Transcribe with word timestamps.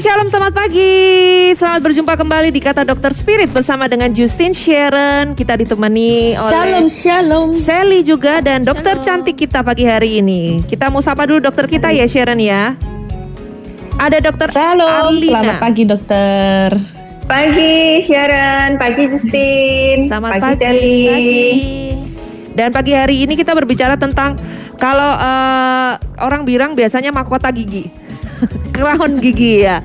Shalom 0.00 0.32
selamat 0.32 0.56
pagi. 0.56 0.96
Selamat 1.52 1.84
berjumpa 1.84 2.16
kembali 2.16 2.48
di 2.48 2.56
Kata 2.56 2.88
Dokter 2.88 3.12
Spirit 3.12 3.52
bersama 3.52 3.84
dengan 3.84 4.08
Justin 4.08 4.56
Sharon. 4.56 5.36
Kita 5.36 5.60
ditemani 5.60 6.40
oleh 6.40 6.56
Shalom, 6.56 6.86
shalom. 6.88 7.48
Sally 7.52 8.00
juga 8.00 8.40
dan 8.40 8.64
dokter 8.64 8.96
cantik 9.04 9.36
kita 9.36 9.60
pagi 9.60 9.84
hari 9.84 10.24
ini. 10.24 10.64
Kita 10.64 10.88
mau 10.88 11.04
sapa 11.04 11.28
dulu 11.28 11.44
dokter 11.44 11.68
kita 11.68 11.92
ya 11.92 12.08
Sharon 12.08 12.40
ya. 12.40 12.80
Ada 14.00 14.24
dokter 14.24 14.48
Shalom, 14.48 14.88
Arlina. 14.88 15.36
selamat 15.36 15.56
pagi 15.60 15.84
dokter. 15.84 16.66
Pagi 17.28 17.76
Sharon, 18.00 18.80
pagi 18.80 19.04
Justin, 19.04 20.08
Selamat 20.08 20.30
pagi, 20.40 20.64
pagi. 20.64 20.96
Sally. 21.12 21.44
Dan 22.56 22.72
pagi 22.72 22.96
hari 22.96 23.28
ini 23.28 23.36
kita 23.36 23.52
berbicara 23.52 24.00
tentang 24.00 24.40
kalau 24.80 25.12
eh, 25.12 25.92
orang 26.24 26.48
bilang 26.48 26.72
biasanya 26.72 27.12
mahkota 27.12 27.52
gigi. 27.52 28.00
Crown 28.76 29.20
gigi 29.20 29.64
ya. 29.64 29.82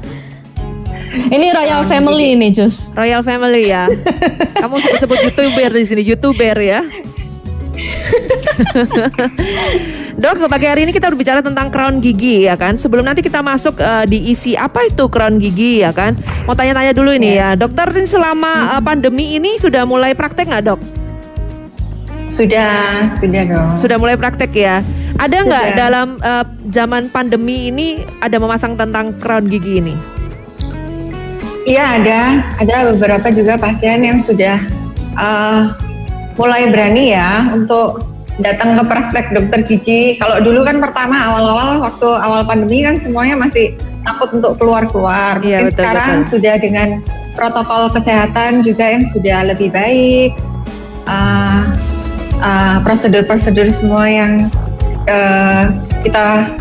Ini 1.16 1.48
Royal 1.56 1.88
Family 1.88 2.36
ini, 2.36 2.52
Jus. 2.52 2.92
Royal 2.92 3.24
Family 3.24 3.72
ya. 3.72 3.88
Kamu 4.62 4.76
sebut-sebut 4.82 5.18
YouTuber 5.32 5.72
di 5.72 5.86
sini, 5.88 6.02
YouTuber 6.04 6.58
ya. 6.60 6.84
Dok, 10.16 10.48
pagi 10.48 10.64
hari 10.64 10.88
ini 10.88 10.96
kita 10.96 11.12
berbicara 11.12 11.44
tentang 11.44 11.68
crown 11.68 12.00
gigi 12.00 12.48
ya 12.48 12.56
kan. 12.56 12.80
Sebelum 12.80 13.04
nanti 13.04 13.20
kita 13.20 13.44
masuk 13.44 13.84
eh, 13.84 14.08
di 14.08 14.32
isi 14.32 14.56
apa 14.56 14.88
itu 14.88 15.12
crown 15.12 15.44
gigi 15.44 15.84
ya 15.84 15.92
kan. 15.92 16.16
Mau 16.48 16.56
tanya-tanya 16.56 16.96
dulu 16.96 17.12
ini 17.12 17.36
ya, 17.36 17.60
dokter 17.60 17.92
ini 17.92 18.08
selama 18.08 18.80
eh, 18.80 18.82
pandemi 18.84 19.36
ini 19.36 19.60
sudah 19.60 19.84
mulai 19.84 20.16
praktek 20.16 20.48
nggak 20.48 20.64
dok? 20.72 20.80
Sudah, 22.36 23.16
sudah 23.16 23.44
dong. 23.48 23.70
Sudah 23.80 23.98
mulai 23.98 24.20
praktek 24.20 24.52
ya. 24.52 24.84
Ada 25.16 25.38
nggak 25.48 25.68
dalam 25.80 26.08
eh, 26.20 26.46
zaman 26.68 27.08
pandemi 27.08 27.72
ini 27.72 28.04
ada 28.20 28.36
memasang 28.36 28.76
tentang 28.76 29.16
crown 29.24 29.48
gigi 29.48 29.80
ini? 29.80 29.96
Iya 31.66 32.04
ada, 32.04 32.22
ada 32.60 32.76
beberapa 32.94 33.32
juga 33.32 33.56
pasien 33.56 34.04
yang 34.04 34.20
sudah 34.20 34.60
eh, 35.16 35.62
mulai 36.36 36.68
berani 36.68 37.16
ya 37.16 37.48
untuk 37.56 38.04
datang 38.44 38.76
ke 38.76 38.84
praktek 38.84 39.26
dokter 39.32 39.60
gigi. 39.64 40.20
Kalau 40.20 40.44
dulu 40.44 40.68
kan 40.68 40.84
pertama 40.84 41.16
awal-awal 41.16 41.80
waktu 41.88 42.08
awal 42.20 42.44
pandemi 42.44 42.84
kan 42.84 43.00
semuanya 43.00 43.40
masih 43.40 43.72
takut 44.04 44.36
untuk 44.36 44.60
keluar-keluar. 44.60 45.40
Iya, 45.40 45.72
betul, 45.72 45.80
sekarang 45.80 46.12
betul. 46.28 46.32
sudah 46.36 46.56
dengan 46.60 46.88
protokol 47.40 47.88
kesehatan 47.96 48.60
juga 48.68 48.92
yang 48.92 49.08
sudah 49.08 49.48
lebih 49.56 49.72
baik. 49.72 50.36
Eh, 51.08 51.64
eh, 52.40 52.78
prosedur-prosedur 52.84 53.70
semua 53.72 54.06
yang 54.08 54.34
eh, 55.08 55.64
kita 56.04 56.56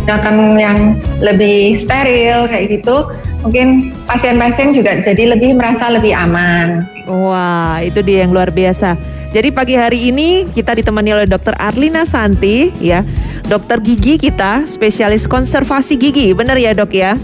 gunakan 0.00 0.36
yang 0.56 0.78
lebih 1.18 1.82
steril 1.82 2.46
kayak 2.46 2.80
gitu 2.80 3.04
mungkin 3.40 3.90
pasien-pasien 4.04 4.76
juga 4.76 5.00
jadi 5.00 5.34
lebih 5.34 5.56
merasa 5.56 5.88
lebih 5.90 6.12
aman 6.12 6.84
Wah, 7.10 7.82
itu 7.82 8.06
dia 8.06 8.22
yang 8.22 8.30
luar 8.30 8.54
biasa. 8.54 8.94
Jadi 9.34 9.50
pagi 9.50 9.74
hari 9.74 10.14
ini 10.14 10.46
kita 10.46 10.78
ditemani 10.78 11.10
oleh 11.10 11.26
Dokter 11.26 11.58
Arlina 11.58 12.06
Santi, 12.06 12.70
ya, 12.78 13.02
dokter 13.50 13.82
gigi 13.82 14.14
kita, 14.14 14.62
spesialis 14.70 15.26
konservasi 15.26 15.98
gigi, 15.98 16.30
benar 16.30 16.54
ya 16.54 16.70
dok 16.70 16.94
ya? 16.94 17.18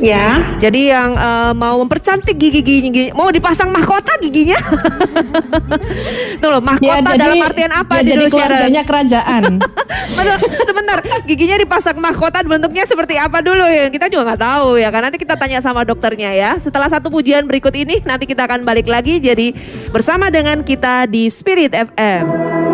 Ya 0.00 0.56
Jadi 0.56 0.88
yang 0.88 1.16
eh, 1.16 1.52
mau 1.52 1.76
mempercantik 1.84 2.36
gigi 2.36 2.60
gigi, 2.64 3.04
mau 3.12 3.28
dipasang 3.28 3.68
mahkota 3.68 4.16
giginya? 4.24 4.56
Tuh 6.40 6.48
loh, 6.48 6.62
mahkota 6.64 7.16
dalam 7.16 7.40
artian 7.44 7.72
apa 7.72 8.00
ya 8.00 8.02
di 8.02 8.10
jadi 8.16 8.24
Sharon? 8.26 8.32
keluarganya 8.32 8.82
kerajaan. 8.88 9.42
Betul, 10.16 10.36
sebentar, 10.64 10.98
giginya 11.28 11.56
dipasang 11.60 11.96
mahkota 12.00 12.40
bentuknya 12.44 12.88
seperti 12.88 13.20
apa 13.20 13.44
dulu 13.44 13.64
ya? 13.68 13.92
Kita 13.92 14.08
juga 14.08 14.32
nggak 14.32 14.40
tahu 14.40 14.80
ya, 14.80 14.88
kan 14.88 15.00
nanti 15.08 15.18
kita 15.20 15.36
tanya 15.36 15.60
sama 15.60 15.84
dokternya 15.84 16.32
ya. 16.32 16.50
Setelah 16.56 16.88
satu 16.88 17.12
pujian 17.12 17.44
berikut 17.44 17.72
ini, 17.76 18.00
nanti 18.02 18.24
kita 18.24 18.48
akan 18.48 18.64
balik 18.64 18.88
lagi 18.88 19.20
jadi 19.20 19.52
bersama 19.92 20.32
dengan 20.32 20.64
kita 20.64 21.04
di 21.04 21.28
Spirit 21.28 21.76
FM. 21.76 22.65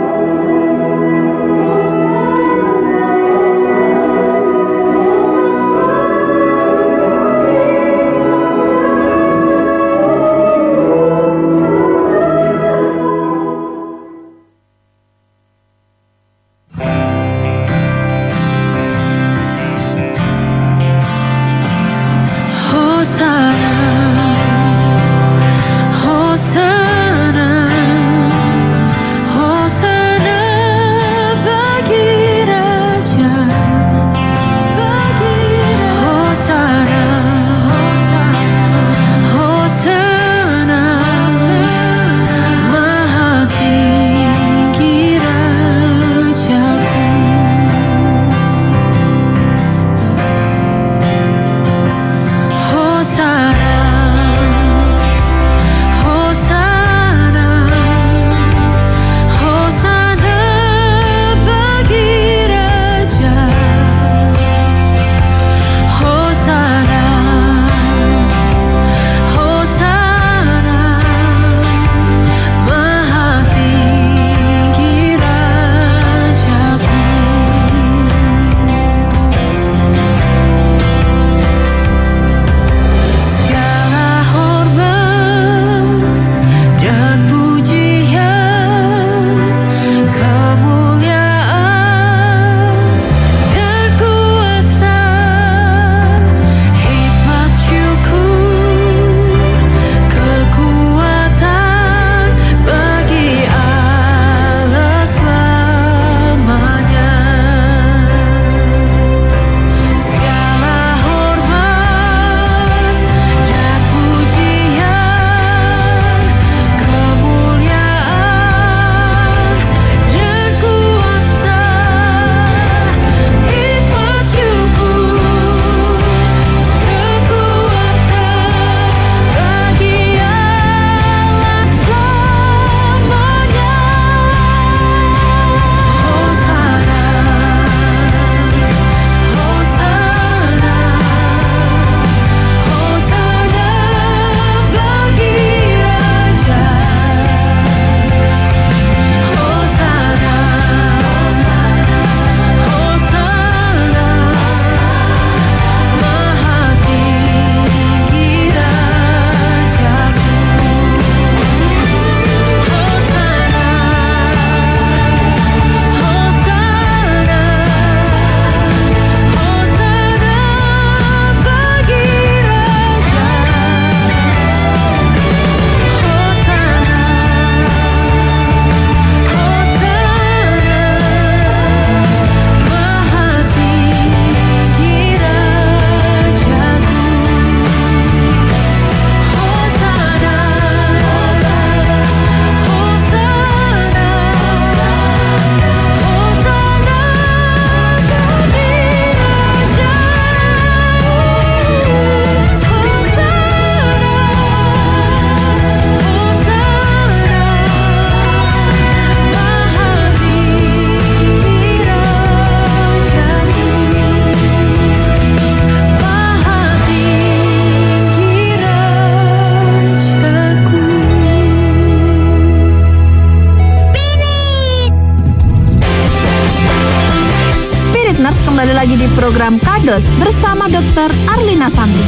Arlina 231.62 231.70
Santi. 231.70 232.02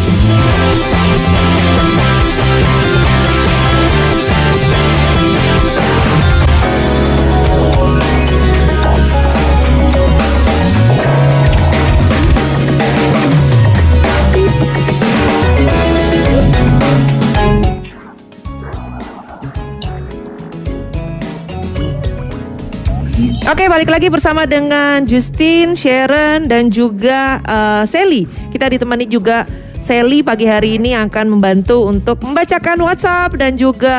Oke, 23.45 23.69
balik 23.69 23.93
lagi 23.93 24.09
bersama 24.11 24.49
dengan 24.49 25.05
Justin, 25.05 25.77
Sharon, 25.77 26.49
dan 26.49 26.73
juga 26.73 27.39
uh, 27.45 27.85
Sally. 27.85 28.44
Kita 28.64 28.81
ditemani 28.81 29.05
juga 29.05 29.44
Sally 29.76 30.25
pagi 30.25 30.49
hari 30.49 30.81
ini 30.81 30.96
akan 30.96 31.37
membantu 31.37 31.84
untuk 31.84 32.16
membacakan 32.25 32.81
WhatsApp 32.81 33.37
dan 33.37 33.61
juga 33.61 33.93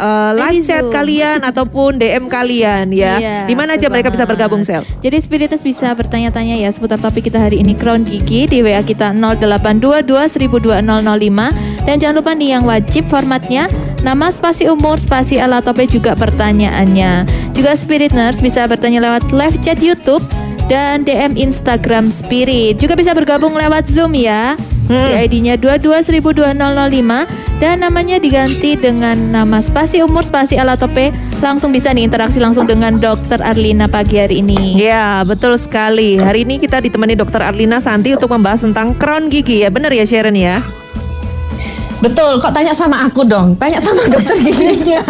uh, 0.00 0.32
live 0.32 0.64
chat 0.64 0.80
Zoom. 0.80 0.96
kalian 0.96 1.44
ataupun 1.52 2.00
DM 2.00 2.32
kalian 2.32 2.88
ya. 2.96 3.20
Iya, 3.20 3.36
Di 3.44 3.52
mana 3.52 3.76
aja 3.76 3.92
mereka 3.92 4.08
bisa 4.08 4.24
bergabung, 4.24 4.64
Sel? 4.64 4.88
Jadi 5.04 5.20
Spiritus 5.20 5.60
bisa 5.60 5.92
bertanya-tanya 5.92 6.56
ya 6.56 6.72
seputar 6.72 6.96
topik 6.96 7.28
kita 7.28 7.36
hari 7.36 7.60
ini 7.60 7.76
Crown 7.76 8.08
Gigi 8.08 8.48
di 8.48 8.64
WA 8.64 8.80
kita 8.80 9.12
0822 9.12 10.80
dan 11.84 11.94
jangan 12.00 12.16
lupa 12.16 12.32
nih 12.32 12.56
yang 12.56 12.64
wajib 12.64 13.04
formatnya 13.12 13.68
nama 14.00 14.32
spasi 14.32 14.64
umur 14.72 14.96
spasi 14.96 15.36
alat 15.36 15.68
topik 15.68 15.92
juga 15.92 16.16
pertanyaannya. 16.16 17.28
Juga 17.52 17.76
Spirit 17.76 18.16
Nurse 18.16 18.40
bisa 18.40 18.64
bertanya 18.64 19.04
lewat 19.04 19.28
live 19.28 19.60
chat 19.60 19.76
YouTube 19.84 20.24
dan 20.66 21.06
DM 21.06 21.38
Instagram 21.38 22.10
Spirit. 22.10 22.78
Juga 22.78 22.98
bisa 22.98 23.14
bergabung 23.14 23.54
lewat 23.54 23.86
Zoom 23.86 24.14
ya. 24.14 24.58
Hmm. 24.86 25.10
Di 25.10 25.26
ID-nya 25.26 25.58
22005 25.58 26.46
dan 27.58 27.82
namanya 27.82 28.22
diganti 28.22 28.78
dengan 28.78 29.18
nama 29.34 29.58
spasi 29.58 29.98
umur 29.98 30.22
spasi 30.22 30.54
alat 30.54 30.78
tope. 30.78 31.10
Langsung 31.42 31.74
bisa 31.74 31.90
nih 31.90 32.06
interaksi 32.06 32.38
langsung 32.38 32.70
dengan 32.70 32.94
Dokter 33.02 33.42
Arlina 33.42 33.90
pagi 33.90 34.22
hari 34.22 34.46
ini. 34.46 34.78
Ya, 34.78 35.26
betul 35.26 35.58
sekali. 35.58 36.22
Hari 36.22 36.46
ini 36.46 36.62
kita 36.62 36.78
ditemani 36.78 37.18
Dokter 37.18 37.42
Arlina 37.42 37.82
Santi 37.82 38.14
untuk 38.14 38.30
membahas 38.30 38.62
tentang 38.62 38.94
crown 38.94 39.26
gigi 39.26 39.66
ya. 39.66 39.74
Bener 39.74 39.90
ya 39.90 40.06
Sharon 40.06 40.38
ya? 40.38 40.62
Betul, 41.96 42.36
kok 42.44 42.52
tanya 42.52 42.76
sama 42.76 43.08
aku 43.08 43.24
dong? 43.24 43.56
Tanya 43.56 43.80
sama 43.80 44.04
dokter 44.12 44.36
giginya. 44.36 45.00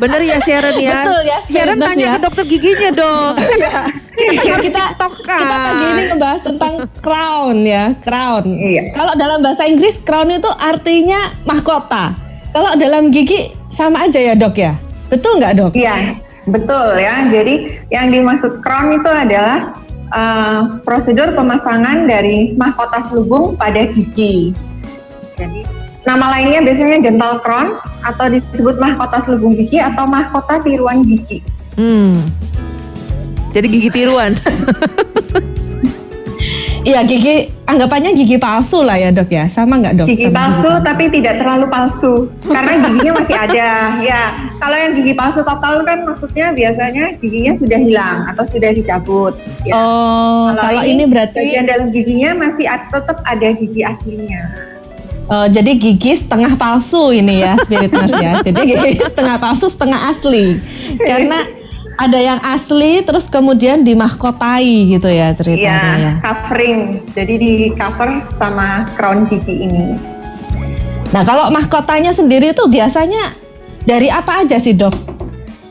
Bener 0.00 0.20
ya 0.24 0.38
Sharon 0.40 0.76
ya? 0.80 1.04
Betul 1.04 1.20
ya, 1.28 1.38
Sharon 1.52 1.76
tanya 1.76 2.06
ya. 2.06 2.12
ke 2.16 2.20
dokter 2.24 2.44
giginya 2.48 2.90
dong. 2.94 3.34
Iya. 4.20 4.36
Kita 4.36 4.52
harus 4.52 4.66
kita 4.68 4.82
tiktokan. 5.00 5.38
kita 5.40 5.56
pagi 5.64 5.86
ini 5.96 6.02
ngebahas 6.12 6.40
tentang 6.44 6.74
crown 7.00 7.56
ya, 7.64 7.96
crown. 8.04 8.44
Iya. 8.52 8.92
Kalau 8.92 9.16
dalam 9.16 9.40
bahasa 9.40 9.64
Inggris 9.64 9.96
crown 10.04 10.28
itu 10.28 10.50
artinya 10.60 11.32
mahkota. 11.48 12.12
Kalau 12.52 12.76
dalam 12.76 13.08
gigi 13.08 13.48
sama 13.72 14.04
aja 14.04 14.20
ya 14.20 14.36
dok 14.36 14.60
ya? 14.60 14.76
Betul 15.08 15.40
nggak 15.40 15.56
dok? 15.56 15.72
Iya, 15.72 16.20
betul 16.52 17.00
ya. 17.00 17.32
Jadi 17.32 17.80
yang 17.88 18.12
dimaksud 18.12 18.60
crown 18.60 19.00
itu 19.00 19.08
adalah 19.08 19.72
uh, 20.12 20.76
prosedur 20.84 21.32
pemasangan 21.32 22.04
dari 22.04 22.52
mahkota 22.60 23.00
selubung 23.08 23.56
pada 23.56 23.88
gigi. 23.88 24.52
Jadi 25.40 25.79
nama 26.08 26.32
lainnya 26.32 26.64
biasanya 26.64 27.04
dental 27.04 27.40
crown 27.44 27.76
atau 28.04 28.32
disebut 28.32 28.80
mahkota 28.80 29.20
selubung 29.20 29.52
gigi 29.56 29.76
atau 29.80 30.08
mahkota 30.08 30.60
tiruan 30.64 31.04
gigi. 31.04 31.44
Hmm. 31.76 32.24
Jadi 33.50 33.66
gigi 33.66 33.90
tiruan. 33.90 34.32
Iya 36.80 37.04
gigi 37.04 37.52
anggapannya 37.68 38.16
gigi 38.16 38.40
palsu 38.40 38.80
lah 38.80 38.96
ya 38.96 39.12
dok 39.12 39.28
ya, 39.28 39.52
sama 39.52 39.76
nggak 39.84 40.00
dok? 40.00 40.08
Gigi 40.08 40.32
Sama 40.32 40.36
palsu 40.48 40.70
tapi 40.80 41.12
tidak 41.12 41.36
terlalu 41.36 41.66
palsu 41.68 42.14
karena 42.48 42.72
giginya 42.88 43.12
masih 43.20 43.36
ada. 43.36 43.68
Ya, 44.10 44.32
kalau 44.58 44.76
yang 44.80 44.96
gigi 44.96 45.12
palsu 45.12 45.44
total 45.44 45.84
kan 45.84 46.08
maksudnya 46.08 46.56
biasanya 46.56 47.20
giginya 47.20 47.52
sudah 47.52 47.78
hilang 47.78 48.24
atau 48.32 48.48
sudah 48.48 48.72
dicabut. 48.72 49.36
Ya. 49.68 49.76
Oh, 49.76 50.56
kalau, 50.56 50.82
ini 50.82 51.04
berarti 51.04 51.36
bagian 51.36 51.68
dalam 51.68 51.92
giginya 51.92 52.32
masih 52.48 52.64
tetap 52.64 53.20
ada 53.28 53.48
gigi 53.52 53.84
aslinya. 53.84 54.40
Oh, 55.30 55.46
jadi 55.46 55.78
gigi 55.78 56.18
setengah 56.18 56.58
palsu 56.58 57.14
ini 57.14 57.46
ya 57.46 57.54
Spirit 57.62 57.94
Nurse 57.94 58.18
ya. 58.18 58.32
Jadi 58.50 58.60
gigi 58.66 58.98
setengah 58.98 59.38
palsu, 59.38 59.70
setengah 59.70 60.10
asli. 60.10 60.58
Karena 60.98 61.46
ada 61.94 62.18
yang 62.18 62.42
asli 62.42 63.06
terus 63.06 63.30
kemudian 63.30 63.86
dimahkotai 63.86 64.90
gitu 64.90 65.06
ya 65.06 65.30
ceritanya 65.38 65.62
ya. 65.62 65.94
Iya, 65.94 66.12
covering. 66.18 66.80
Jadi 67.14 67.34
di 67.38 67.52
cover 67.78 68.26
sama 68.42 68.90
crown 68.98 69.30
gigi 69.30 69.70
ini. 69.70 69.94
Nah, 71.14 71.22
kalau 71.22 71.46
mahkotanya 71.54 72.10
sendiri 72.10 72.50
tuh 72.50 72.66
biasanya 72.66 73.30
dari 73.86 74.10
apa 74.10 74.42
aja 74.42 74.58
sih, 74.58 74.74
Dok? 74.74 75.19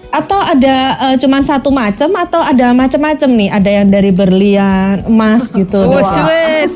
Atau 0.09 0.41
ada 0.41 0.97
eh, 1.09 1.15
cuman 1.21 1.45
satu 1.45 1.69
macam 1.69 2.09
atau 2.17 2.41
ada 2.41 2.73
macam-macam 2.73 3.29
nih? 3.29 3.49
Ada 3.53 3.69
yang 3.69 3.87
dari 3.93 4.09
berlian, 4.09 5.05
emas 5.05 5.53
gitu. 5.53 5.85
Wes 5.85 6.09
wes. 6.25 6.71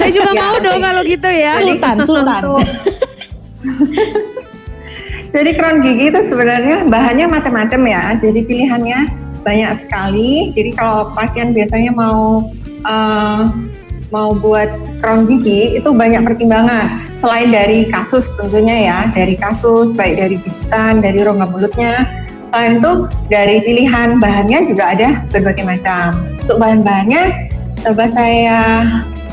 Saya 0.00 0.10
juga 0.12 0.32
Ya, 0.38 0.40
mau 0.40 0.56
dong 0.56 0.80
kalau 0.80 1.02
gitu 1.04 1.28
ya. 1.28 1.60
Sultan, 1.60 1.96
sultan. 2.04 2.42
Jadi 5.28 5.50
crown 5.60 5.84
gigi 5.84 6.08
itu 6.08 6.20
sebenarnya 6.24 6.88
bahannya 6.88 7.28
macam-macam 7.28 7.80
ya. 7.84 8.16
Jadi 8.16 8.40
pilihannya 8.48 9.12
banyak 9.44 9.84
sekali. 9.84 10.56
Jadi 10.56 10.72
kalau 10.72 11.12
pasien 11.12 11.52
biasanya 11.52 11.92
mau 11.92 12.48
eh, 12.88 13.42
mau 14.08 14.32
buat 14.32 14.72
crown 15.04 15.28
gigi 15.28 15.76
itu 15.76 15.92
banyak 15.92 16.24
pertimbangan. 16.24 17.04
Selain 17.20 17.52
dari 17.52 17.84
kasus 17.92 18.32
tentunya 18.40 18.88
ya, 18.88 18.98
dari 19.12 19.36
kasus 19.36 19.92
baik 19.92 20.16
dari 20.16 20.36
gigitan, 20.40 21.04
dari 21.04 21.20
rongga 21.20 21.46
mulutnya. 21.52 22.08
Selain 22.48 22.80
itu 22.80 22.92
dari 23.28 23.56
pilihan 23.60 24.16
bahannya 24.16 24.58
juga 24.64 24.96
ada 24.96 25.08
berbagai 25.28 25.64
macam. 25.64 26.16
Untuk 26.40 26.56
bahan-bahannya 26.56 27.52
coba 27.84 28.08
saya 28.08 28.60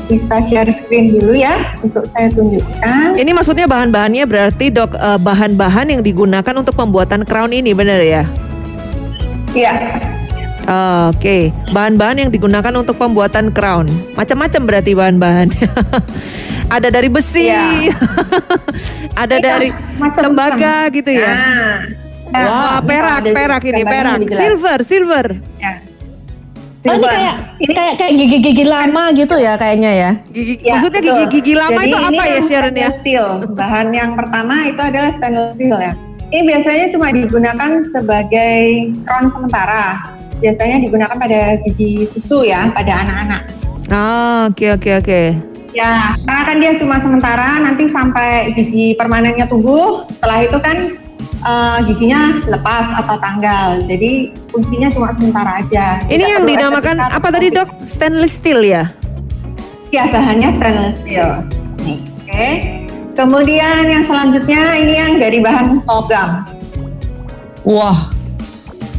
bisa 0.06 0.38
share 0.38 0.70
screen 0.70 1.10
dulu 1.10 1.34
ya 1.34 1.74
untuk 1.80 2.06
saya 2.06 2.30
tunjukkan. 2.30 3.16
Ini 3.18 3.30
maksudnya 3.32 3.66
bahan-bahannya 3.66 4.22
berarti 4.28 4.70
dok 4.70 4.94
eh, 4.94 5.18
bahan-bahan 5.18 5.96
yang 5.96 6.02
digunakan 6.04 6.54
untuk 6.54 6.76
pembuatan 6.76 7.24
crown 7.24 7.50
ini 7.50 7.72
bener 7.72 8.00
ya? 8.04 8.24
Iya, 9.56 9.74
Oh, 10.66 11.14
Oke, 11.14 11.54
bahan-bahan 11.70 12.26
yang 12.26 12.30
digunakan 12.34 12.74
untuk 12.74 12.98
pembuatan 12.98 13.54
crown 13.54 13.86
macam-macam 14.18 14.60
berarti 14.66 14.92
bahan-bahannya. 14.98 15.68
Ada 16.74 16.90
dari 16.90 17.06
besi, 17.06 17.46
Iya. 17.46 17.94
ada 19.22 19.38
Iya, 19.38 19.42
dari 19.46 19.68
macam-macam. 19.70 20.22
tembaga 20.26 20.76
gitu 20.90 21.10
ya. 21.14 21.30
Nah, 21.30 21.74
Wah, 22.26 22.78
perak, 22.82 23.22
ada 23.22 23.30
perak 23.32 23.62
ini 23.64 23.82
perak, 23.86 24.18
silver, 24.28 24.78
silver. 24.82 25.26
Ya. 25.62 25.78
Oh, 26.86 26.94
ini 26.94 27.02
Silver. 27.02 27.10
kayak 27.10 27.34
ini 27.58 27.72
kayak 27.74 27.94
kayak 27.98 28.12
gigi-gigi 28.14 28.64
lama 28.64 29.04
gitu 29.10 29.34
ya 29.42 29.58
kayaknya 29.58 29.90
ya. 29.90 30.10
Gigi, 30.30 30.54
Ya, 30.62 30.78
maksudnya 30.78 31.00
betul. 31.02 31.14
gigi-gigi 31.18 31.54
lama 31.58 31.80
Jadi 31.82 31.90
itu 31.90 31.96
ini 31.98 32.06
apa 32.06 32.22
ya 32.22 32.30
yang 32.30 32.46
Sharon 32.46 32.74
ya? 32.78 32.88
Steel. 33.02 33.26
Bahan 33.58 33.88
yang 33.90 34.10
pertama 34.14 34.54
itu 34.70 34.78
adalah 34.78 35.10
stainless 35.18 35.58
steel 35.58 35.78
ya. 35.82 35.92
Ini 36.26 36.42
biasanya 36.46 36.86
cuma 36.94 37.06
digunakan 37.10 37.70
sebagai 37.90 38.54
crown 39.02 39.26
sementara. 39.26 40.14
Biasanya 40.38 40.76
digunakan 40.78 41.16
pada 41.18 41.58
gigi 41.66 42.06
susu 42.06 42.46
ya, 42.46 42.70
pada 42.70 42.92
anak-anak. 43.02 43.42
Oh, 43.90 44.38
oke 44.50 44.66
oke 44.78 44.90
oke. 45.02 45.20
Ya, 45.74 46.14
karena 46.22 46.42
kan 46.46 46.56
dia 46.62 46.72
cuma 46.78 46.96
sementara, 47.02 47.60
nanti 47.60 47.90
sampai 47.90 48.54
gigi 48.54 48.94
permanennya 48.94 49.50
tumbuh. 49.50 50.06
Setelah 50.08 50.38
itu 50.46 50.58
kan 50.62 50.76
eh, 51.46 51.78
giginya 51.86 52.42
lepas 52.50 53.06
atau 53.06 53.16
tanggal. 53.22 53.80
Jadi 53.86 54.34
fungsinya 54.50 54.88
cuma 54.90 55.08
sementara 55.14 55.62
aja. 55.62 56.02
Ini 56.10 56.18
Tidak 56.18 56.32
yang 56.34 56.44
dinamakan 56.44 56.96
apa 56.98 57.28
tadi 57.30 57.48
dok? 57.54 57.68
Stainless 57.86 58.34
steel 58.36 58.60
ya? 58.66 58.90
Ya 59.94 60.10
bahannya 60.10 60.50
stainless 60.58 60.96
steel. 61.00 61.30
Nih, 61.86 61.98
Oke. 62.26 62.48
Kemudian 63.16 63.88
yang 63.88 64.04
selanjutnya 64.04 64.76
ini 64.76 64.94
yang 65.00 65.12
dari 65.16 65.40
bahan 65.40 65.80
logam. 65.88 66.44
Wah, 67.64 68.12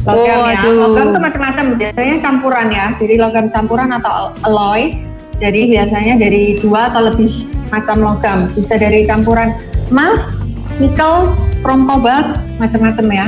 Logam 0.08 0.38
ya. 0.48 0.60
Waduh. 0.64 0.74
Logam 0.88 1.06
tuh 1.12 1.22
macam-macam. 1.22 1.66
Biasanya 1.76 2.16
campuran 2.24 2.66
ya. 2.72 2.86
Jadi 2.96 3.14
logam 3.20 3.46
campuran 3.52 3.90
atau 3.92 4.32
alloy. 4.46 4.96
Jadi 5.38 5.70
biasanya 5.70 6.14
dari 6.18 6.58
dua 6.58 6.90
atau 6.90 7.12
lebih 7.12 7.46
macam 7.70 8.02
logam. 8.02 8.38
Bisa 8.50 8.80
dari 8.80 9.06
campuran 9.06 9.54
emas, 9.92 10.42
nikel, 10.82 11.36
krom 11.68 11.84
kobalt, 11.84 12.40
macam-macam 12.56 13.06
ya. 13.12 13.26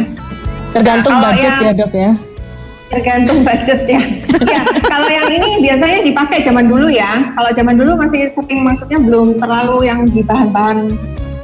tergantung 0.71 1.13
Nah, 1.13 1.29
budget 1.29 1.53
yang- 1.53 1.61
ya 1.61 1.73
dok 1.77 1.93
ya. 1.93 2.11
Tergantung 2.89 3.39
budget 3.45 3.81
ya. 3.85 4.01
ya, 4.49 4.61
kalau 4.81 5.07
yang 5.07 5.29
ini 5.29 5.61
biasanya 5.61 6.01
dipakai 6.01 6.41
zaman 6.41 6.65
dulu 6.65 6.89
ya. 6.89 7.37
Kalau 7.37 7.51
zaman 7.53 7.77
dulu 7.77 8.01
masih 8.01 8.33
setting 8.33 8.65
maksudnya 8.65 8.97
belum 8.97 9.37
terlalu 9.37 9.85
yang 9.85 10.09
di 10.09 10.25
bahan-bahan 10.25 10.97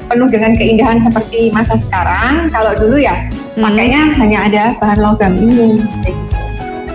penuh 0.09 0.29
dengan 0.31 0.57
keindahan 0.57 0.99
seperti 0.99 1.53
masa 1.53 1.76
sekarang. 1.76 2.49
Kalau 2.49 2.73
dulu 2.81 2.97
ya 2.97 3.29
Hmm. 3.55 3.69
pakainya 3.69 4.00
hanya 4.17 4.38
ada 4.47 4.65
bahan 4.81 4.99
logam 4.99 5.33
ini. 5.37 5.85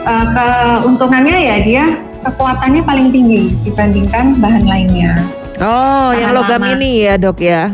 Eh, 0.01 0.25
keuntungannya 0.33 1.37
ya 1.37 1.55
dia 1.61 1.83
kekuatannya 2.25 2.81
paling 2.81 3.13
tinggi 3.13 3.53
dibandingkan 3.61 4.39
bahan 4.41 4.65
lainnya. 4.65 5.19
Oh, 5.61 6.09
yang 6.11 6.33
Tahan 6.33 6.39
logam 6.41 6.61
lama. 6.63 6.73
ini 6.73 7.05
ya 7.05 7.13
dok 7.15 7.37
ya. 7.37 7.69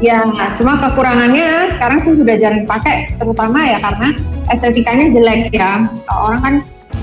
Ya, 0.00 0.24
cuma 0.56 0.80
kekurangannya 0.80 1.76
sekarang 1.76 1.98
sih 2.08 2.16
sudah 2.16 2.34
jarang 2.40 2.64
dipakai, 2.64 3.12
terutama 3.20 3.60
ya 3.68 3.78
karena 3.84 4.08
estetikanya 4.48 5.12
jelek 5.12 5.52
ya. 5.52 5.84
Orang 6.08 6.40
kan 6.40 6.54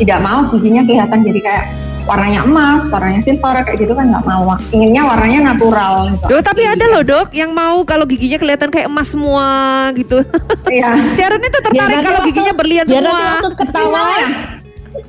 tidak 0.02 0.20
mau 0.26 0.50
giginya 0.50 0.82
kelihatan 0.82 1.22
jadi 1.22 1.40
kayak 1.46 1.66
warnanya 2.08 2.48
emas, 2.48 2.88
warnanya 2.88 3.22
silver 3.22 3.54
kayak 3.68 3.78
gitu 3.84 3.94
kan 3.94 4.10
nggak 4.10 4.26
mau. 4.26 4.56
Inginnya 4.72 5.04
warnanya 5.06 5.54
natural. 5.54 6.10
Gitu. 6.16 6.26
Duh, 6.26 6.42
tapi 6.42 6.64
ada 6.64 6.86
loh 6.88 7.04
dok 7.04 7.36
yang 7.36 7.52
mau 7.52 7.84
kalau 7.84 8.08
giginya 8.08 8.40
kelihatan 8.40 8.72
kayak 8.72 8.88
emas 8.88 9.12
semua 9.12 9.48
gitu. 9.94 10.24
Iya. 10.72 10.90
Sharon 11.20 11.44
itu 11.44 11.60
tertarik 11.60 12.02
nanti 12.02 12.08
kalau 12.08 12.22
giginya 12.26 12.54
berlian 12.56 12.86
biar 12.88 13.04
semua. 13.04 13.12
nanti 13.14 13.26
waktu 13.28 13.50
ketawa 13.62 14.02
ya? 14.18 14.28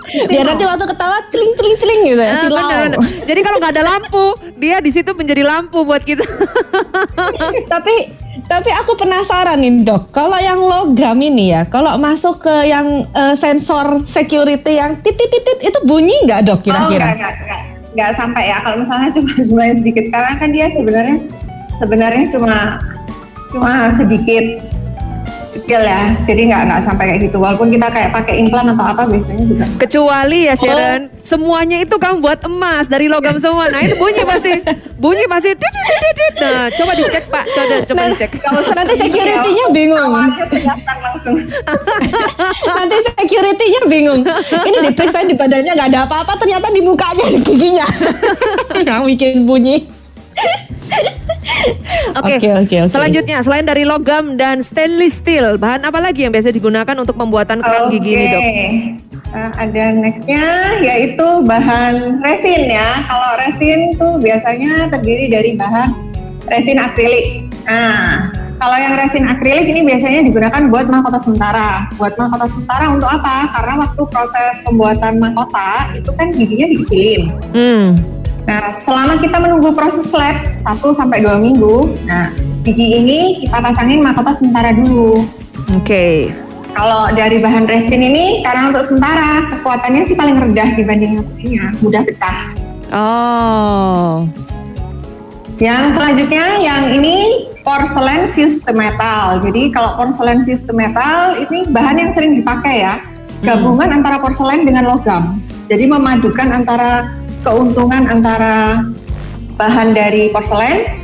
Biar 0.09 0.45
nanti 0.47 0.65
waktu 0.65 0.85
ketawa 0.85 1.17
teling 1.29 1.53
teling 1.53 1.77
teling 1.77 2.01
gitu 2.07 2.23
ya 2.23 2.31
Ah, 2.31 2.41
silau. 2.43 2.57
bener, 2.59 2.79
bener. 2.89 2.99
Jadi 3.25 3.41
kalau 3.41 3.57
nggak 3.59 3.73
ada 3.73 3.85
lampu, 3.85 4.25
dia 4.55 4.77
di 4.79 4.91
situ 4.91 5.11
menjadi 5.13 5.43
lampu 5.43 5.79
buat 5.83 6.01
kita. 6.01 6.25
tapi 7.73 7.95
tapi 8.47 8.71
aku 8.71 8.97
penasaran 8.97 9.59
nih 9.59 9.85
dok 9.85 10.09
kalau 10.09 10.39
yang 10.39 10.57
logam 10.57 11.19
ini 11.19 11.53
ya 11.53 11.67
kalau 11.67 11.93
masuk 11.97 12.41
ke 12.41 12.55
yang 12.65 13.05
eh, 13.11 13.35
sensor 13.35 14.01
security 14.07 14.79
yang 14.79 14.97
titit 14.99 15.29
titit 15.29 15.59
itu 15.63 15.79
bunyi 15.85 16.15
nggak 16.25 16.47
dok 16.47 16.59
Oh, 16.59 16.65
kira-kira 16.65 17.13
nggak, 17.13 17.17
nggak, 17.19 17.35
nggak, 17.45 17.63
nggak 17.93 18.11
sampai 18.17 18.43
ya. 18.47 18.57
Kalau 18.63 18.77
misalnya 18.81 19.09
cuma 19.13 19.31
jumlahnya 19.47 19.75
sedikit, 19.79 20.05
karena 20.09 20.33
kan 20.37 20.49
dia 20.49 20.67
sebenarnya 20.73 21.17
sebenarnya 21.79 22.25
cuma 22.33 22.55
cuma 23.49 23.73
sedikit 23.97 24.45
kecil 25.61 25.81
ya. 25.83 26.03
Jadi 26.25 26.41
nggak 26.49 26.63
nggak 26.69 26.81
sampai 26.87 27.05
kayak 27.13 27.21
gitu. 27.29 27.37
Walaupun 27.43 27.69
kita 27.75 27.87
kayak 27.91 28.11
pakai 28.15 28.35
implan 28.43 28.67
atau 28.73 28.85
apa 28.87 29.03
biasanya 29.07 29.45
juga. 29.45 29.65
Kecuali 29.79 30.39
ya 30.47 30.55
Sharon, 30.55 31.01
semuanya 31.21 31.79
itu 31.83 31.95
kamu 31.99 32.23
buat 32.23 32.41
emas 32.47 32.87
dari 32.87 33.11
logam 33.11 33.37
semua. 33.43 33.69
Nah 33.69 33.83
itu 33.83 33.95
bunyi 33.99 34.23
pasti, 34.25 34.53
bunyi 34.97 35.25
pasti. 35.27 35.51
dit, 35.55 35.73
dit, 35.75 35.87
dit, 35.89 36.15
dit. 36.17 36.35
Nah 36.39 36.71
coba 36.73 36.93
dicek 36.95 37.25
pak, 37.29 37.45
coba 37.53 37.75
coba 37.85 37.99
Nah, 37.99 38.09
dicek. 38.15 38.31
Kalau 38.39 38.61
nanti 38.73 38.95
security-nya 38.95 39.65
bingung 39.75 39.99
langsung. 39.99 41.37
nanti 42.79 42.97
security-nya 43.05 43.81
bingung 43.91 44.21
ini 44.65 44.79
diperiksa 44.91 45.25
di 45.27 45.35
badannya 45.35 45.73
nggak 45.75 45.89
ada 45.95 46.01
apa-apa 46.09 46.33
ternyata 46.41 46.71
di 46.73 46.81
mukanya 46.83 47.25
di 47.29 47.39
giginya 47.43 47.87
yang 48.89 49.05
bikin 49.05 49.45
bunyi 49.45 49.98
Oke, 52.19 52.39
Oke, 52.39 52.49
oke, 52.51 52.77
oke. 52.85 52.91
selanjutnya 52.91 53.39
selain 53.43 53.67
dari 53.67 53.83
logam 53.85 54.39
dan 54.39 54.63
stainless 54.65 55.19
steel, 55.21 55.59
bahan 55.61 55.85
apa 55.85 55.99
lagi 55.99 56.25
yang 56.25 56.33
biasa 56.33 56.51
digunakan 56.51 56.97
untuk 56.99 57.15
pembuatan 57.19 57.61
kerang 57.61 57.91
gigi 57.93 58.15
ini 58.15 58.27
dok? 58.31 58.43
Eh, 58.43 58.73
ada 59.35 59.85
nextnya 59.93 60.45
yaitu 60.81 61.27
bahan 61.45 62.25
resin 62.25 62.63
ya. 62.69 63.05
Kalau 63.05 63.31
resin 63.37 63.79
tuh 64.01 64.17
biasanya 64.19 64.89
terdiri 64.89 65.29
dari 65.29 65.51
bahan 65.55 65.93
resin 66.49 66.81
akrilik. 66.81 67.45
Nah, 67.69 68.33
kalau 68.59 68.77
yang 68.81 68.97
resin 68.99 69.29
akrilik 69.29 69.69
ini 69.69 69.85
biasanya 69.85 70.25
digunakan 70.25 70.63
buat 70.73 70.89
mahkota 70.89 71.21
sementara. 71.23 71.87
Buat 72.01 72.17
mahkota 72.17 72.49
sementara 72.51 72.85
untuk 72.91 73.11
apa? 73.11 73.53
Karena 73.53 73.75
waktu 73.87 74.03
proses 74.09 74.53
pembuatan 74.65 75.21
mahkota 75.21 75.93
itu 75.95 76.11
kan 76.17 76.33
giginya 76.33 76.67
dikecilin. 76.73 77.23
Hmm, 77.53 77.87
Nah, 78.49 78.81
selama 78.81 79.21
kita 79.21 79.37
menunggu 79.45 79.77
proses 79.77 80.09
lab 80.17 80.57
1 80.65 80.81
sampai 80.97 81.21
2 81.21 81.37
minggu, 81.37 82.01
nah 82.09 82.33
gigi 82.65 82.97
ini 82.97 83.45
kita 83.45 83.61
pasangin 83.61 84.01
mahkota 84.01 84.41
sementara 84.41 84.73
dulu. 84.73 85.29
oke. 85.77 86.33
Kalau 86.73 87.13
dari 87.13 87.43
bahan 87.45 87.69
resin 87.69 88.01
ini 88.01 88.41
karena 88.41 88.73
untuk 88.73 88.89
sementara 88.89 89.53
kekuatannya 89.53 90.09
sih 90.09 90.17
paling 90.17 90.41
rendah 90.41 90.79
dibanding 90.79 91.21
yang 91.21 91.27
lainnya, 91.37 91.65
mudah 91.85 92.03
pecah. 92.07 92.39
Oh, 92.89 94.25
Yang 95.59 95.99
selanjutnya 95.99 96.45
yang 96.63 96.83
ini 96.95 97.51
porcelain 97.67 98.31
fused 98.33 98.65
to 98.65 98.73
metal. 98.73 99.43
Jadi 99.45 99.75
kalau 99.75 99.99
porcelain 99.99 100.47
fused 100.49 100.71
to 100.71 100.73
metal 100.73 101.37
ini 101.37 101.69
bahan 101.69 102.01
yang 102.01 102.11
sering 102.17 102.39
dipakai 102.39 102.87
ya, 102.87 103.03
gabungan 103.45 103.93
antara 103.93 104.23
porselen 104.23 104.65
dengan 104.65 104.89
logam. 104.89 105.37
Jadi 105.69 105.85
memadukan 105.85 106.49
antara 106.49 107.18
keuntungan 107.41 108.07
antara 108.07 108.83
bahan 109.55 109.93
dari 109.93 110.31
porselen 110.31 110.99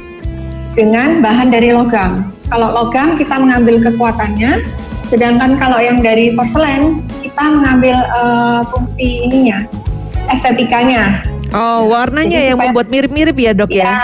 dengan 0.74 1.22
bahan 1.22 1.50
dari 1.50 1.70
logam. 1.70 2.30
Kalau 2.46 2.70
logam 2.70 3.16
kita 3.16 3.40
mengambil 3.40 3.80
kekuatannya, 3.80 4.62
sedangkan 5.08 5.56
kalau 5.56 5.78
yang 5.78 5.98
dari 5.98 6.34
porselen 6.34 7.02
kita 7.20 7.44
mengambil 7.50 7.96
eh, 7.98 8.60
fungsi 8.68 9.26
ininya, 9.26 9.64
estetikanya. 10.28 11.24
oh 11.54 11.86
warnanya 11.86 12.34
Jadi 12.34 12.48
yang 12.50 12.58
supaya- 12.58 12.70
membuat 12.70 12.86
mirip-mirip 12.90 13.36
ya 13.38 13.52
dok 13.54 13.70
ya? 13.70 13.82
Ya, 13.86 13.94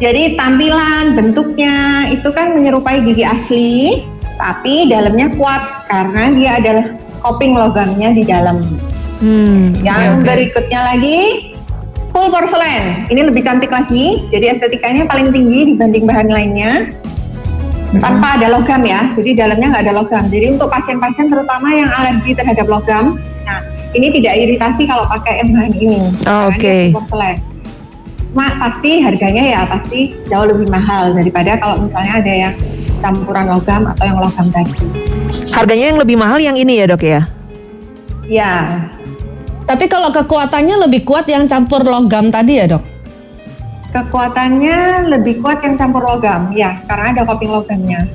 jadi 0.00 0.36
tampilan, 0.36 1.16
bentuknya 1.16 1.74
itu 2.08 2.28
kan 2.30 2.52
menyerupai 2.52 3.00
gigi 3.02 3.24
asli, 3.24 4.04
tapi 4.36 4.88
dalamnya 4.88 5.32
kuat 5.34 5.62
karena 5.88 6.22
dia 6.36 6.50
adalah 6.60 6.86
coping 7.24 7.56
logamnya 7.56 8.12
di 8.12 8.22
dalam. 8.22 8.60
Hmm, 9.24 9.72
Yang 9.80 10.20
oke. 10.20 10.24
berikutnya 10.28 10.80
lagi 10.84 11.18
full 12.14 12.30
porcelain. 12.30 13.02
Ini 13.10 13.26
lebih 13.26 13.42
cantik 13.42 13.74
lagi, 13.74 14.30
jadi 14.30 14.54
estetikanya 14.54 15.10
paling 15.10 15.34
tinggi 15.34 15.74
dibanding 15.74 16.06
bahan 16.06 16.30
lainnya. 16.30 16.94
Tanpa 17.98 18.38
ada 18.38 18.50
logam 18.50 18.82
ya, 18.86 19.10
jadi 19.14 19.46
dalamnya 19.46 19.74
nggak 19.74 19.84
ada 19.90 19.94
logam. 19.98 20.24
Jadi 20.30 20.54
untuk 20.54 20.70
pasien-pasien 20.70 21.30
terutama 21.30 21.74
yang 21.74 21.90
alergi 21.90 22.34
terhadap 22.34 22.66
logam, 22.70 23.18
nah 23.42 23.62
ini 23.94 24.14
tidak 24.14 24.34
iritasi 24.34 24.86
kalau 24.86 25.06
pakai 25.10 25.42
yang 25.42 25.50
bahan 25.54 25.72
ini. 25.74 26.00
Oh, 26.26 26.50
oke. 26.54 26.74
full 26.94 27.02
porcelain. 27.02 27.38
Cuma 28.34 28.50
pasti 28.58 28.98
harganya 28.98 29.44
ya 29.46 29.60
pasti 29.62 30.10
jauh 30.26 30.50
lebih 30.50 30.66
mahal 30.66 31.14
daripada 31.14 31.54
kalau 31.54 31.86
misalnya 31.86 32.18
ada 32.18 32.32
yang 32.34 32.54
campuran 32.98 33.46
logam 33.46 33.86
atau 33.86 34.04
yang 34.10 34.18
logam 34.18 34.46
tadi. 34.50 34.74
Harganya 35.54 35.86
yang 35.94 35.98
lebih 36.02 36.16
mahal 36.18 36.42
yang 36.42 36.58
ini 36.58 36.82
ya 36.82 36.90
dok 36.90 37.06
ya? 37.06 37.30
Ya, 38.26 38.52
tapi 39.64 39.84
kalau 39.88 40.12
kekuatannya 40.12 40.88
lebih 40.88 41.04
kuat 41.08 41.28
yang 41.28 41.48
campur 41.48 41.80
logam 41.84 42.28
tadi 42.28 42.60
ya 42.60 42.66
dok 42.68 42.94
kekuatannya 43.94 45.06
lebih 45.06 45.38
kuat 45.38 45.62
yang 45.62 45.78
campur 45.78 46.02
logam, 46.02 46.50
ya 46.50 46.82
karena 46.90 47.14
ada 47.14 47.22
coping 47.30 47.54
logamnya. 47.54 48.10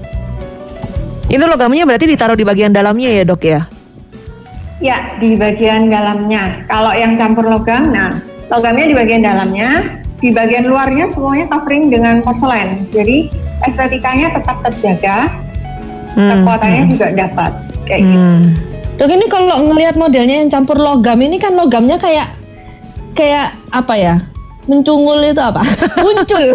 Itu 1.31 1.47
logamnya 1.47 1.87
berarti 1.87 2.05
ditaruh 2.11 2.35
di 2.35 2.43
bagian 2.43 2.75
dalamnya 2.75 3.09
ya 3.15 3.23
dok 3.23 3.41
ya? 3.47 3.61
Ya, 4.83 5.15
di 5.23 5.39
bagian 5.39 5.87
dalamnya. 5.87 6.67
Kalau 6.67 6.91
yang 6.91 7.15
campur 7.15 7.47
logam, 7.47 7.95
nah 7.95 8.19
logamnya 8.51 8.91
di 8.91 8.95
bagian 8.95 9.23
dalamnya, 9.23 10.03
di 10.19 10.35
bagian 10.35 10.67
luarnya 10.67 11.07
semuanya 11.15 11.47
covering 11.47 11.87
dengan 11.87 12.19
porselen. 12.27 12.83
Jadi 12.91 13.31
estetikanya 13.63 14.35
tetap 14.35 14.59
terjaga, 14.67 15.31
Hmm, 16.17 16.41
kekuatannya 16.41 16.83
juga 16.89 17.07
dapat. 17.13 17.51
Kayak 17.85 18.01
gitu. 18.03 18.19
Dok 18.99 19.09
ini 19.09 19.25
kalau 19.31 19.63
ngelihat 19.63 19.95
modelnya 19.95 20.43
yang 20.43 20.51
campur 20.51 20.75
logam 20.75 21.15
ini 21.23 21.39
kan 21.39 21.55
logamnya 21.55 21.95
kayak 21.95 22.35
kayak 23.15 23.55
apa 23.71 23.95
ya 23.95 24.15
mencungul 24.67 25.23
itu 25.23 25.39
apa 25.39 25.63
muncul 26.03 26.43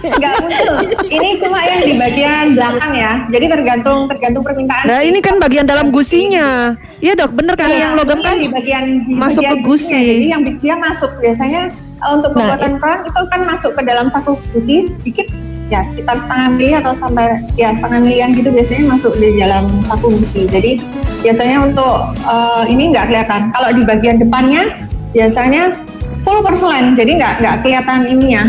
Nggak 0.00 0.34
muncul. 0.42 0.74
Ini 1.06 1.28
cuma 1.40 1.62
yang 1.62 1.80
di 1.86 1.94
bagian 1.96 2.44
belakang 2.58 2.92
ya. 2.92 3.12
Jadi 3.30 3.46
tergantung 3.48 3.98
tergantung 4.10 4.42
permintaan. 4.42 4.84
Nah 4.84 5.00
ini 5.00 5.18
kan 5.22 5.38
bagian 5.40 5.64
dalam 5.64 5.88
gusinya. 5.94 6.74
Iya 7.00 7.16
dok, 7.16 7.32
bener 7.38 7.54
kali 7.56 7.78
Iya, 7.78 7.84
yang 7.88 7.92
logam 7.96 8.18
ini 8.20 8.26
kan 8.26 8.36
di 8.36 8.48
bagian 8.50 8.84
di 9.06 9.12
masuk 9.14 9.40
bagian 9.40 9.52
ke 9.56 9.64
gusi. 9.64 9.86
gusinya. 9.86 10.02
Jadi 10.10 10.26
yang 10.28 10.42
dia 10.58 10.74
masuk 10.76 11.10
biasanya 11.22 11.62
eh, 11.72 12.10
untuk 12.12 12.30
Nah, 12.34 12.36
pembuatan 12.36 12.72
keran 12.76 12.98
itu 13.06 13.20
kan 13.30 13.40
masuk 13.46 13.72
ke 13.72 13.82
dalam 13.86 14.06
satu 14.10 14.30
gusi 14.52 14.76
sedikit 14.90 15.26
ya 15.70 15.86
sekitar 15.86 16.18
setengah 16.18 16.48
mili 16.52 16.74
atau 16.74 16.92
sampai 16.94 17.26
ya 17.54 17.70
setengah 17.72 18.02
milian 18.02 18.30
gitu 18.30 18.50
biasanya 18.50 18.84
masuk 18.90 19.14
di 19.16 19.38
dalam 19.38 19.64
satu 19.86 20.06
gusi. 20.10 20.44
Jadi 20.44 20.82
biasanya 21.20 21.56
untuk 21.64 21.96
eh, 22.20 22.62
ini 22.66 22.90
nggak 22.90 23.06
kelihatan. 23.06 23.40
Kalau 23.50 23.70
di 23.70 23.82
bagian 23.82 24.18
depannya 24.18 24.62
biasanya 25.10 25.78
full 26.20 26.38
porselen, 26.40 26.94
jadi 26.94 27.16
nggak 27.16 27.34
nggak 27.38 27.56
kelihatan 27.62 28.00
ininya, 28.04 28.42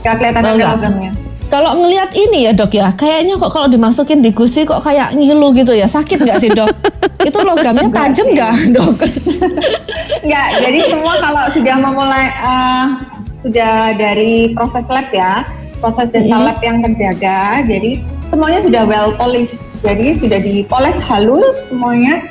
nggak 0.00 0.14
kelihatan 0.16 0.42
Oh, 0.42 0.46
ada 0.46 0.54
nggak. 0.54 0.72
logamnya. 0.76 1.12
kalau 1.44 1.70
ngelihat 1.76 2.10
ini 2.12 2.48
ya 2.48 2.52
dok 2.52 2.72
ya 2.72 2.90
kayaknya 2.92 3.36
kok 3.36 3.52
kalau 3.52 3.68
dimasukin 3.68 4.18
di 4.18 4.30
gusi 4.30 4.64
kok 4.64 4.80
kayak 4.80 5.14
ngilu 5.14 5.54
gitu 5.54 5.70
ya 5.70 5.86
sakit 5.86 6.18
nggak 6.18 6.40
sih 6.40 6.50
dok 6.50 6.66
itu 7.28 7.38
logamnya 7.38 7.84
Nggak 7.84 7.94
tajam 8.10 8.26
nggak 8.32 8.52
dok 8.74 8.96
Enggak, 10.24 10.48
jadi 10.58 10.78
semua 10.88 11.14
kalau 11.20 11.44
sudah 11.52 11.76
memulai 11.78 12.26
eh, 12.26 12.84
sudah 13.36 13.74
dari 13.94 14.50
proses 14.50 14.88
lab 14.88 15.06
ya, 15.12 15.44
proses 15.84 16.08
dental 16.08 16.40
Mhm. 16.40 16.46
lab 16.48 16.58
yang 16.64 16.80
terjaga, 16.80 17.60
jadi 17.68 18.00
semuanya 18.32 18.64
sudah 18.64 18.82
well 18.88 19.12
polished. 19.20 19.60
Jadi 19.84 20.16
sudah 20.16 20.40
dipoles 20.40 20.96
halus 21.04 21.68
semuanya 21.68 22.24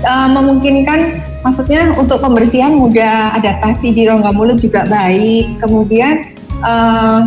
eh, 0.00 0.28
memungkinkan 0.30 1.18
maksudnya 1.42 1.90
untuk 1.98 2.22
pembersihan 2.22 2.72
mudah, 2.72 3.34
adaptasi 3.34 3.90
di 3.92 4.06
rongga 4.06 4.30
mulut 4.30 4.62
juga 4.62 4.86
baik. 4.86 5.58
Kemudian 5.58 6.22
eh, 6.62 7.20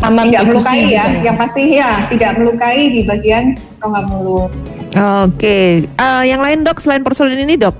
Aman 0.00 0.32
tidak 0.32 0.48
di 0.48 0.50
gusi 0.56 0.64
melukai 0.64 0.80
gitu 0.80 0.96
ya, 0.96 1.04
ya? 1.04 1.20
yang 1.20 1.36
pasti 1.36 1.62
ya 1.76 1.90
tidak 2.08 2.30
melukai 2.40 2.88
di 2.88 3.00
bagian 3.04 3.44
rongga 3.78 4.02
mulut. 4.08 4.50
Oke, 5.20 5.84
Eh, 5.86 6.22
yang 6.24 6.40
lain 6.40 6.64
dok 6.64 6.80
selain 6.80 7.04
porselin 7.04 7.38
ini 7.38 7.54
dok? 7.54 7.76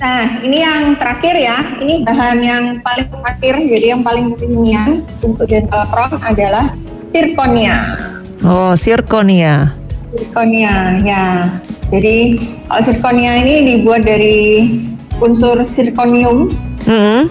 Nah, 0.00 0.40
ini 0.40 0.64
yang 0.64 0.96
terakhir 0.96 1.36
ya. 1.36 1.60
Ini 1.76 2.08
bahan 2.08 2.38
yang 2.40 2.64
paling 2.80 3.08
terakhir, 3.12 3.54
jadi 3.68 3.86
yang 3.92 4.00
paling 4.00 4.32
kekinian 4.32 5.04
untuk 5.20 5.44
dental 5.44 5.84
crown 5.92 6.16
adalah 6.24 6.72
zirconia. 7.12 8.00
Oh, 8.40 8.72
zirconia. 8.72 9.76
Zirconia, 10.16 11.04
ya. 11.04 11.52
Jadi 11.92 12.40
kalau 12.64 12.80
zirconia 12.80 13.44
ini 13.44 13.54
dibuat 13.76 14.08
dari 14.08 14.72
unsur 15.20 15.60
zirconium. 15.68 16.48
Hmm. 16.88 17.28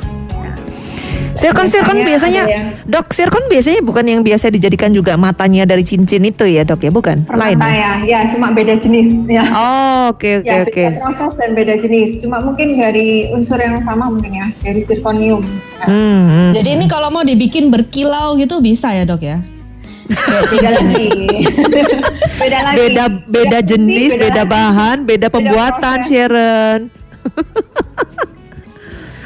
Sirkon 1.39 1.65
sirkon 1.65 1.96
Biasanya 2.00 2.41
yang- 2.43 2.75
dok 2.84 3.10
sirkon 3.10 3.41
biasanya 3.48 3.79
bukan 3.79 4.03
yang 4.03 4.19
biasa 4.22 4.50
dijadikan 4.50 4.89
juga 4.89 5.15
matanya 5.15 5.63
dari 5.63 5.81
cincin 5.81 6.22
itu 6.22 6.43
ya 6.43 6.62
dok 6.62 6.79
ya 6.79 6.89
bukan 6.89 7.24
lain 7.24 7.55
Permata 7.55 7.65
ya? 7.65 7.91
ya, 8.03 8.05
ya 8.05 8.17
cuma 8.29 8.50
beda 8.50 8.74
jenis 8.75 9.08
ya. 9.25 9.41
oh 9.48 10.12
oke 10.12 10.27
oke 10.38 10.46
ya, 10.46 10.62
oke 10.62 10.84
beda 10.86 10.98
proses 11.00 11.31
dan 11.36 11.50
beda 11.53 11.74
jenis. 11.77 12.08
Cuma 12.19 12.38
mungkin 12.39 12.74
dari 12.74 13.29
unsur 13.29 13.55
yang 13.55 13.79
sama 13.79 14.05
mungkin 14.05 14.34
ya, 14.34 14.46
dari 14.60 14.81
zirconium. 14.81 15.39
Ya. 15.79 15.86
Hmm, 15.86 16.19
hmm. 16.22 16.50
Jadi 16.53 16.67
ini 16.74 16.86
kalau 16.86 17.08
mau 17.08 17.22
dibikin 17.22 17.69
berkilau 17.69 18.34
gitu 18.36 18.60
bisa 18.60 18.91
ya 18.91 19.03
dok 19.03 19.22
ya? 19.22 19.38
Kayak 20.10 20.43
Beda 20.50 20.69
lagi. 20.75 21.05
beda 22.36 22.58
lagi. 22.63 22.75
beda 22.75 23.03
beda 23.29 23.58
jenis 23.62 24.10
beda 24.13 24.41
lagi. 24.41 24.50
bahan 24.50 24.98
beda 25.03 25.27
pembuatan 25.29 25.98
proses. 26.00 26.08
Sharon 26.10 26.79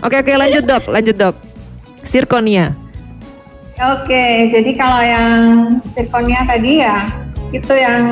oke 0.04 0.16
oke 0.18 0.32
lanjut 0.36 0.64
dok 0.64 0.84
lanjut 0.88 1.16
dok 1.16 1.36
Sirkonia 2.04 2.72
Oke, 3.74 4.54
jadi 4.54 4.72
kalau 4.78 5.02
yang 5.02 5.34
zirconia 5.92 6.46
tadi 6.46 6.80
ya 6.80 7.10
itu 7.50 7.74
yang 7.74 8.06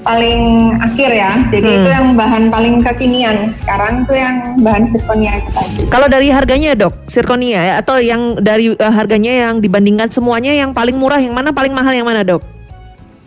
paling 0.00 0.40
akhir 0.78 1.10
ya. 1.10 1.32
Jadi 1.48 1.66
Hmm. 1.66 1.78
itu 1.82 1.88
yang 1.90 2.06
bahan 2.14 2.44
paling 2.46 2.74
kekinian. 2.78 3.50
Sekarang 3.58 4.06
tuh 4.06 4.14
yang 4.14 4.36
bahan 4.60 4.86
zirconia 4.86 5.32
itu 5.34 5.50
tadi. 5.50 5.80
kalau 5.88 6.06
dari 6.06 6.28
harganya 6.28 6.76
dok 6.76 6.94
Sirkonia 7.06 7.58
ya 7.58 7.74
atau 7.80 7.98
yang 7.98 8.38
dari 8.38 8.70
eh, 8.70 8.92
harganya 8.92 9.48
yang 9.48 9.58
dibandingkan 9.58 10.06
semuanya 10.06 10.52
yang 10.52 10.70
paling 10.70 10.94
murah 10.94 11.18
yang 11.18 11.34
mana 11.34 11.50
paling 11.50 11.72
mahal 11.72 11.90
yang 11.90 12.06
mana 12.06 12.22
dok 12.22 12.44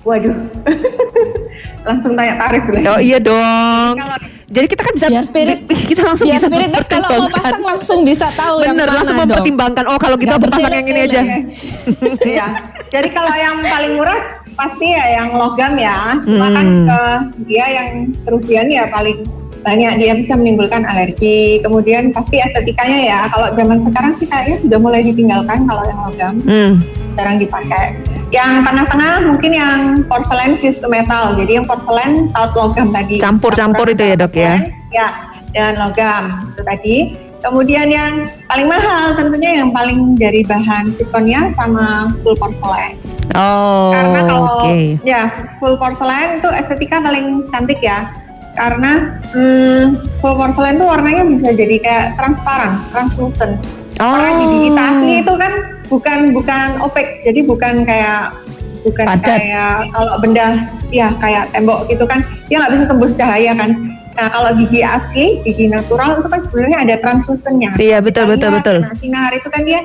Waduh. 0.05 0.31
Langsung 1.89 2.15
tanya 2.15 2.39
tarif 2.39 2.63
oh 2.85 2.99
iya 3.01 3.19
dong 3.19 3.97
Kalau- 3.97 4.38
jadi 4.49 4.65
kita 4.65 4.81
kan 4.81 4.93
bisa 4.93 5.07
Biar 5.07 5.23
spirit- 5.23 5.63
kita 5.85 6.01
langsung 6.03 6.25
Biar 6.25 6.37
bisa 6.37 6.47
spirit 6.47 6.69
Nurse 6.69 6.89
kalau 6.89 7.01
mau 7.01 7.09
mempertimbangkan. 7.21 7.41
pasang 7.45 7.61
langsung 7.63 7.99
bisa 8.01 8.27
tahu 8.33 8.55
yang 8.59 8.73
Bener, 8.73 8.87
mana 8.87 8.97
langsung 8.97 9.17
mempertimbangkan. 9.19 9.83
Oh, 9.85 9.97
kalau 9.97 10.17
kita 10.17 10.33
Nggak 10.35 10.49
pasang 10.49 10.73
yang 10.73 10.87
ini 10.87 10.99
aja. 11.01 11.21
Iya. 12.31 12.47
Jadi 12.87 13.07
kalau 13.09 13.33
yang 13.35 13.55
paling 13.61 13.93
murah 13.95 14.19
pasti 14.53 14.85
ya 14.89 15.05
yang 15.15 15.29
logam 15.33 15.73
ya. 15.75 16.17
Cuma 16.19 16.47
kan 16.49 16.65
Hmm. 16.65 16.85
ke 16.85 16.99
dia 17.45 17.65
yang 17.67 17.87
kerugian 18.23 18.67
ya 18.67 18.83
paling 18.87 19.21
banyak 19.59 19.91
dia 19.97 20.13
bisa 20.15 20.33
menimbulkan 20.33 20.81
alergi. 20.83 21.61
Kemudian 21.61 22.09
pasti 22.09 22.37
estetikanya 22.37 22.99
ya. 22.99 23.19
Kalau 23.27 23.47
zaman 23.51 23.77
sekarang 23.79 24.17
sih 24.17 24.25
kayaknya 24.25 24.57
sudah 24.59 24.77
mulai 24.77 25.01
ditinggalkan 25.01 25.63
kalau 25.63 25.83
yang 25.83 25.99
logam 26.01 26.33
Hmm. 26.41 26.73
jarang 27.13 27.37
dipakai. 27.37 27.93
Yang 28.29 28.51
tengah-tengah 28.61 29.13
mungkin 29.25 29.51
yang 29.57 29.79
porselen 30.05 30.53
fused 30.61 30.85
to 30.85 30.89
metal. 30.89 31.33
Jadi 31.33 31.57
yang 31.57 31.65
porselen 31.65 32.29
taut 32.29 32.53
logam 32.53 32.93
tadi. 32.93 33.17
Campur-campur 33.17 33.89
itu 33.89 34.03
ya, 34.05 34.15
Dok, 34.15 34.33
ya? 34.37 34.55
Ya, 34.93 35.07
dan 35.53 35.81
logam 35.81 36.53
itu 36.53 36.61
tadi. 36.61 36.97
Kemudian 37.39 37.87
yang 37.87 38.27
paling 38.51 38.67
mahal 38.67 39.15
tentunya 39.15 39.63
yang 39.63 39.71
paling 39.71 40.19
dari 40.19 40.43
bahan 40.43 40.91
zirconia 40.99 41.55
sama 41.55 42.11
full 42.19 42.35
porselen. 42.35 42.99
Oh, 43.31 43.95
Karena 43.95 44.19
kalau 44.27 44.67
oke. 44.67 44.99
ya 45.07 45.31
full 45.63 45.79
porselen 45.79 46.43
itu 46.43 46.49
estetika 46.51 46.99
paling 46.99 47.47
cantik 47.47 47.79
ya. 47.79 48.11
Karena 48.59 49.15
hmm, 49.31 50.03
full 50.19 50.35
porselen 50.35 50.83
tuh 50.83 50.91
warnanya 50.91 51.23
bisa 51.31 51.55
jadi 51.55 51.75
kayak 51.79 52.05
transparan, 52.19 52.83
translucent. 52.91 53.55
Oh. 54.03 54.11
Karena 54.11 54.29
gigi 54.35 54.57
kita 54.67 54.81
asli 54.83 55.13
itu 55.23 55.33
kan 55.39 55.53
bukan 55.89 56.31
bukan 56.31 56.79
opek, 56.85 57.25
jadi 57.25 57.43
bukan 57.43 57.83
kayak 57.83 58.37
bukan 58.85 59.05
Padat. 59.05 59.27
kayak 59.27 59.73
kalau 59.91 60.13
benda 60.23 60.47
ya 60.93 61.11
kayak 61.19 61.51
tembok 61.51 61.89
gitu 61.91 62.07
kan, 62.07 62.23
dia 62.47 62.61
nggak 62.63 62.73
bisa 62.77 62.85
tembus 62.87 63.11
cahaya 63.17 63.51
kan. 63.57 63.97
Nah 64.15 64.27
kalau 64.31 64.51
gigi 64.55 64.85
asli, 64.85 65.43
gigi 65.43 65.67
natural 65.67 66.19
itu 66.21 66.29
kan 66.29 66.39
sebenarnya 66.45 66.77
ada 66.87 66.95
translucentnya. 67.03 67.71
Iya, 67.75 67.99
betul, 67.99 68.27
Kita 68.27 68.33
betul, 68.35 68.49
lihat, 68.51 68.59
betul. 68.63 68.77
Nah, 68.83 68.95
sinar 68.95 69.31
itu 69.35 69.47
kan 69.51 69.61
dia 69.67 69.79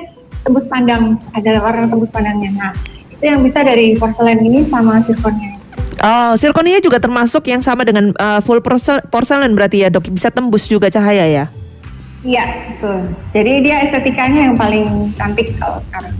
tembus 0.45 0.65
pandang, 0.69 1.17
ada 1.33 1.51
warna 1.59 1.89
tembus 1.89 2.11
pandangnya. 2.13 2.51
Nah 2.53 2.71
itu 3.11 3.23
yang 3.25 3.41
bisa 3.41 3.63
dari 3.65 3.97
porselen 3.97 4.39
ini 4.43 4.63
sama 4.67 5.01
zirconia. 5.03 5.55
Oh, 6.05 6.35
zirconia 6.37 6.83
juga 6.83 6.99
termasuk 6.99 7.47
yang 7.49 7.63
sama 7.63 7.87
dengan 7.87 8.11
uh, 8.19 8.43
full 8.43 8.59
porsel- 8.59 9.01
porselen 9.09 9.55
berarti 9.55 9.81
ya, 9.81 9.89
Dok. 9.89 10.11
Bisa 10.11 10.29
tembus 10.29 10.67
juga 10.69 10.91
cahaya 10.91 11.25
ya. 11.25 11.45
Iya 12.25 12.45
betul. 12.73 12.99
Jadi 13.37 13.51
dia 13.61 13.75
estetikanya 13.85 14.49
yang 14.49 14.55
paling 14.57 15.13
cantik 15.13 15.53
kalau 15.61 15.77
sekarang. 15.87 16.15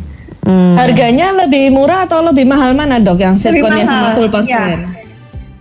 Hmm. 0.45 0.77
Harganya 0.77 1.33
lebih 1.33 1.73
murah 1.73 2.05
atau 2.05 2.21
lebih 2.21 2.45
mahal 2.45 2.77
mana 2.77 3.01
dok? 3.01 3.17
Yang 3.17 3.49
zirconia 3.49 3.89
sama 3.89 4.13
full 4.13 4.29
ya. 4.29 4.33
porselen? 4.37 4.79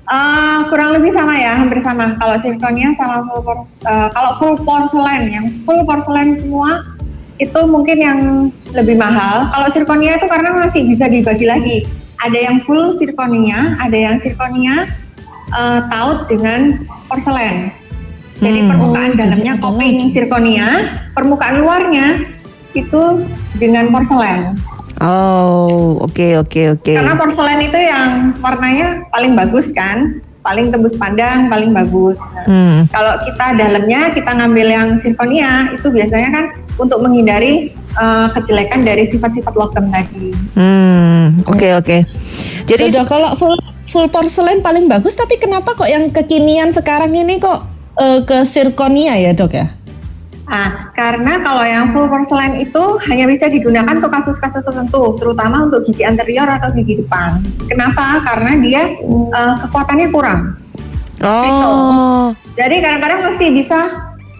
Eh, 0.04 0.58
kurang 0.68 1.00
lebih 1.00 1.16
sama 1.16 1.32
ya, 1.32 1.56
hampir 1.56 1.80
sama. 1.80 2.12
Kalau 2.20 2.36
zirconia 2.44 2.92
sama 2.92 3.24
full 3.24 3.40
pors 3.40 3.64
eh, 3.88 4.08
kalau 4.12 4.30
full 4.36 4.54
porselen, 4.60 5.32
yang 5.32 5.46
full 5.64 5.80
porselen 5.88 6.36
semua 6.44 6.84
itu 7.40 7.60
mungkin 7.64 7.96
yang 7.96 8.20
lebih 8.76 9.00
mahal. 9.00 9.48
Kalau 9.48 9.72
zirconia 9.72 10.20
itu 10.20 10.28
karena 10.28 10.52
masih 10.52 10.84
bisa 10.84 11.08
dibagi 11.08 11.48
lagi. 11.48 11.88
Ada 12.20 12.36
yang 12.36 12.60
full 12.68 12.92
zirconia, 13.00 13.80
ada 13.80 13.96
yang 13.96 14.20
zirconia 14.20 14.92
eh, 15.56 15.80
taut 15.88 16.28
dengan 16.28 16.84
porselen. 17.08 17.72
Jadi 18.44 18.60
Hmm. 18.60 18.70
permukaan 18.76 19.10
Oh, 19.10 19.14
jadi 19.16 19.20
dalamnya 19.24 19.52
ada 19.56 19.62
coping 19.64 19.96
zirconia, 20.12 20.68
permukaan 21.16 21.56
luarnya 21.64 22.06
itu 22.76 23.02
dengan 23.56 23.88
porselen. 23.88 24.52
Oh, 25.00 25.98
oke 26.04 26.38
oke 26.38 26.62
oke. 26.78 26.94
Karena 26.94 27.16
porselen 27.18 27.60
itu 27.64 27.78
yang 27.80 28.36
warnanya 28.38 29.02
paling 29.10 29.32
bagus 29.34 29.72
kan, 29.74 30.22
paling 30.44 30.68
tembus 30.70 30.94
pandang, 30.94 31.48
paling 31.48 31.72
bagus. 31.72 32.20
Nah, 32.20 32.44
Hmm. 32.44 32.78
Kalau 32.92 33.16
kita 33.24 33.46
dalamnya 33.56 34.12
kita 34.12 34.30
ngambil 34.30 34.66
yang 34.68 34.88
zirconia 35.00 35.72
itu 35.72 35.88
biasanya 35.88 36.30
kan 36.30 36.44
untuk 36.76 37.00
menghindari 37.00 37.72
eh, 37.94 38.28
kejelekan 38.34 38.82
dari 38.82 39.06
sifat-sifat 39.06 39.54
logam 39.54 39.86
tadi. 39.88 40.34
Hmm, 40.58 41.38
oke 41.46 41.78
oke. 41.78 42.02
Jadi 42.66 42.90
Jadi 42.90 43.06
kalau 43.06 43.38
full 43.38 43.54
full 43.86 44.10
porselen 44.10 44.66
paling 44.66 44.90
bagus, 44.90 45.14
tapi 45.14 45.38
kenapa 45.38 45.78
kok 45.78 45.86
yang 45.86 46.10
kekinian 46.10 46.74
sekarang 46.74 47.14
ini 47.14 47.38
kok 47.38 47.73
eh, 48.00 48.20
ke 48.26 48.42
zirconia 48.46 49.14
ya 49.18 49.32
dok 49.34 49.52
ya? 49.54 49.66
Nah, 50.44 50.92
karena 50.92 51.40
kalau 51.40 51.64
yang 51.64 51.96
full 51.96 52.04
porselen 52.04 52.60
itu 52.60 52.84
hanya 53.08 53.24
bisa 53.24 53.48
digunakan 53.48 53.96
untuk 53.96 54.12
kasus-kasus 54.12 54.60
tertentu, 54.60 55.16
terutama 55.16 55.64
untuk 55.64 55.88
gigi 55.88 56.04
anterior 56.04 56.44
atau 56.44 56.68
gigi 56.76 57.00
depan. 57.00 57.40
Kenapa? 57.64 58.20
Karena 58.20 58.52
dia 58.60 58.82
eh, 58.92 59.54
kekuatannya 59.64 60.08
kurang. 60.12 60.60
oh, 61.24 62.36
Jadi 62.58 62.76
kadang-kadang 62.84 63.20
masih 63.32 63.48
bisa 63.56 63.80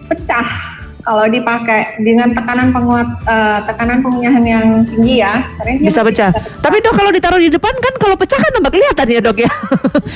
pecah 0.05 0.74
kalau 1.05 1.25
dipakai 1.29 2.01
dengan 2.01 2.33
tekanan 2.33 2.73
penguat 2.73 3.05
eh, 3.29 3.59
tekanan 3.69 4.01
pengunyahan 4.01 4.41
yang 4.41 4.65
tinggi 4.89 5.21
ya. 5.21 5.45
Karena 5.61 5.71
dia 5.77 5.85
bisa 5.85 6.01
masih 6.01 6.09
pecah. 6.09 6.29
Tapi 6.65 6.75
Dok 6.81 6.93
kalau 6.97 7.11
ditaruh 7.13 7.39
di 7.39 7.49
depan 7.53 7.73
kan 7.77 7.93
kalau 8.01 8.15
pecah 8.17 8.39
kan 8.41 8.51
tambah 8.57 8.71
kelihatan 8.73 9.07
ya, 9.13 9.19
Dok 9.21 9.37
ya. 9.37 9.51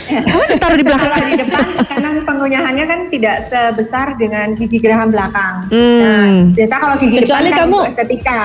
Kalau 0.09 0.45
ditaruh 0.49 0.77
di 0.81 0.85
belakang. 0.85 1.13
kalau 1.13 1.29
di 1.29 1.37
depan 1.37 1.65
tekanan 1.77 2.15
pengunyahannya 2.25 2.85
kan 2.89 2.99
tidak 3.13 3.35
sebesar 3.53 4.17
dengan 4.17 4.57
gigi 4.57 4.81
geraham 4.81 5.13
belakang. 5.13 5.69
Hmm. 5.69 6.01
Nah, 6.01 6.27
biasa 6.57 6.73
kalau 6.81 6.95
gigi 6.97 7.17
Kecuali 7.21 7.53
depan 7.53 7.53
kan 7.53 7.61
kamu- 7.69 7.81
untuk 7.85 7.93
estetika. 7.93 8.41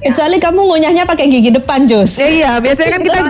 Kecuali 0.00 0.40
kamu 0.40 0.60
ngunyahnya 0.64 1.04
pakai 1.04 1.28
gigi 1.28 1.52
depan, 1.52 1.84
Jus. 1.84 2.16
Ya 2.16 2.28
iya, 2.32 2.50
biasanya 2.56 2.96
kan 2.96 3.02
kita 3.04 3.20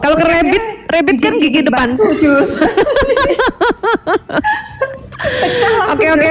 kalau 0.00 0.16
ke 0.16 0.24
rabbit, 0.24 0.64
rabbit 0.88 1.16
kan 1.20 1.36
gigi 1.36 1.60
depan. 1.60 2.00
Jus. 2.16 2.48
Oke 5.92 6.06
oke, 6.14 6.30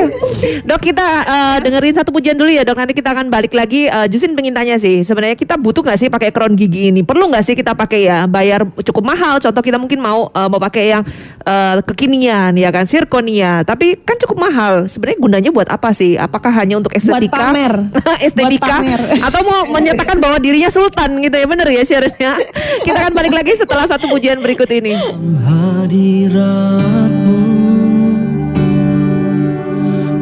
dok 0.64 0.80
kita 0.80 1.08
uh, 1.26 1.58
dengerin 1.60 1.96
satu 1.98 2.14
pujian 2.14 2.38
dulu 2.38 2.48
ya 2.48 2.64
dok. 2.64 2.78
Nanti 2.78 2.94
kita 2.96 3.12
akan 3.12 3.28
balik 3.28 3.52
lagi. 3.52 3.90
Uh, 3.90 4.06
Jusin 4.08 4.38
pengen 4.38 4.54
tanya 4.54 4.78
sih, 4.80 5.02
sebenarnya 5.02 5.36
kita 5.36 5.58
butuh 5.58 5.82
nggak 5.84 5.98
sih 5.98 6.08
pakai 6.08 6.30
crown 6.30 6.54
gigi 6.56 6.94
ini? 6.94 7.02
Perlu 7.02 7.28
nggak 7.28 7.44
sih 7.44 7.56
kita 7.58 7.74
pakai 7.74 8.08
ya? 8.08 8.30
Bayar 8.30 8.64
cukup 8.64 9.04
mahal. 9.04 9.42
Contoh 9.42 9.60
kita 9.66 9.82
mungkin 9.82 10.00
mau 10.00 10.30
uh, 10.32 10.48
mau 10.48 10.62
pakai 10.62 10.94
yang 10.94 11.04
uh, 11.44 11.82
kekinian 11.84 12.56
ya 12.56 12.70
kan, 12.72 12.86
zirconia. 12.88 13.66
Tapi 13.66 13.98
kan 14.06 14.16
cukup 14.22 14.38
mahal. 14.46 14.88
Sebenarnya 14.88 15.20
gunanya 15.20 15.50
buat 15.52 15.68
apa 15.68 15.92
sih? 15.92 16.16
Apakah 16.16 16.54
hanya 16.56 16.80
untuk 16.80 16.94
estetika? 16.96 17.52
pamer. 17.52 17.92
estetika 18.30 18.80
Buat 18.80 18.88
pamer. 18.88 19.02
atau 19.28 19.42
mau 19.44 19.62
menyatakan 19.74 20.22
bahwa 20.22 20.38
dirinya 20.40 20.70
sultan 20.72 21.20
gitu 21.20 21.36
ya? 21.36 21.46
Bener 21.50 21.68
ya 21.68 21.84
Sharon 21.84 22.16
ya? 22.16 22.38
Kita 22.86 22.98
akan 23.04 23.14
balik 23.18 23.34
lagi 23.36 23.58
setelah 23.58 23.90
satu 23.90 24.08
pujian 24.08 24.40
berikut 24.40 24.70
ini. 24.72 24.96
hadiratmu 25.44 27.17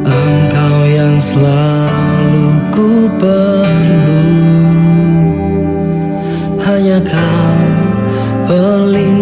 Engkau 0.06 0.76
yang 0.86 1.18
selalu 1.18 2.46
ku 2.70 3.10
perlu. 3.18 4.22
Hanya 6.62 6.98
kau 7.02 7.58
pelindunganku 8.46 9.15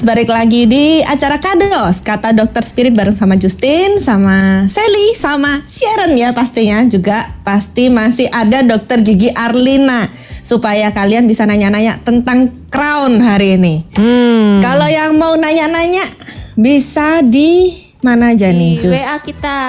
Balik 0.00 0.32
lagi 0.32 0.64
di 0.64 1.04
acara 1.04 1.36
Kados. 1.36 2.00
Kata 2.00 2.32
Dokter 2.32 2.64
Spirit 2.64 2.96
bareng 2.96 3.12
sama 3.12 3.36
Justin, 3.36 4.00
sama 4.00 4.64
Sally, 4.64 5.12
sama 5.12 5.60
Sharon 5.68 6.16
ya 6.16 6.32
pastinya. 6.32 6.80
Juga 6.88 7.28
pasti 7.44 7.92
masih 7.92 8.24
ada 8.32 8.64
Dokter 8.64 9.04
Gigi 9.04 9.28
Arlina. 9.36 10.08
Supaya 10.40 10.88
kalian 10.96 11.28
bisa 11.28 11.44
nanya-nanya 11.44 12.00
tentang 12.00 12.48
crown 12.72 13.20
hari 13.20 13.60
ini. 13.60 13.84
Hmm. 13.92 14.64
Kalau 14.64 14.88
yang 14.88 15.20
mau 15.20 15.36
nanya-nanya 15.36 16.08
bisa 16.56 17.20
di 17.20 17.76
mana 18.00 18.32
aja 18.32 18.48
nih, 18.48 18.80
Di 18.80 18.82
Jus? 18.88 18.96
WA 18.96 19.16
kita. 19.20 19.60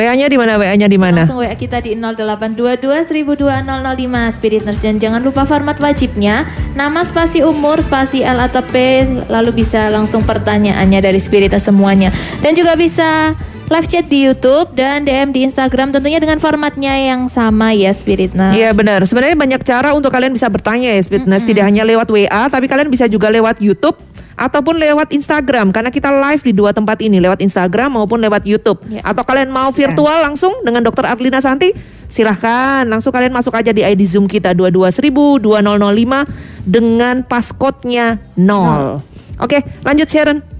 WA-nya 0.00 0.32
di 0.32 0.38
mana? 0.40 0.56
WA-nya 0.56 0.88
di 0.88 0.96
mana? 0.96 1.28
Langsung 1.28 1.44
WA 1.44 1.52
kita 1.52 1.84
di 1.84 1.92
0822 1.92 3.04
1002 3.04 4.32
Spirit 4.32 4.64
Nurse 4.64 4.80
dan 4.80 4.96
jangan 4.96 5.20
lupa 5.20 5.44
format 5.44 5.76
wajibnya 5.76 6.48
nama 6.72 7.04
spasi 7.04 7.44
umur 7.44 7.84
spasi 7.84 8.24
L 8.24 8.40
atau 8.40 8.64
P 8.64 9.04
lalu 9.28 9.60
bisa 9.60 9.92
langsung 9.92 10.24
pertanyaannya 10.24 11.04
dari 11.04 11.20
Spirit 11.20 11.52
semuanya 11.60 12.08
dan 12.40 12.56
juga 12.56 12.72
bisa 12.80 13.36
live 13.70 13.86
chat 13.86 14.08
di 14.10 14.26
YouTube 14.26 14.74
dan 14.74 15.06
DM 15.06 15.30
di 15.30 15.46
Instagram 15.46 15.94
tentunya 15.94 16.18
dengan 16.18 16.42
formatnya 16.42 16.90
yang 16.96 17.30
sama 17.30 17.70
ya 17.70 17.94
Spirit 17.94 18.34
Nurse. 18.34 18.58
Iya 18.58 18.74
benar. 18.74 19.06
Sebenarnya 19.06 19.38
banyak 19.38 19.62
cara 19.62 19.94
untuk 19.94 20.10
kalian 20.10 20.34
bisa 20.34 20.50
bertanya 20.50 20.96
ya 20.96 21.02
Fitness. 21.04 21.46
Tidak 21.46 21.62
hanya 21.62 21.86
lewat 21.86 22.10
WA, 22.10 22.50
tapi 22.50 22.66
kalian 22.66 22.90
bisa 22.90 23.06
juga 23.06 23.30
lewat 23.30 23.62
YouTube 23.62 24.09
ataupun 24.40 24.80
lewat 24.80 25.12
Instagram 25.12 25.68
karena 25.68 25.92
kita 25.92 26.08
live 26.08 26.40
di 26.40 26.52
dua 26.56 26.72
tempat 26.72 26.96
ini 27.04 27.20
lewat 27.20 27.44
Instagram 27.44 28.00
maupun 28.00 28.24
lewat 28.24 28.48
YouTube. 28.48 28.80
Ya. 28.88 29.04
Atau 29.04 29.20
kalian 29.28 29.52
mau 29.52 29.68
virtual 29.68 30.24
langsung 30.24 30.64
dengan 30.64 30.80
Dr. 30.80 31.04
Arlina 31.04 31.44
Santi, 31.44 31.76
silahkan 32.08 32.88
langsung 32.88 33.12
kalian 33.12 33.36
masuk 33.36 33.52
aja 33.52 33.68
di 33.76 33.84
ID 33.84 34.00
Zoom 34.08 34.24
kita 34.24 34.56
22000 34.56 35.44
2005 35.44 36.64
dengan 36.64 37.20
passcode-nya 37.20 38.16
0. 38.40 39.04
Oke, 39.44 39.60
lanjut 39.84 40.08
Sharon. 40.08 40.59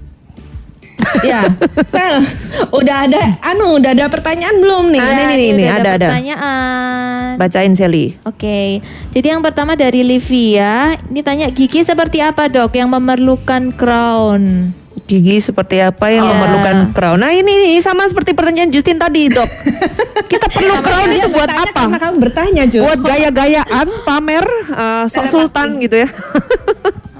Ya, 1.21 1.41
Sel, 1.87 2.21
udah 2.69 2.97
ada, 3.05 3.21
anu, 3.43 3.77
udah 3.77 3.91
ada 3.91 4.07
pertanyaan 4.07 4.57
belum 4.57 4.89
nih? 4.89 4.99
Ah, 4.99 5.07
Ya, 5.07 5.23
ini, 5.27 5.33
ini, 5.33 5.45
ini, 5.53 5.63
ada, 5.65 5.95
ada. 5.95 6.07
pertanyaan. 6.07 7.35
Bacain 7.35 7.73
Sally. 7.73 8.15
Oke, 8.23 8.79
jadi 9.09 9.27
yang 9.29 9.41
pertama 9.41 9.73
dari 9.73 10.01
Livia, 10.01 10.95
ini 11.05 11.21
tanya 11.21 11.47
gigi 11.47 11.81
seperti 11.81 12.19
apa 12.19 12.45
dok 12.45 12.71
yang 12.71 12.89
memerlukan 12.89 13.71
crown? 13.71 14.73
Gigi 15.01 15.39
seperti 15.39 15.77
apa 15.77 16.07
yang 16.07 16.23
Iya. 16.23 16.31
memerlukan 16.31 16.77
crown? 16.91 17.17
Nah 17.17 17.31
ini 17.31 17.51
nih 17.67 17.79
sama 17.79 18.05
seperti 18.05 18.31
pertanyaan 18.31 18.69
Justin 18.69 18.95
tadi 18.95 19.27
dok. 19.27 19.47
Kita 20.25 20.47
perlu 20.53 20.79
crown 20.79 21.07
Dia 21.09 21.19
itu 21.19 21.29
buat 21.29 21.51
apa? 21.51 21.83
Karena 21.83 21.99
kamu 21.99 22.15
bertanya, 22.21 22.63
Jus. 22.63 22.79
Buat 22.81 22.99
gaya-gayaan, 23.01 23.87
pamer, 24.03 24.45
uh, 24.71 25.03
sok 25.05 25.27
sultan 25.27 25.79
gitu 25.79 26.03
ya. 26.03 26.09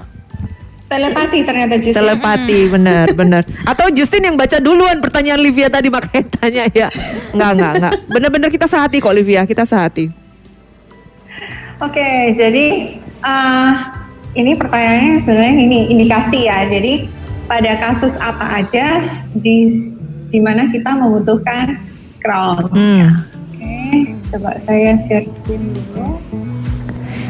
Telepati 0.92 1.38
ternyata 1.48 1.74
justru. 1.80 1.96
Telepati, 1.96 2.58
benar, 2.68 3.06
benar. 3.20 3.42
Atau 3.64 3.88
Justin 3.96 4.28
yang 4.28 4.36
baca 4.36 4.60
duluan 4.60 5.00
pertanyaan 5.00 5.40
Livia 5.40 5.72
tadi 5.72 5.88
makanya 5.88 6.24
tanya 6.36 6.64
ya. 6.68 6.88
Enggak, 7.32 7.50
enggak, 7.56 7.72
enggak. 7.80 7.94
Benar-benar 8.12 8.48
kita 8.52 8.66
sehati 8.68 9.00
kok 9.00 9.16
Livia, 9.16 9.48
kita 9.48 9.64
sehati. 9.64 10.12
Oke, 11.80 12.36
jadi 12.36 12.66
eh, 13.00 13.70
ini 14.36 14.52
pertanyaannya 14.54 15.14
sebenarnya 15.24 15.52
ini 15.56 15.78
indikasi 15.96 16.46
ya. 16.46 16.68
Jadi 16.68 17.08
pada 17.48 17.72
kasus 17.80 18.20
apa 18.20 18.62
aja 18.62 19.00
di 19.32 19.88
di 20.28 20.40
mana 20.40 20.68
kita 20.68 20.92
membutuhkan 20.92 21.80
crown. 22.20 22.68
Hmm. 22.72 23.08
Oke, 23.52 23.76
coba 24.32 24.56
saya 24.64 24.96
share 25.08 25.26
screen 25.40 25.72
dulu. 25.72 26.20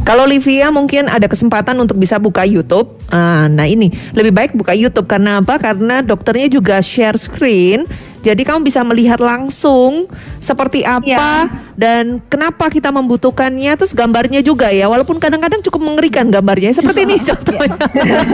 Kalau 0.03 0.27
Livia 0.27 0.75
mungkin 0.75 1.07
ada 1.07 1.31
kesempatan 1.31 1.79
untuk 1.79 1.95
bisa 1.95 2.19
buka 2.19 2.43
YouTube. 2.43 2.99
Ah, 3.07 3.47
nah 3.47 3.71
ini 3.71 3.87
lebih 4.19 4.35
baik 4.35 4.51
buka 4.53 4.75
YouTube 4.75 5.07
karena 5.07 5.39
apa? 5.39 5.63
Karena 5.63 6.03
dokternya 6.03 6.51
juga 6.51 6.83
share 6.83 7.15
screen. 7.15 7.87
Jadi 8.23 8.47
kamu 8.47 8.63
bisa 8.63 8.87
melihat 8.87 9.19
langsung 9.19 10.07
seperti 10.39 10.87
apa 10.87 11.51
dan 11.75 12.23
kenapa 12.27 12.71
kita 12.71 12.91
membutuhkannya. 12.91 13.75
Terus 13.79 13.95
gambarnya 13.95 14.43
juga 14.43 14.71
ya. 14.71 14.91
Walaupun 14.91 15.23
kadang-kadang 15.23 15.63
cukup 15.63 15.83
mengerikan 15.83 16.31
gambarnya. 16.31 16.75
Seperti 16.75 17.07
ini 17.07 17.19
contohnya. 17.31 17.75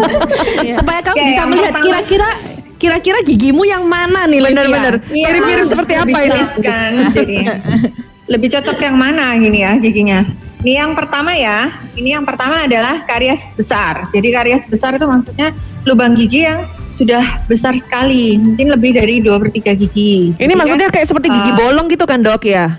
Supaya 0.76 1.00
kamu 1.04 1.16
Oke, 1.20 1.28
bisa 1.28 1.42
melihat 1.48 1.72
kira-kira 1.84 2.30
kira-kira 2.78 3.18
gigimu 3.24 3.68
yang 3.68 3.84
mana 3.84 4.24
nih? 4.24 4.40
Benar-benar. 4.40 4.94
Iya, 5.08 5.24
Mirip-mirip 5.24 5.66
seperti 5.68 5.92
lebih 6.00 6.14
apa 6.14 6.18
ini? 6.24 6.40
kan, 6.64 6.92
jadi 7.12 7.36
lebih 8.28 8.52
cocok 8.52 8.76
yang 8.84 8.96
mana 8.96 9.34
gini 9.40 9.64
ya 9.64 9.72
giginya. 9.80 10.20
Ini 10.58 10.84
yang 10.84 10.92
pertama 10.98 11.32
ya, 11.38 11.70
ini 11.94 12.12
yang 12.12 12.26
pertama 12.26 12.66
adalah 12.66 13.06
karies 13.06 13.40
besar. 13.54 14.10
Jadi 14.10 14.34
karies 14.34 14.66
besar 14.66 14.98
itu 14.98 15.06
maksudnya 15.06 15.54
lubang 15.86 16.18
gigi 16.18 16.44
yang 16.44 16.66
sudah 16.90 17.22
besar 17.46 17.78
sekali, 17.78 18.34
mungkin 18.36 18.74
lebih 18.74 18.98
dari 18.98 19.22
2 19.22 19.38
per 19.38 19.54
3 19.54 19.78
gigi. 19.78 20.34
Ini 20.34 20.50
Jadi 20.50 20.54
maksudnya 20.58 20.88
kan, 20.90 20.94
kayak 20.98 21.08
seperti 21.14 21.28
gigi 21.30 21.52
eh, 21.54 21.56
bolong 21.56 21.86
gitu 21.86 22.04
kan 22.10 22.18
dok 22.26 22.42
ya? 22.42 22.74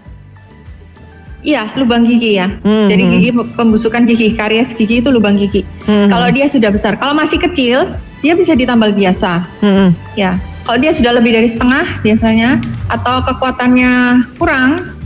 Iya, 1.39 1.71
lubang 1.79 2.03
gigi 2.03 2.35
ya. 2.35 2.51
Hmm, 2.51 2.91
Jadi 2.91 3.03
hmm. 3.07 3.11
gigi 3.15 3.29
pembusukan 3.55 4.03
gigi, 4.03 4.35
karies 4.35 4.75
gigi 4.75 4.99
itu 4.99 5.07
lubang 5.07 5.39
gigi. 5.39 5.63
Hmm, 5.87 6.11
Kalau 6.11 6.27
dia 6.35 6.51
sudah 6.51 6.75
besar, 6.75 6.99
kalau 6.99 7.15
masih 7.15 7.39
kecil, 7.39 7.87
dia 8.19 8.35
bisa 8.35 8.59
ditambal 8.59 8.91
biasa. 8.91 9.47
Hmm, 9.63 9.95
Ya, 10.19 10.35
kalau 10.67 10.83
dia 10.83 10.91
sudah 10.91 11.15
lebih 11.15 11.31
dari 11.31 11.47
setengah 11.47 11.87
biasanya 12.03 12.59
atau 12.91 13.23
kekuatannya 13.23 14.19
kurang 14.35 14.98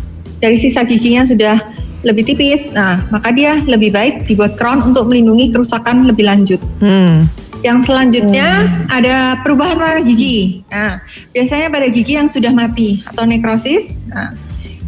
dari 0.43 0.60
sisa 0.60 0.84
giginya 0.84 1.23
sudah 1.23 1.56
lebih 2.03 2.27
tipis, 2.27 2.67
nah 2.75 2.99
maka 3.15 3.32
dia 3.32 3.63
lebih 3.63 3.95
baik 3.95 4.27
dibuat 4.27 4.60
crown 4.60 4.84
untuk 4.84 5.08
melindungi 5.08 5.56
kerusakan 5.56 6.03
lebih 6.03 6.27
lanjut. 6.27 6.60
hmm. 6.84 7.32
Yang 7.63 7.88
selanjutnya 7.88 8.67
ada 8.91 9.39
perubahan 9.39 9.79
warna 9.79 10.03
gigi. 10.03 10.67
Nah, 10.67 10.99
biasanya 11.32 11.71
pada 11.71 11.88
gigi 11.88 12.19
yang 12.19 12.27
sudah 12.27 12.51
mati 12.51 12.99
atau 13.08 13.23
nekrosis. 13.23 13.95
Nah, 14.12 14.36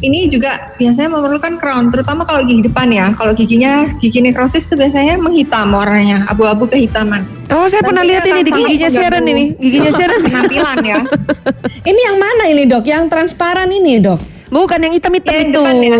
ini 0.04 0.28
juga 0.28 0.76
biasanya 0.76 1.16
memerlukan 1.16 1.56
crown, 1.56 1.88
terutama 1.96 2.28
kalau 2.28 2.44
gigi 2.44 2.68
depan 2.68 2.92
ya. 2.92 3.16
Kalau 3.16 3.32
giginya 3.32 3.88
gigi 4.04 4.20
nekrosis 4.20 4.68
biasanya 4.76 5.16
menghitam 5.16 5.72
warnanya, 5.72 6.28
abu-abu 6.28 6.68
kehitaman. 6.68 7.24
Oh 7.48 7.64
saya 7.72 7.80
pernah 7.80 8.04
Nanti 8.04 8.12
lihat 8.12 8.28
ini 8.28 8.42
di 8.44 8.52
giginya 8.52 8.90
Sharon 8.92 9.24
ini, 9.24 9.46
giginya 9.56 9.92
Sharon. 10.04 10.20
Penampilan 10.28 10.80
ya. 10.84 11.00
Ini 11.96 12.02
yang 12.12 12.18
mana 12.18 12.50
ini, 12.50 12.66
Dok? 12.66 12.82
Yang 12.84 13.14
transparan 13.14 13.70
ini, 13.70 14.02
Dok? 14.02 14.35
Bukan 14.56 14.80
yang 14.80 14.94
hitam-hitam 14.96 15.34
yang 15.36 15.44
itu. 15.52 15.60
depan 15.60 15.76
ya. 15.84 15.98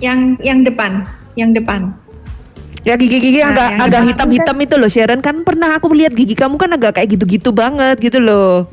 Yang 0.00 0.20
yang 0.44 0.58
depan, 0.68 0.90
yang 1.32 1.50
depan. 1.56 1.80
Ya 2.84 2.96
gigi-gigi 2.96 3.40
Nah, 3.40 3.52
agak 3.52 3.68
yang 3.68 3.80
agak 3.88 4.02
hitam-hitam 4.12 4.56
itu 4.60 4.74
loh 4.76 4.88
Sharon 4.88 5.20
kan 5.20 5.44
pernah 5.44 5.76
aku 5.76 5.92
lihat 5.92 6.12
gigi 6.16 6.32
kamu 6.32 6.56
kan 6.56 6.72
agak 6.76 7.00
kayak 7.00 7.08
gitu-gitu 7.16 7.52
banget 7.56 7.96
gitu 8.00 8.20
loh. 8.20 8.68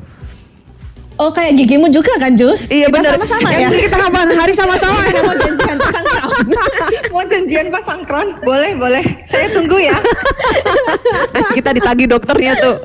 Oh, 1.18 1.34
kayak 1.34 1.58
gigimu 1.58 1.90
juga 1.90 2.14
kan, 2.16 2.32
Jus? 2.32 2.70
Iya 2.70 2.86
Kita 2.86 2.94
benar. 2.94 3.12
sama-sama 3.18 3.48
Yang 3.50 3.58
ya? 3.58 3.68
Kita 3.82 3.96
kapan 3.98 4.28
hari 4.32 4.52
sama-sama. 4.54 5.00
Mau 5.02 5.34
janjian 5.34 5.76
pasang 5.76 6.04
crown. 6.06 6.46
Mau 7.12 7.24
janjian 7.26 7.66
pasang 7.68 8.00
crown? 8.06 8.28
Boleh, 8.40 8.70
boleh. 8.72 9.04
Saya 9.26 9.50
tunggu 9.50 9.82
ya. 9.82 9.98
kita 11.58 11.70
ditagi 11.74 12.04
dokternya 12.06 12.52
tuh. 12.56 12.76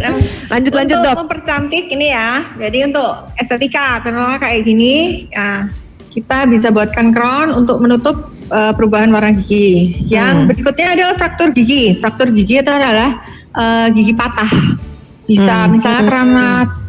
lanjut 0.52 0.72
lanjut 0.74 0.96
untuk 0.96 1.08
dok. 1.08 1.16
mempercantik 1.24 1.84
ini 1.88 2.12
ya. 2.12 2.44
Jadi 2.58 2.78
untuk 2.84 3.08
estetika, 3.34 4.04
terutama 4.04 4.36
kayak 4.36 4.60
gini, 4.62 4.94
ya, 5.32 5.64
kita 6.10 6.44
bisa 6.44 6.68
buatkan 6.68 7.10
crown 7.10 7.56
untuk 7.56 7.80
menutup 7.80 8.16
eh, 8.48 8.72
perubahan 8.72 9.08
warna 9.08 9.32
gigi. 9.32 9.96
Yang 10.08 10.34
Hmm. 10.34 10.48
berikutnya 10.48 10.86
adalah 10.92 11.14
fraktur 11.16 11.52
gigi. 11.52 11.96
Fraktur 11.96 12.28
gigi 12.32 12.60
itu 12.60 12.68
adalah 12.68 13.24
eh, 13.50 13.86
gigi 13.92 14.12
patah. 14.12 14.76
Bisa 15.24 15.64
Hmm. 15.64 15.72
misalnya 15.72 16.04
karena 16.04 16.48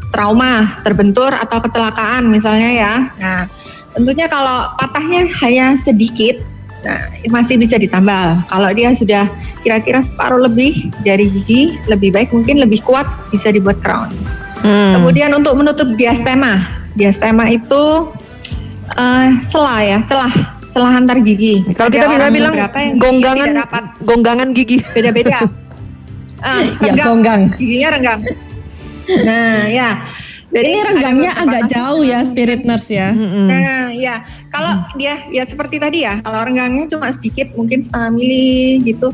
trauma, 0.10 0.82
terbentur 0.82 1.32
atau 1.34 1.62
kecelakaan 1.62 2.30
misalnya 2.30 2.70
ya. 2.70 2.94
Nah, 3.18 3.42
tentunya 3.94 4.26
kalau 4.26 4.74
patahnya 4.78 5.30
hanya 5.46 5.78
sedikit, 5.78 6.42
nah 6.86 7.00
masih 7.30 7.62
bisa 7.62 7.78
ditambal. 7.78 8.42
Kalau 8.50 8.70
dia 8.74 8.94
sudah 8.94 9.30
kira-kira 9.62 10.02
separuh 10.02 10.42
lebih 10.42 10.90
dari 11.06 11.30
gigi, 11.30 11.78
lebih 11.88 12.14
baik 12.14 12.34
mungkin 12.34 12.62
lebih 12.62 12.82
kuat 12.84 13.06
bisa 13.30 13.54
dibuat 13.54 13.80
crown. 13.86 14.10
Hmm. 14.60 15.00
Kemudian 15.00 15.32
untuk 15.32 15.56
menutup 15.56 15.88
diastema, 15.96 16.68
diastema 16.98 17.48
itu 17.48 18.12
eh 19.00 19.30
celah 19.48 19.80
ya, 19.86 20.00
celah, 20.10 20.34
celah 20.74 20.94
antar 21.00 21.22
gigi. 21.24 21.64
Kalau 21.78 21.94
kita 21.94 22.10
bisa 22.12 22.28
bilang 22.34 22.54
gonggangan 22.98 23.50
rapat, 23.56 23.84
gonggangan 24.04 24.48
gigi. 24.52 24.82
beda-beda. 24.92 25.46
Ya, 26.40 26.72
renggang. 26.80 27.04
gonggang. 27.04 27.42
Giginya 27.60 27.90
renggang. 28.00 28.20
Nah, 29.26 29.66
ya. 29.68 30.06
Jadi 30.50 30.66
Ini 30.66 30.82
renggangnya 30.82 31.32
agak 31.38 31.70
jauh 31.70 32.02
ya, 32.02 32.26
Spirit 32.26 32.66
Nurse 32.66 32.90
ya. 32.90 33.14
Nah, 33.14 33.94
ya 33.94 34.26
kalau 34.50 34.82
dia 34.98 35.22
ya 35.30 35.46
seperti 35.46 35.78
tadi 35.78 36.02
ya, 36.10 36.26
kalau 36.26 36.42
renggangnya 36.42 36.90
cuma 36.90 37.14
sedikit, 37.14 37.54
mungkin 37.54 37.86
setengah 37.86 38.10
mili 38.18 38.82
gitu, 38.82 39.14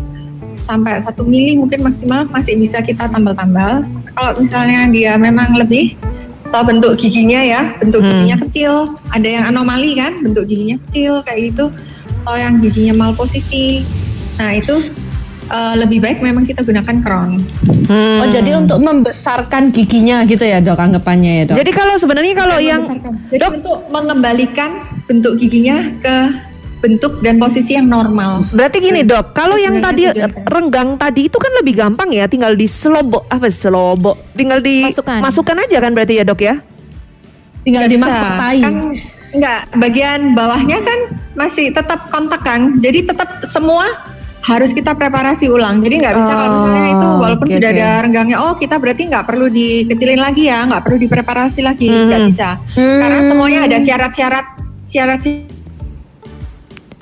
sampai 0.63 1.03
satu 1.03 1.27
mili 1.27 1.59
mungkin 1.59 1.83
maksimal 1.83 2.23
masih 2.31 2.55
bisa 2.55 2.79
kita 2.79 3.11
tambal-tambal. 3.11 3.83
Kalau 4.15 4.31
misalnya 4.39 4.87
dia 4.87 5.19
memang 5.19 5.59
lebih, 5.59 5.99
atau 6.47 6.63
bentuk 6.63 6.95
giginya 6.95 7.43
ya, 7.43 7.75
bentuk 7.83 7.99
Hmm. 7.99 8.15
giginya 8.15 8.37
kecil, 8.47 8.73
ada 9.11 9.27
yang 9.27 9.43
anomali 9.43 9.91
kan, 9.99 10.15
bentuk 10.23 10.47
giginya 10.47 10.79
kecil 10.87 11.19
kayak 11.27 11.51
gitu, 11.51 11.67
atau 12.23 12.35
yang 12.39 12.63
giginya 12.63 12.95
malposisi. 12.95 13.83
Nah 14.39 14.55
itu 14.55 14.79
eh, 15.49 15.75
lebih 15.77 15.99
baik 16.01 16.19
memang 16.21 16.43
kita 16.45 16.65
gunakan 16.65 16.95
crown. 17.05 17.41
Hmm. 17.85 18.23
Oh, 18.23 18.27
jadi 18.29 18.57
untuk 18.57 18.81
membesarkan 18.81 19.69
giginya 19.69 20.25
gitu 20.25 20.41
ya, 20.41 20.61
Dok, 20.61 20.79
anggapannya 20.79 21.31
ya, 21.31 21.43
Dok? 21.51 21.55
Jadi 21.61 21.71
kalau 21.73 21.95
sebenarnya 21.97 22.33
kalau 22.33 22.57
yang 22.57 22.81
jadi 23.29 23.45
untuk 23.49 23.85
mengembalikan 23.93 24.81
bentuk 25.05 25.37
giginya 25.37 25.85
ke 26.01 26.15
bentuk 26.85 27.17
dan 27.25 27.41
posisi 27.41 27.73
yang 27.73 27.89
normal. 27.89 28.45
Berarti 28.53 28.77
gini 28.77 29.01
dok, 29.01 29.33
kalau 29.33 29.57
yang 29.57 29.81
tadi 29.81 30.05
tujuan. 30.05 30.45
renggang 30.45 30.89
tadi 31.01 31.25
itu 31.25 31.37
kan 31.41 31.51
lebih 31.57 31.73
gampang 31.81 32.13
ya, 32.13 32.29
tinggal 32.29 32.53
di 32.53 32.69
selobok 32.69 33.25
apa 33.25 33.49
selobok, 33.49 34.37
tinggal 34.37 34.61
di 34.61 34.85
Masukkan. 34.85 35.17
masukkan 35.17 35.57
aja 35.65 35.77
kan 35.81 35.91
berarti 35.97 36.21
ya 36.21 36.23
dok 36.27 36.41
ya? 36.45 36.61
Tinggal 37.65 37.89
dimahkotai. 37.89 38.61
Kan 38.61 38.75
enggak, 39.33 39.61
bagian 39.81 40.37
bawahnya 40.37 40.77
kan 40.85 40.99
masih 41.33 41.73
tetap 41.73 42.05
kontak 42.13 42.45
kan. 42.45 42.77
Jadi 42.77 43.09
tetap 43.09 43.41
semua 43.49 43.89
harus 44.45 44.71
kita 44.71 44.93
preparasi 44.93 45.49
ulang. 45.49 45.81
Jadi 45.81 46.05
nggak 46.05 46.15
bisa 46.15 46.31
kalau 46.31 46.51
misalnya 46.61 46.85
itu 46.93 47.05
Oh, 47.05 47.17
walaupun 47.17 47.47
oke, 47.49 47.55
sudah 47.57 47.69
oke. 47.71 47.77
ada 47.81 47.89
renggangnya, 48.05 48.37
oh 48.37 48.53
kita 48.55 48.75
berarti 48.77 49.01
nggak 49.09 49.25
perlu 49.25 49.45
dikecilin 49.49 50.21
lagi 50.21 50.43
ya, 50.47 50.59
nggak 50.69 50.81
perlu 50.85 50.97
dipreparasi 51.01 51.65
lagi, 51.65 51.89
nggak 51.89 52.21
Hmm. 52.21 52.29
bisa. 52.29 52.49
Karena 52.75 53.19
semuanya 53.25 53.59
ada 53.65 53.77
syarat-syarat, 53.81 54.45
syarat 54.85 55.21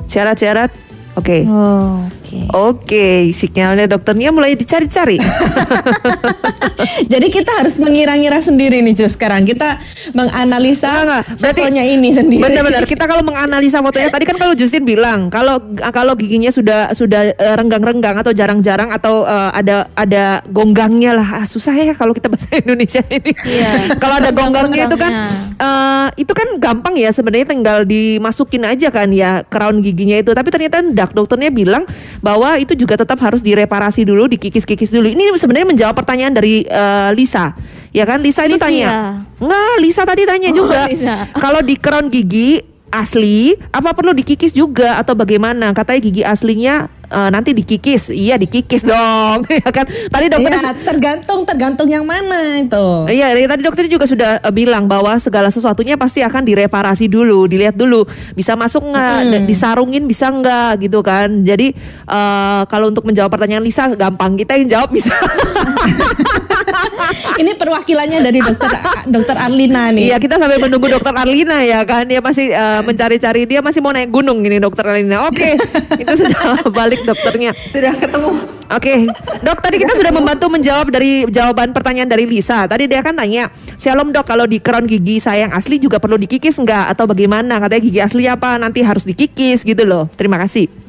Syarat-syarat. 0.07 0.71
Oke. 1.17 1.45
Oh, 1.45 2.05
oke. 2.51 2.83
Oke, 2.83 3.31
sinyalnya 3.31 3.87
dokternya 3.87 4.29
mulai 4.29 4.53
dicari-cari. 4.53 5.17
Jadi 7.11 7.27
kita 7.27 7.51
harus 7.55 7.77
mengira-ngira 7.77 8.39
sendiri 8.39 8.81
nih 8.81 8.93
Jus 8.93 9.13
sekarang. 9.13 9.43
Kita 9.43 9.79
menganalisa 10.11 10.85
Enggak, 10.85 11.01
enggak. 11.01 11.23
Berarti- 11.39 11.61
fotonya 11.63 11.83
ini 11.85 12.09
sendiri. 12.11 12.43
Benar-benar 12.43 12.83
kita 12.83 13.03
kalau 13.03 13.23
menganalisa 13.23 13.79
fotonya 13.79 14.09
tadi 14.09 14.25
kan 14.25 14.37
kalau 14.37 14.53
Justin 14.53 14.83
bilang 14.83 15.27
kalau 15.27 15.57
kalau 15.89 16.13
giginya 16.13 16.49
sudah 16.49 16.91
sudah 16.91 17.31
eh, 17.31 17.55
renggang-renggang 17.55 18.13
atau 18.15 18.29
jarang-jarang 18.29 18.91
atau 18.91 19.23
eh, 19.23 19.51
ada 19.53 19.75
ada 19.93 20.23
gonggangnya 20.47 21.13
lah 21.13 21.27
Ah, 21.33 21.45
susah 21.49 21.73
ya 21.73 21.93
kalau 21.93 22.13
kita 22.13 22.29
bahasa 22.29 22.45
Indonesia 22.61 23.01
ini. 23.09 23.31
Iya. 23.33 23.97
kalau 23.97 24.21
ada 24.21 24.29
gonggangnya 24.29 24.85
itu 24.85 24.97
kan 24.99 25.11
eh, 25.55 26.07
itu 26.19 26.29
kan 26.29 26.47
gampang 26.59 26.93
ya 26.93 27.09
sebenarnya 27.09 27.47
tinggal 27.47 27.81
dimasukin 27.83 28.67
aja 28.67 28.93
kan 28.93 29.09
ya 29.09 29.41
crown 29.47 29.81
giginya 29.81 30.19
itu. 30.19 30.31
Tapi 30.31 30.49
ternyata 30.49 30.83
dak 30.85 31.15
dokternya 31.15 31.49
bilang 31.49 31.87
bahwa 32.23 32.55
itu 32.55 32.71
juga 32.73 32.95
tetap 32.95 33.19
harus 33.19 33.43
direparasi 33.43 34.07
dulu, 34.07 34.31
dikikis-kikis 34.31 34.89
dulu. 34.89 35.11
Ini 35.11 35.35
sebenarnya 35.35 35.67
menjawab 35.67 35.91
pertanyaan 35.93 36.31
dari 36.31 36.63
eh, 36.63 37.09
Lisa. 37.11 37.51
Ya 37.91 38.07
kan 38.07 38.23
Lisa 38.23 38.47
itu 38.47 38.55
Livia. 38.55 38.63
tanya. 38.63 38.89
Enggak, 39.37 39.73
Lisa 39.77 40.01
tadi 40.01 40.23
tanya 40.23 40.49
Oh, 40.49 40.55
juga. 40.55 40.87
Kalau 41.35 41.59
di 41.59 41.75
crown 41.75 42.07
gigi 42.07 42.63
asli, 42.93 43.57
apa 43.73 43.97
perlu 43.97 44.13
dikikis 44.13 44.53
juga 44.53 45.01
atau 45.01 45.17
bagaimana? 45.17 45.73
Katanya 45.73 45.99
gigi 45.99 46.21
aslinya 46.21 46.85
eh, 47.09 47.29
nanti 47.33 47.57
dikikis. 47.57 48.13
Iya, 48.13 48.37
dikikis 48.37 48.85
dong. 48.85 49.41
ya 49.65 49.69
kan? 49.73 49.89
Tadi 49.89 50.25
dokter 50.29 50.53
Iya, 50.53 50.71
tergantung 50.77 51.41
tergantung 51.41 51.89
yang 51.89 52.05
mana 52.05 52.61
itu. 52.61 53.09
Iya, 53.09 53.33
tadi 53.33 53.61
dokter 53.65 53.89
juga 53.89 54.05
sudah 54.05 54.45
eh, 54.45 54.53
bilang 54.53 54.85
bahwa 54.85 55.17
segala 55.17 55.49
sesuatunya 55.49 55.97
pasti 55.97 56.21
akan 56.21 56.45
direparasi 56.45 57.09
dulu, 57.09 57.49
dilihat 57.49 57.73
dulu 57.73 58.05
bisa 58.37 58.53
masuk 58.53 58.85
nggak, 58.85 59.17
d- 59.25 59.45
disarungin 59.49 60.05
bisa 60.05 60.29
nggak 60.29 60.85
gitu 60.85 61.01
kan. 61.01 61.41
Jadi 61.41 61.73
eh, 62.05 62.61
kalau 62.69 62.93
untuk 62.93 63.09
menjawab 63.09 63.33
pertanyaan 63.33 63.65
Lisa 63.65 63.89
gampang, 63.97 64.37
kita 64.37 64.53
yang 64.53 64.69
jawab 64.69 64.93
bisa. 64.93 65.17
Ini 67.41 67.51
perwakilannya 67.57 68.19
dari 68.23 68.39
dokter 68.39 68.69
dokter 69.07 69.35
Arlina 69.37 69.89
nih. 69.93 70.13
Iya, 70.13 70.17
kita 70.19 70.39
sampai 70.39 70.57
menunggu 70.59 70.87
dokter 70.89 71.13
Arlina 71.13 71.61
ya 71.63 71.83
kan. 71.83 72.07
Dia 72.07 72.19
masih 72.23 72.51
eh, 72.51 72.81
mencari-cari, 72.85 73.41
dia 73.47 73.59
masih 73.59 73.79
mau 73.83 73.91
naik 73.91 74.09
gunung 74.09 74.41
ini 74.43 74.59
dokter 74.59 74.85
Arlina. 74.85 75.27
Oke, 75.27 75.55
itu 76.01 76.13
sudah 76.13 76.63
balik 76.71 77.01
dokternya. 77.03 77.51
sudah 77.53 77.93
ketemu. 77.97 78.29
Oke, 78.73 79.05
dok 79.45 79.59
tadi 79.61 79.75
kita 79.77 79.93
sudah 79.93 80.09
membantu 80.09 80.49
menjawab 80.49 80.89
dari 80.89 81.27
jawaban 81.29 81.75
pertanyaan 81.75 82.09
dari 82.09 82.25
Lisa. 82.25 82.65
Tadi 82.65 82.89
dia 82.89 83.05
kan 83.05 83.13
tanya, 83.13 83.51
Shalom 83.77 84.09
dok, 84.09 84.25
kalau 84.25 84.49
di 84.49 84.57
crown 84.57 84.87
gigi 84.89 85.19
saya 85.19 85.45
yang 85.45 85.53
asli 85.53 85.77
juga 85.77 85.99
perlu 86.01 86.17
dikikis 86.17 86.57
nggak 86.57 86.95
atau 86.95 87.05
bagaimana? 87.05 87.59
Katanya 87.61 87.81
gigi 87.83 87.99
asli 88.01 88.23
apa 88.25 88.55
nanti 88.57 88.81
harus 88.81 89.05
dikikis 89.05 89.61
gitu 89.61 89.83
loh. 89.85 90.09
Terima 90.15 90.39
kasih. 90.41 90.83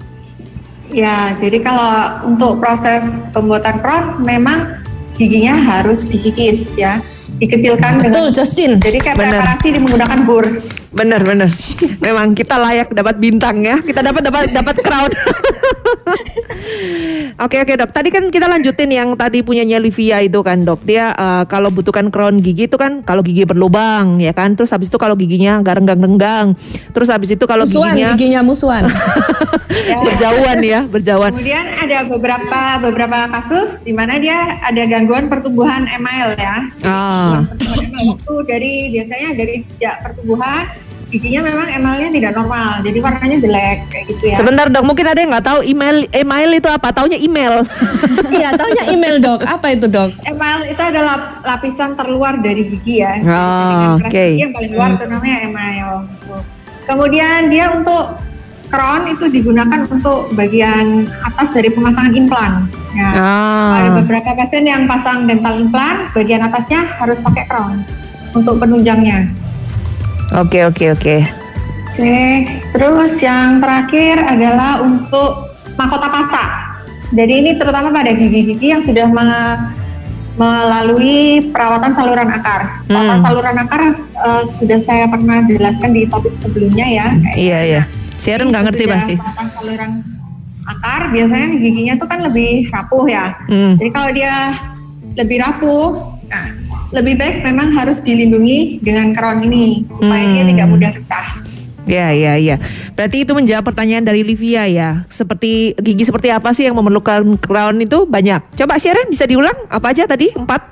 Ya, 0.94 1.34
jadi 1.42 1.58
kalau 1.64 2.22
untuk 2.30 2.62
proses 2.62 3.02
pembuatan 3.34 3.82
crown 3.82 4.22
memang 4.22 4.83
giginya 5.14 5.54
harus 5.54 6.04
dikikis 6.06 6.66
ya, 6.74 6.98
dikecilkan 7.38 8.02
Betul 8.02 8.30
dengan. 8.30 8.36
Justin. 8.36 8.70
Jadi 8.82 8.98
kayak 9.00 9.16
preparasi 9.18 9.66
menggunakan 9.78 10.18
bur. 10.26 10.44
Bener 10.94 11.20
bener. 11.26 11.50
Memang 11.98 12.38
kita 12.38 12.54
layak 12.54 12.94
dapat 12.94 13.18
bintang 13.18 13.66
ya. 13.66 13.82
Kita 13.82 14.00
dapat 14.00 14.22
dapat 14.22 14.42
dapat 14.54 14.76
crown. 14.78 15.10
Oke 17.34 17.58
oke 17.58 17.74
dok. 17.74 17.90
Tadi 17.90 18.08
kan 18.14 18.30
kita 18.30 18.46
lanjutin 18.46 18.90
yang 18.94 19.18
tadi 19.18 19.42
punyanya 19.42 19.82
Livia 19.82 20.22
itu 20.22 20.38
kan 20.46 20.62
dok. 20.62 20.86
Dia 20.86 21.10
eh, 21.10 21.44
kalau 21.50 21.66
butuhkan 21.74 22.06
crown 22.14 22.38
gigi 22.38 22.70
itu 22.70 22.78
kan 22.78 23.02
kalau 23.02 23.26
gigi 23.26 23.42
berlubang 23.42 24.22
ya 24.22 24.30
kan. 24.30 24.54
Terus 24.54 24.70
habis 24.70 24.86
itu 24.86 24.94
kalau 24.94 25.18
giginya 25.18 25.58
nggak 25.58 25.82
renggang-renggang. 25.82 26.54
Terus 26.94 27.10
habis 27.10 27.34
itu 27.34 27.42
kalau 27.50 27.66
musuhan 27.66 27.98
giginya 27.98 28.10
giginya 28.14 28.40
musuhan. 28.46 28.86
berjauhan 30.06 30.58
ya 30.62 30.80
berjauhan. 30.86 31.32
Kemudian 31.34 31.66
ada 31.74 31.98
beberapa 32.06 32.60
beberapa 32.78 33.18
kasus 33.34 33.82
di 33.82 33.90
mana 33.90 34.22
dia 34.22 34.54
ada 34.62 34.82
gangguan 34.86 35.26
pertumbuhan 35.26 35.90
email 35.90 36.38
ya. 36.38 36.56
Ah. 36.86 37.42
Pertumbuhan 37.50 37.82
email 37.90 38.06
itu 38.14 38.34
dari 38.46 38.72
biasanya 38.94 39.30
dari 39.34 39.54
sejak 39.66 39.94
pertumbuhan 40.06 40.70
giginya 41.14 41.46
memang 41.46 41.70
emalnya 41.70 42.10
tidak 42.10 42.34
normal, 42.34 42.82
jadi 42.82 42.98
warnanya 42.98 43.38
jelek 43.38 43.78
kayak 43.86 44.04
gitu 44.10 44.24
ya. 44.34 44.36
Sebentar 44.36 44.66
dok, 44.66 44.82
mungkin 44.82 45.06
ada 45.06 45.18
yang 45.22 45.30
nggak 45.30 45.46
tahu 45.46 45.62
email 45.62 46.02
email 46.10 46.50
itu 46.50 46.66
apa? 46.66 46.90
Taunya 46.90 47.14
email. 47.14 47.62
iya, 48.34 48.50
taunya 48.58 48.90
email 48.90 49.22
dok. 49.22 49.46
Apa 49.46 49.78
itu 49.78 49.86
dok? 49.86 50.10
Emal 50.26 50.66
itu 50.66 50.82
adalah 50.82 51.38
lapisan 51.46 51.94
terluar 51.94 52.34
dari 52.42 52.66
gigi 52.66 53.06
ya. 53.06 53.22
Oh, 53.22 54.02
oke. 54.02 54.10
gigi 54.10 54.42
Yang 54.42 54.52
paling 54.58 54.72
luar 54.74 54.90
itu 54.98 55.04
namanya 55.06 55.38
email. 55.46 55.90
Kemudian 56.84 57.48
dia 57.48 57.70
untuk 57.70 58.18
crown 58.68 59.06
itu 59.06 59.30
digunakan 59.30 59.86
untuk 59.86 60.34
bagian 60.34 61.06
atas 61.22 61.54
dari 61.54 61.70
pemasangan 61.70 62.10
implan. 62.10 62.66
Ya. 62.90 63.10
Ada 63.10 63.88
Ah. 63.90 63.94
beberapa 64.02 64.34
pasien 64.34 64.66
yang 64.66 64.90
pasang 64.90 65.30
dental 65.30 65.62
implan, 65.62 66.10
bagian 66.10 66.42
atasnya 66.42 66.82
harus 66.98 67.22
pakai 67.22 67.46
crown 67.46 67.86
untuk 68.34 68.58
penunjangnya. 68.58 69.30
Oke 70.34 70.66
oke 70.66 70.84
oke. 70.90 71.16
Oke, 71.94 72.18
terus 72.74 73.22
yang 73.22 73.62
terakhir 73.62 74.18
adalah 74.18 74.82
untuk 74.82 75.54
mahkota 75.74 76.10
pasak. 76.10 76.48
Jadi 77.14 77.32
ini 77.38 77.50
terutama 77.54 77.94
pada 77.94 78.10
gigi-gigi 78.10 78.74
yang 78.74 78.82
sudah 78.82 79.06
me- 79.06 79.58
melalui 80.34 81.38
perawatan 81.54 81.94
saluran 81.94 82.26
akar. 82.26 82.82
Perawatan 82.84 83.18
Hmm. 83.18 83.24
saluran 83.24 83.56
akar 83.56 83.80
eh, 83.94 84.42
sudah 84.58 84.78
saya 84.82 85.06
pernah 85.06 85.46
jelaskan 85.46 85.94
di 85.94 86.10
topik 86.10 86.34
sebelumnya 86.42 86.82
ya. 86.84 87.06
Kayak 87.14 87.36
Iya 87.38 87.58
iya. 87.62 87.82
Sharon 88.18 88.50
nggak 88.50 88.64
ngerti 88.66 88.84
pasti. 88.90 89.14
Perawatan 89.14 89.48
saluran 89.54 89.90
akar 90.66 91.00
biasanya 91.14 91.48
giginya 91.54 91.94
tuh 91.94 92.08
kan 92.10 92.18
lebih 92.26 92.66
rapuh 92.68 93.06
ya. 93.06 93.38
Hmm. 93.46 93.78
Jadi 93.78 93.90
kalau 93.94 94.10
dia 94.10 94.34
lebih 95.14 95.38
rapuh, 95.38 96.18
nah, 96.26 96.50
lebih 96.94 97.18
baik 97.18 97.42
memang 97.42 97.74
harus 97.74 97.98
dilindungi 97.98 98.78
dengan 98.80 99.10
crown 99.10 99.42
ini 99.42 99.82
supaya 99.84 100.24
dia 100.24 100.40
Hmm. 100.40 100.50
tidak 100.54 100.68
mudah 100.68 100.90
pecah. 100.94 101.26
Ya, 101.84 102.08
ya, 102.10 102.40
ya. 102.40 102.56
Berarti 102.94 103.28
itu 103.28 103.36
menjawab 103.36 103.60
pertanyaan 103.66 104.00
dari 104.00 104.24
Livia 104.24 104.64
ya. 104.64 105.04
Seperti 105.04 105.76
gigi 105.76 106.00
seperti 106.02 106.32
apa 106.32 106.56
sih 106.56 106.64
yang 106.64 106.72
memerlukan 106.74 107.36
crown 107.36 107.76
itu 107.76 108.08
banyak. 108.08 108.40
Coba 108.54 108.80
Sharon 108.80 109.12
bisa 109.12 109.28
diulang 109.28 109.52
apa 109.68 109.92
aja 109.92 110.08
tadi? 110.08 110.32
Empat. 110.32 110.64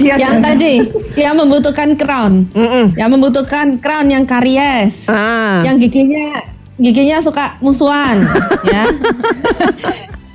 Yang 0.00 0.34
tadi 0.40 0.74
yang 1.14 1.34
membutuhkan 1.36 1.94
crown, 1.94 2.48
Mm-mm. 2.50 2.96
yang 2.96 3.10
membutuhkan 3.10 3.76
crown 3.76 4.08
yang 4.08 4.24
karies, 4.24 5.06
Ah. 5.06 5.60
yang 5.62 5.76
giginya 5.76 6.40
giginya 6.74 7.20
suka 7.20 7.54
musuhan, 7.60 8.24
ya. 8.66 8.84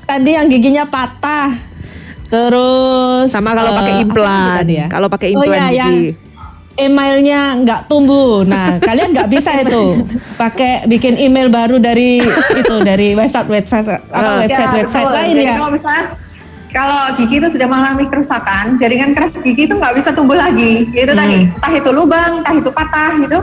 tadi 0.06 0.32
yang 0.32 0.48
giginya 0.48 0.86
patah, 0.86 1.52
terus 2.30 3.28
Sama 3.28 3.52
kalau 3.52 3.74
eh, 3.74 3.76
pakai 3.76 3.94
apa 3.94 4.04
implan. 4.04 4.64
ya? 4.66 4.86
Kalau 4.88 5.08
pakai 5.08 5.28
Oh 5.30 5.42
implan 5.42 5.60
iya, 5.60 5.74
yang 5.76 5.94
gigi. 5.98 6.10
emailnya 6.78 7.42
nggak 7.60 7.82
tumbuh. 7.86 8.42
Nah, 8.44 8.78
kalian 8.88 9.12
nggak 9.12 9.28
bisa 9.28 9.52
itu 9.60 10.06
pakai 10.36 10.86
bikin 10.86 11.18
email 11.18 11.50
baru 11.50 11.76
dari 11.78 12.24
itu 12.54 12.76
dari 12.82 13.14
website 13.14 13.48
website 13.48 13.88
apa 13.90 14.16
Ah. 14.16 14.38
website 14.40 14.72
website 14.78 15.06
betul. 15.06 15.18
lain 15.18 15.34
Jadi 15.34 15.44
ya. 15.44 15.56
Kalau 15.56 15.70
misalnya 15.70 16.06
kalau 16.70 17.02
gigi 17.18 17.36
itu 17.36 17.50
sudah 17.50 17.66
mengalami 17.66 18.06
kerusakan, 18.06 18.78
jaringan 18.78 19.12
keras 19.12 19.34
gigi 19.36 19.66
itu 19.66 19.74
nggak 19.74 19.94
bisa 19.96 20.14
tumbuh 20.14 20.38
lagi. 20.38 20.86
Itu 20.88 21.12
Hmm. 21.12 21.20
tadi, 21.20 21.38
entah 21.50 21.74
itu 21.74 21.90
lubang, 21.90 22.32
entah 22.40 22.54
itu 22.54 22.70
patah 22.70 23.18
gitu, 23.18 23.38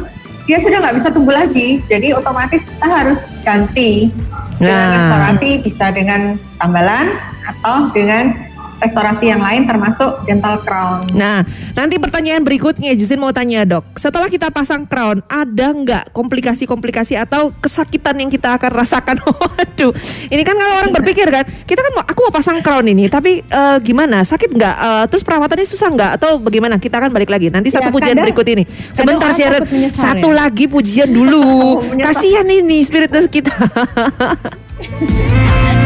dia 0.47 0.59
sudah 0.63 0.79
nggak 0.79 0.95
bisa 0.95 1.09
tumbuh 1.11 1.35
lagi. 1.35 1.83
Jadi 1.85 2.15
otomatis 2.15 2.63
kita 2.63 2.87
harus 2.87 3.19
ganti 3.43 4.15
dengan 4.57 4.79
Nah. 4.79 4.95
restorasi 4.95 5.49
bisa 5.61 5.91
dengan 5.91 6.21
tambalan 6.57 7.19
atau 7.45 7.91
dengan 7.91 8.31
restorasi 8.77 9.29
yang 9.29 9.41
lain 9.41 9.65
termasuk 9.65 10.25
dental 10.25 10.61
crown. 10.61 11.01
Nah, 11.13 11.45
nanti 11.73 11.97
pertanyaan 11.97 12.41
berikutnya 12.41 12.93
Justin 12.93 13.19
mau 13.19 13.33
tanya 13.33 13.65
dok. 13.65 13.85
Setelah 13.97 14.29
kita 14.29 14.53
pasang 14.53 14.85
crown, 14.85 15.25
ada 15.27 15.73
nggak 15.73 16.13
komplikasi-komplikasi 16.13 17.17
atau 17.17 17.51
kesakitan 17.57 18.21
yang 18.21 18.29
kita 18.29 18.57
akan 18.57 18.71
rasakan? 18.73 19.17
Waduh, 19.25 19.93
ini 20.29 20.43
kan 20.45 20.55
kalau 20.55 20.75
orang 20.81 20.93
berpikir 20.93 21.27
kan, 21.27 21.45
kita 21.65 21.81
kan 21.81 21.93
mau, 21.97 22.05
aku 22.05 22.21
mau 22.29 22.33
pasang 22.33 22.61
crown 22.61 22.87
ini, 22.87 23.09
tapi 23.09 23.41
eh, 23.41 23.77
gimana? 23.81 24.23
Sakit 24.23 24.53
nggak? 24.53 24.77
Eh, 24.77 25.05
terus 25.09 25.25
perawatannya 25.25 25.67
susah 25.67 25.89
nggak? 25.93 26.11
Atau 26.21 26.39
bagaimana? 26.39 26.77
Kita 26.77 27.01
akan 27.01 27.11
balik 27.11 27.33
lagi. 27.33 27.49
Nanti 27.49 27.73
satu 27.73 27.89
Ya, 27.89 27.95
pujian 27.95 28.13
kadang- 28.13 28.27
berikut 28.29 28.47
ini. 28.47 28.65
Sebentar 28.93 29.33
Sharon, 29.33 29.65
satu 29.89 30.29
ya. 30.31 30.37
lagi 30.45 30.65
pujian 30.69 31.09
dulu. 31.09 31.81
Kasihan 32.07 32.47
ini 32.47 32.85
spiritus 32.85 33.27
kita. 33.31 33.55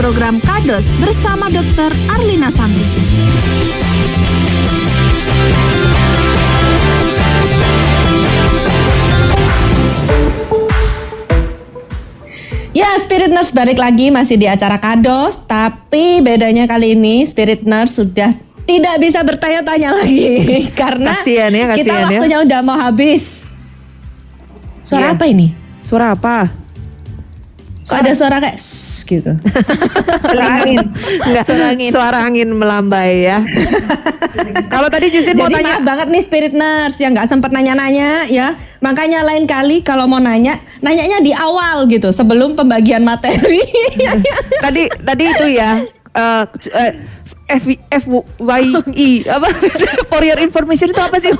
program 0.00 0.40
Kados 0.40 0.88
bersama 0.96 1.52
Dr. 1.52 1.92
Arlina 2.08 2.48
Santi. 2.48 2.88
Ya, 12.72 12.96
Spirit 12.96 13.28
Nurse 13.28 13.52
balik 13.52 13.76
lagi 13.76 14.08
masih 14.08 14.40
di 14.40 14.48
acara 14.48 14.80
Kados, 14.80 15.44
tapi 15.44 16.24
bedanya 16.24 16.64
kali 16.64 16.96
ini 16.96 17.26
Spirit 17.28 17.66
Nurse 17.68 18.00
sudah 18.00 18.32
tidak 18.64 18.96
bisa 19.04 19.20
bertanya-tanya 19.20 19.90
lagi 20.00 20.48
karena 20.80 21.12
Kasian 21.18 21.52
ya, 21.52 21.76
kita 21.76 21.92
kasian 21.92 22.00
ya. 22.00 22.06
waktunya 22.16 22.38
udah 22.40 22.60
mau 22.64 22.78
habis. 22.80 23.44
Suara 24.80 25.12
Iya. 25.12 25.14
apa 25.18 25.24
ini? 25.28 25.52
Suara 25.84 26.16
apa? 26.16 26.59
Kok 27.90 27.98
ada 28.06 28.12
suara 28.14 28.38
kayak 28.38 28.56
gitu. 29.02 29.32
suara 30.30 30.62
angin. 30.62 30.78
Enggak, 31.26 31.44
suara 31.90 32.18
angin. 32.22 32.54
melambai 32.54 33.26
ya. 33.26 33.42
Kalau 34.74 34.86
tadi 34.86 35.10
Justin 35.10 35.34
mau 35.34 35.50
tanya 35.50 35.82
maaf 35.82 35.82
banget 35.82 36.06
nih 36.14 36.22
Spirit 36.22 36.54
Nurse 36.54 37.02
yang 37.02 37.18
nggak 37.18 37.26
sempat 37.26 37.50
nanya-nanya 37.50 38.30
ya. 38.30 38.54
Makanya 38.78 39.26
lain 39.26 39.44
kali 39.50 39.82
kalau 39.82 40.06
mau 40.06 40.22
nanya, 40.22 40.56
nanyanya 40.80 41.18
di 41.18 41.34
awal 41.34 41.90
gitu 41.90 42.14
sebelum 42.14 42.54
pembagian 42.54 43.02
materi. 43.02 43.60
tadi 44.64 44.86
tadi 45.02 45.24
itu 45.26 45.46
ya 45.50 45.82
eh, 46.14 46.44
eh, 46.74 46.92
F 47.50 47.64
F 47.90 48.04
Y 48.38 48.62
I 48.94 49.10
apa 49.26 49.48
for 50.10 50.22
your 50.22 50.38
information 50.38 50.94
itu 50.94 51.02
apa 51.02 51.18
sih? 51.18 51.34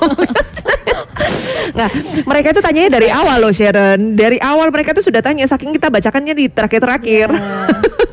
nah, 1.79 1.87
mereka 2.27 2.51
itu 2.51 2.61
tanyanya 2.61 2.99
dari 2.99 3.07
awal 3.07 3.39
loh 3.39 3.53
Sharon. 3.55 4.19
Dari 4.19 4.37
awal 4.43 4.69
mereka 4.75 4.91
tuh 4.91 5.05
sudah 5.05 5.23
tanya 5.23 5.47
saking 5.47 5.71
kita 5.71 5.87
bacakannya 5.87 6.35
di 6.35 6.45
terakhir-terakhir. 6.51 7.31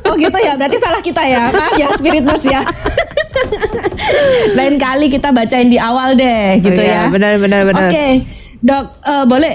oh 0.07 0.15
gitu 0.15 0.37
ya, 0.39 0.55
berarti 0.55 0.77
salah 0.79 1.01
kita 1.03 1.21
ya. 1.27 1.51
Maaf 1.51 1.75
ya 1.75 1.87
Spirit 1.99 2.23
Nurse 2.23 2.47
ya. 2.47 2.63
lain 4.57 4.75
kali 4.79 5.07
kita 5.11 5.29
bacain 5.29 5.69
di 5.69 5.79
awal 5.79 6.15
deh 6.15 6.59
gitu 6.63 6.79
Oh 6.79 6.83
iya, 6.83 7.07
ya. 7.07 7.11
benar, 7.11 7.37
benar, 7.37 7.61
benar. 7.67 7.89
Oke, 7.91 8.25
Dok, 8.59 8.85
eh, 9.05 9.25
boleh 9.27 9.53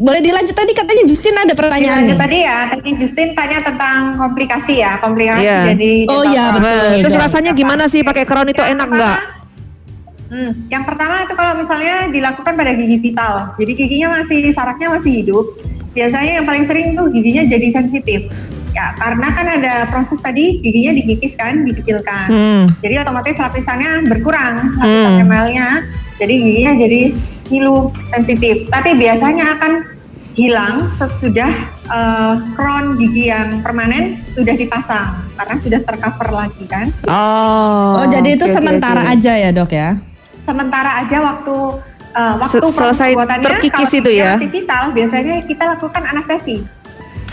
boleh 0.00 0.20
dilanjut 0.24 0.56
tadi 0.56 0.72
katanya 0.72 1.04
Justin 1.04 1.36
ada 1.36 1.52
pertanyaan 1.52 2.08
Lanjut 2.08 2.16
nih. 2.16 2.22
tadi 2.24 2.38
ya, 2.40 2.58
tadi 2.72 2.90
Justin 2.96 3.28
tanya 3.36 3.58
tentang 3.60 4.16
komplikasi 4.16 4.80
ya, 4.80 4.96
komplikasi 4.96 5.44
Iya. 5.44 5.58
jadi 5.76 5.92
Oh, 6.08 6.24
iya, 6.24 6.44
betul. 6.56 6.64
Nah, 6.72 6.98
terus 7.04 7.16
rasanya 7.20 7.52
gimana 7.52 7.84
sih 7.84 8.00
pakai 8.00 8.24
crown 8.24 8.48
itu 8.48 8.64
Yang 8.64 8.80
enak 8.80 8.88
nggak? 8.88 9.20
Hmm, 10.30 10.50
yang 10.70 10.86
pertama 10.86 11.26
itu 11.26 11.34
kalau 11.34 11.58
misalnya 11.58 12.06
dilakukan 12.08 12.54
pada 12.54 12.72
gigi 12.72 12.96
vital, 13.02 13.52
jadi 13.58 13.72
giginya 13.76 14.08
masih 14.22 14.54
saraknya 14.54 14.88
masih 14.94 15.12
hidup, 15.20 15.42
biasanya 15.90 16.32
yang 16.40 16.46
paling 16.46 16.64
sering 16.64 16.94
tuh 16.96 17.10
giginya 17.10 17.44
jadi 17.50 17.66
sensitif. 17.68 18.30
Ya, 18.70 18.94
karena 18.94 19.26
kan 19.34 19.50
ada 19.50 19.90
proses 19.90 20.22
tadi 20.22 20.62
giginya 20.62 20.94
dikikis 20.94 21.34
kan, 21.34 21.66
dikecilkan. 21.66 22.26
Hmm. 22.30 22.64
Jadi 22.78 23.02
otomatis 23.02 23.34
lapisannya 23.34 24.06
berkurang, 24.06 24.70
lapisan 24.78 25.12
Hmm. 25.18 25.18
Jadi 26.22 26.34
giginya 26.38 26.72
jadi 26.78 27.00
ngilu, 27.50 27.90
sensitif. 28.14 28.70
Tapi 28.70 28.94
biasanya 28.94 29.58
akan 29.58 29.72
hilang 30.40 30.88
sesudah 30.90 31.52
eh, 31.86 32.34
crown 32.56 32.96
gigi 32.96 33.28
yang 33.28 33.60
permanen 33.60 34.16
sudah 34.24 34.56
dipasang 34.56 35.20
karena 35.36 35.56
sudah 35.56 35.80
tercover 35.82 36.28
lagi 36.30 36.64
kan. 36.64 36.88
Oh. 37.04 38.00
Oh, 38.00 38.06
jadi 38.08 38.34
itu 38.34 38.44
oke, 38.44 38.54
sementara 38.54 39.04
oke. 39.04 39.12
aja 39.12 39.32
ya 39.36 39.50
dok 39.52 39.70
ya? 39.70 40.00
sementara 40.40 40.98
aja 40.98 41.22
waktu 41.22 41.54
uh, 42.10 42.34
waktu 42.42 42.58
Se- 42.58 42.74
proses 42.74 42.98
selesai 42.98 43.10
terkikis 43.38 43.86
kalau 43.86 44.00
itu 44.02 44.10
ya? 44.10 44.34
masih 44.34 44.50
vital 44.50 44.82
biasanya 44.90 45.34
kita 45.46 45.62
lakukan 45.68 46.02
anestesi 46.02 46.56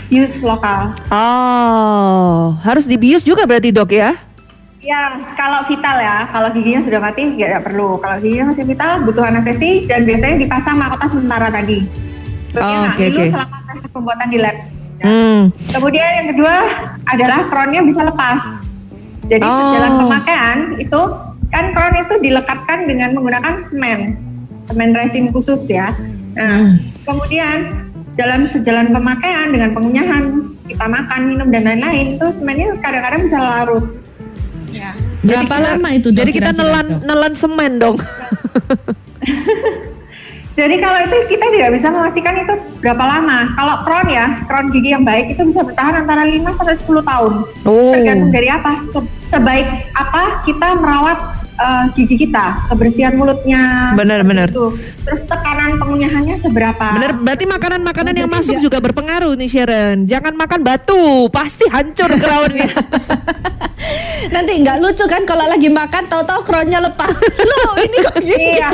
use 0.08 0.38
lokal 0.40 0.94
Oh, 1.10 2.54
harus 2.62 2.86
dibius 2.86 3.26
juga 3.26 3.42
berarti 3.42 3.74
dok 3.74 3.90
ya? 3.90 4.14
ya 4.78 5.00
kalau 5.34 5.66
vital 5.66 5.98
ya 5.98 6.30
kalau 6.30 6.48
giginya 6.54 6.80
sudah 6.80 7.00
mati 7.02 7.34
nggak 7.34 7.66
perlu 7.66 7.98
kalau 7.98 8.22
giginya 8.22 8.54
masih 8.54 8.64
vital 8.64 9.02
butuh 9.02 9.24
anestesi 9.26 9.84
dan 9.84 10.06
biasanya 10.06 10.36
dipasang 10.38 10.78
mahkota 10.78 11.06
sementara 11.10 11.50
tadi 11.50 11.82
supaya 12.48 12.64
Oh, 12.64 12.84
ngilu 12.90 13.18
oke. 13.18 13.24
selama 13.28 13.56
proses 13.62 13.88
pembuatan 13.88 14.28
di 14.28 14.40
lab 14.40 14.56
Ya. 14.98 15.06
Hmm. 15.06 15.42
Kemudian 15.70 16.10
yang 16.18 16.28
kedua 16.34 16.54
adalah 17.06 17.46
crownnya 17.46 17.86
bisa 17.86 18.02
lepas. 18.02 18.42
Jadi 19.30 19.46
Oh. 19.46 19.54
sejalan 19.70 19.92
pemakaian 19.96 20.58
itu 20.74 21.00
kan 21.48 21.70
crown 21.70 21.94
itu 21.96 22.14
dilekatkan 22.18 22.78
dengan 22.82 23.14
menggunakan 23.14 23.62
semen, 23.62 24.18
semen 24.66 24.90
resin 24.92 25.30
khusus 25.30 25.70
ya. 25.70 25.94
Nah, 26.34 26.74
kemudian 27.06 27.86
dalam 28.18 28.50
sejalan 28.50 28.90
pemakaian 28.90 29.54
dengan 29.54 29.70
pengunyahan 29.70 30.24
kita 30.66 30.84
makan, 30.84 31.20
minum 31.30 31.48
dan 31.48 31.62
lain-lain 31.62 32.18
itu 32.18 32.26
semennya 32.34 32.74
kadang-kadang 32.82 33.22
bisa 33.22 33.38
larut. 33.38 33.86
Ya. 34.68 34.98
Berapa 35.22 35.46
kita- 35.46 35.78
lama 35.78 35.88
itu? 35.94 36.08
Jadi 36.10 36.30
kita 36.34 36.50
nelan 36.50 37.06
nelan 37.06 37.32
semen 37.38 37.78
dong. 37.78 37.96
Jadi 40.58 40.74
kalau 40.76 40.98
itu 41.00 41.16
kita 41.28 41.46
tidak 41.48 41.70
bisa 41.70 41.86
memastikan 41.88 42.34
itu 42.36 42.50
berapa 42.76 42.98
lama. 43.00 43.46
Kalau 43.52 43.74
crown 43.80 44.08
ya, 44.08 44.26
crown 44.44 44.66
gigi 44.68 44.90
yang 44.90 45.02
baik 45.02 45.30
itu 45.30 45.42
bisa 45.44 45.62
bertahan 45.62 46.02
antara 46.02 46.26
5 46.26 46.34
sampai 46.52 46.74
10 46.74 46.82
tahun. 47.04 47.32
Oh. 47.62 47.94
tergantung 47.94 48.30
dari 48.30 48.48
apa 48.48 48.82
Se- 48.88 49.06
sebaik 49.28 49.68
apa 49.92 50.42
kita 50.42 50.74
merawat 50.74 51.18
eh, 51.54 51.84
gigi 51.94 52.16
kita 52.18 52.64
kebersihan 52.66 53.12
mulutnya 53.12 53.92
Benar, 53.92 54.22
benar. 54.22 54.48
itu. 54.48 54.72
terus 55.00 55.20
tekanan 55.22 55.76
pengunyahannya 55.76 56.36
seberapa 56.36 56.86
Bener, 56.96 57.12
berarti 57.18 57.44
makanan-makanan 57.44 58.12
Oh, 58.12 58.18
yang 58.18 58.30
masuk 58.30 58.52
nggak- 58.52 58.64
juga 58.64 58.78
berpengaruh 58.80 59.32
nih 59.34 59.48
Sharon. 59.48 59.98
Jangan 60.04 60.34
makan 60.34 60.60
batu, 60.60 61.00
pasti 61.28 61.68
hancur 61.68 62.08
crownnya. 62.14 62.66
Nanti 64.28 64.52
nggak 64.58 64.78
lucu 64.78 65.04
kan 65.06 65.22
kalau 65.22 65.46
lagi 65.46 65.70
makan 65.70 66.04
tahu-tahu 66.04 66.40
crownnya 66.42 66.82
lepas. 66.82 67.14
Loh 67.38 67.74
ini 67.78 67.96
kok 68.02 68.16
gini? 68.26 68.46
iya 68.54 68.70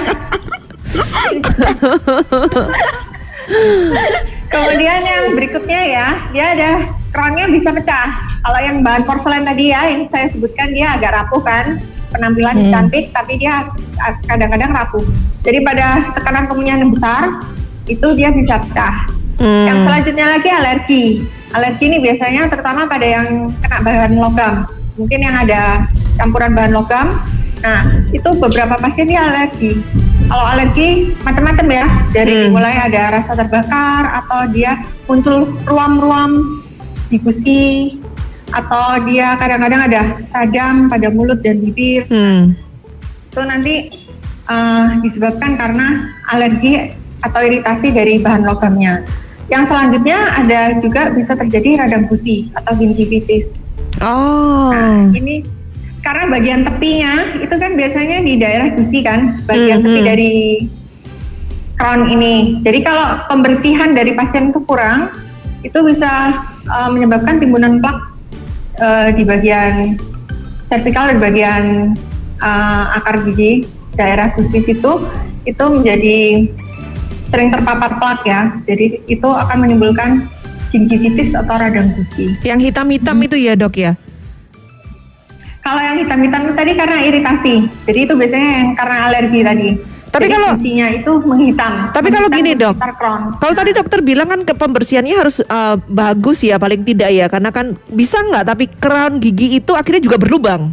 kemudian 4.52 5.00
yang 5.04 5.24
berikutnya 5.36 5.80
ya 5.84 6.06
dia 6.32 6.46
ada 6.56 6.70
crownnya 7.12 7.46
bisa 7.52 7.70
pecah 7.72 8.08
kalau 8.44 8.60
yang 8.60 8.80
bahan 8.80 9.04
porselen 9.04 9.44
tadi 9.44 9.72
ya 9.72 9.84
yang 9.88 10.08
saya 10.08 10.32
sebutkan 10.32 10.72
dia 10.72 10.96
agak 10.96 11.12
rapuh 11.12 11.42
kan 11.44 11.80
penampilan 12.14 12.56
Hmm. 12.56 12.70
cantik 12.70 13.10
tapi 13.10 13.36
dia 13.36 13.68
kadang-kadang 14.30 14.70
rapuh 14.70 15.04
jadi 15.42 15.60
pada 15.66 16.14
tekanan 16.16 16.48
yang 16.64 16.88
besar 16.88 17.42
itu 17.84 18.06
dia 18.16 18.32
bisa 18.32 18.62
pecah 18.64 19.14
Hmm. 19.38 19.66
Yang 19.66 19.78
selanjutnya 19.86 20.26
lagi 20.30 20.48
alergi. 20.50 21.04
Alergi 21.54 21.84
ini 21.90 21.98
biasanya 22.02 22.50
terutama 22.50 22.86
pada 22.86 23.06
yang 23.06 23.50
kena 23.62 23.78
bahan 23.82 24.14
logam. 24.18 24.54
Mungkin 24.94 25.20
yang 25.22 25.34
ada 25.34 25.90
campuran 26.18 26.54
bahan 26.54 26.72
logam. 26.74 27.18
Nah, 27.64 28.06
itu 28.14 28.28
beberapa 28.38 28.78
pasien 28.78 29.10
dia 29.10 29.26
alergi. 29.26 29.82
Kalau 30.34 30.50
alergi 30.50 31.14
macam-macam 31.22 31.66
ya. 31.70 31.86
Dari 32.10 32.34
Hmm. 32.34 32.58
mulai 32.58 32.74
ada 32.74 33.14
rasa 33.14 33.38
terbakar 33.38 34.02
atau 34.02 34.50
dia 34.50 34.82
muncul 35.06 35.46
ruam-ruam 35.62 36.58
di 37.06 37.22
gusi 37.22 38.02
atau 38.50 38.98
dia 39.06 39.38
kadang-kadang 39.38 39.86
ada 39.86 40.02
radang 40.34 40.90
pada 40.90 41.14
mulut 41.14 41.38
dan 41.38 41.62
bibir 41.62 42.02
Hmm. 42.10 42.50
itu 43.30 43.42
nanti 43.46 43.94
eh, 44.50 44.86
disebabkan 45.06 45.54
karena 45.54 46.10
alergi 46.34 46.90
atau 47.22 47.38
iritasi 47.38 47.94
dari 47.94 48.18
bahan 48.18 48.42
logamnya. 48.42 49.06
Yang 49.46 49.70
selanjutnya 49.70 50.18
ada 50.34 50.60
juga 50.82 51.14
bisa 51.14 51.38
terjadi 51.38 51.86
radang 51.86 52.10
gusi 52.10 52.50
atau 52.58 52.74
gingivitis. 52.74 53.70
Oh. 54.02 54.74
Nah, 54.74 55.14
ini 55.14 55.46
karena 56.04 56.28
bagian 56.28 56.60
tepinya 56.68 57.14
itu 57.40 57.54
kan 57.56 57.80
biasanya 57.80 58.20
di 58.20 58.36
daerah 58.36 58.68
gusi 58.76 59.00
kan, 59.00 59.40
bagian 59.48 59.80
Hmm, 59.80 59.88
tepi 59.88 60.00
hmm. 60.04 60.08
dari 60.12 60.34
crown 61.80 62.02
ini. 62.12 62.60
Jadi 62.60 62.84
kalau 62.84 63.24
pembersihan 63.32 63.96
dari 63.96 64.12
pasien 64.12 64.52
itu 64.52 64.60
kurang, 64.68 65.08
itu 65.64 65.80
bisa 65.80 66.44
eh, 66.68 66.88
menyebabkan 66.92 67.40
timbunan 67.40 67.80
plak 67.80 67.98
eh, 68.78 69.08
di 69.16 69.24
bagian 69.24 69.96
vertikal 70.68 71.08
dan 71.08 71.18
bagian 71.18 71.62
eh, 72.38 72.96
akar 73.00 73.24
gigi 73.24 73.64
daerah 73.96 74.28
gusi 74.36 74.60
situ 74.60 75.08
itu 75.48 75.64
menjadi 75.64 76.52
sering 77.32 77.48
terpapar 77.48 77.96
plak 77.96 78.20
ya. 78.28 78.60
Jadi 78.68 79.00
itu 79.08 79.28
akan 79.32 79.64
menimbulkan 79.64 80.28
gingivitis 80.68 81.32
atau 81.32 81.56
radang 81.56 81.96
gusi. 81.96 82.36
Yang 82.44 82.70
hitam-hitam 82.70 83.16
itu 83.24 83.36
ya 83.40 83.56
dok 83.56 83.74
ya? 83.80 83.96
Kalau 85.64 85.80
yang 85.80 85.96
hitam-hitam 85.96 86.40
itu 86.44 86.52
tadi 86.52 86.72
karena 86.76 86.96
iritasi. 87.00 87.54
Jadi 87.88 87.98
itu 88.04 88.12
biasanya 88.12 88.50
yang 88.54 88.68
karena 88.74 88.96
alergi 89.08 89.40
tadi. 89.40 89.70
Tapi 90.06 90.22
Jadi 90.22 90.34
kalau- 90.36 90.52
gusinya 90.54 90.86
itu 90.92 91.12
menghitam. 91.24 91.72
Tapi 91.90 92.08
kalau 92.08 92.28
Menghitam 92.28 92.38
gini, 92.38 92.50
di 92.54 92.62
Dok. 92.62 92.74
Kalau 93.34 93.54
tadi 93.56 93.70
dokter 93.72 93.98
bilang 93.98 94.28
kan 94.28 94.40
ke 94.44 94.54
pembersihannya 94.54 95.16
harus 95.16 95.40
eh, 95.40 95.76
bagus 95.82 96.38
ya 96.40 96.54
paling 96.54 96.84
tidak 96.84 97.10
ya 97.10 97.26
karena 97.26 97.50
kan 97.50 97.74
bisa 97.88 98.22
nggak 98.22 98.44
tapi 98.44 98.70
crown 98.70 99.18
gigi 99.18 99.58
itu 99.58 99.72
akhirnya 99.72 99.98
juga 100.00 100.14
berlubang. 100.16 100.70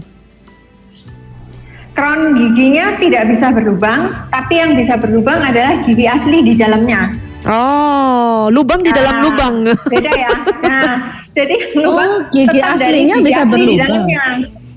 crown 1.92 2.34
giginya 2.34 2.96
tidak 2.98 3.28
bisa 3.28 3.52
berlubang, 3.52 4.16
tapi 4.30 4.54
yang 4.56 4.74
bisa 4.74 4.96
berlubang 4.96 5.38
adalah 5.38 5.84
gigi 5.84 6.08
asli 6.08 6.39
di 6.42 6.56
dalamnya. 6.56 7.12
Oh, 7.44 8.48
lubang 8.48 8.80
di 8.80 8.89
dalam 8.89 9.12
Nah, 9.12 9.24
lubang. 9.24 9.56
Beda 9.86 10.12
ya. 10.14 10.32
Nah, 10.62 10.94
jadi 11.32 11.56
lubang 11.84 12.12
Oh, 12.16 12.32
gigi 12.32 12.60
aslinya 12.60 13.16
gigi 13.18 13.26
bisa 13.28 13.42
asli 13.42 13.52
di 13.52 13.56
berlubang. 13.76 13.82
dalamnya. 13.82 14.24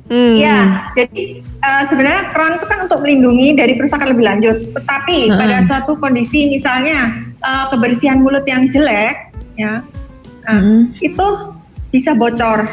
Hmm. 0.04 0.36
Iya, 0.36 0.92
jadi 0.92 1.40
eh, 1.40 1.82
sebenarnya 1.88 2.36
crown 2.36 2.60
itu 2.60 2.66
kan 2.68 2.78
untuk 2.84 3.00
melindungi 3.00 3.56
dari 3.56 3.72
kerusakan 3.80 4.12
lebih 4.12 4.24
lanjut. 4.28 4.56
Tetapi 4.76 5.16
Heeh. 5.32 5.38
pada 5.40 5.56
suatu 5.64 5.96
kondisi 5.96 6.52
misalnya 6.52 7.24
eh, 7.40 7.64
kebersihan 7.72 8.20
mulut 8.20 8.44
yang 8.44 8.68
jelek, 8.68 9.32
ya, 9.56 9.80
nah, 10.44 10.60
Hmm. 10.60 10.92
itu 11.00 11.26
bisa 11.88 12.12
bocor. 12.12 12.68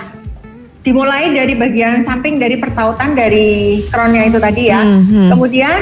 Dimulai 0.82 1.30
dari 1.32 1.54
bagian 1.54 2.02
samping 2.04 2.42
dari 2.42 2.58
pertautan 2.58 3.14
dari 3.14 3.86
crownnya 3.94 4.28
itu 4.34 4.42
tadi 4.42 4.74
ya. 4.74 4.82
Hmm, 4.82 5.04
hmm. 5.06 5.30
Kemudian 5.30 5.78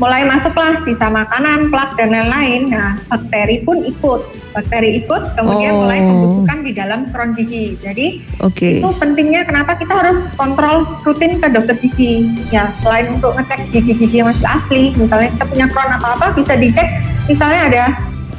mulai 0.00 0.24
masuklah 0.24 0.80
sisa 0.80 1.12
makanan, 1.12 1.68
plak 1.68 1.92
dan 2.00 2.08
lain-lain. 2.10 2.72
Nah, 2.72 2.96
bakteri 3.12 3.60
pun 3.62 3.84
ikut. 3.84 4.20
Bakteri 4.56 5.04
ikut, 5.04 5.36
kemudian 5.36 5.76
Oh. 5.76 5.86
mulai 5.86 6.00
pembusukan 6.00 6.58
di 6.64 6.72
dalam 6.72 7.06
crown 7.12 7.36
gigi. 7.36 7.76
Jadi 7.78 8.24
Oke. 8.40 8.80
itu 8.80 8.90
pentingnya 8.96 9.44
kenapa 9.44 9.76
kita 9.76 9.92
harus 9.92 10.26
kontrol 10.34 10.88
rutin 11.04 11.38
ke 11.38 11.46
dokter 11.52 11.76
gigi 11.78 12.32
ya 12.48 12.72
selain 12.82 13.12
untuk 13.14 13.36
ngecek 13.36 13.70
gigi-gigi 13.70 14.24
yang 14.24 14.32
masih 14.32 14.48
asli 14.48 14.90
misalnya 14.98 15.30
kita 15.38 15.44
punya 15.46 15.66
crown 15.70 15.92
atau 15.94 16.08
apa 16.18 16.26
bisa 16.34 16.58
dicek 16.58 16.88
misalnya 17.30 17.60
ada 17.70 17.84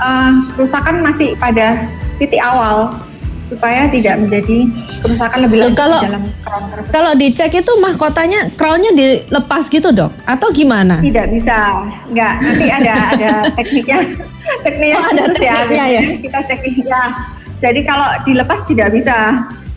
eh, 0.01 0.31
kerusakan 0.57 0.99
masih 0.99 1.37
pada 1.39 1.87
titik 2.19 2.41
awal 2.43 2.91
supaya 3.51 3.91
tidak 3.91 4.15
menjadi 4.17 4.57
kerusakan 5.03 5.39
lebih 5.43 5.57
lanjut 5.59 5.75
kalau- 5.75 5.99
di 5.99 6.07
dalam 6.07 6.23
crown 6.39 6.63
tersebut 6.71 6.91
Kalau 6.91 7.11
dicek 7.13 7.51
itu 7.53 7.71
mahkotanya 7.77 8.39
crownnya 8.55 8.91
dilepas 8.91 9.67
gitu 9.67 9.91
dok? 9.91 10.11
Atau 10.23 10.49
gimana? 10.51 11.03
tidak 11.03 11.27
bisa 11.29 11.83
nggak 12.07 12.33
nanti 12.39 12.67
ada 12.69 12.95
ada 13.11 13.31
tekniknya 13.59 13.97
tekniknya 14.63 14.95
Oh, 14.95 15.03
ada 15.05 15.21
khusus 15.21 15.37
tekniknya 15.37 15.85
ya? 15.89 16.01
kita 16.19 16.39
cek 16.47 16.59
ya 16.81 17.03
jadi 17.59 17.79
kalau 17.83 18.07
dilepas 18.23 18.59
tidak 18.65 18.89
bisa 18.89 19.17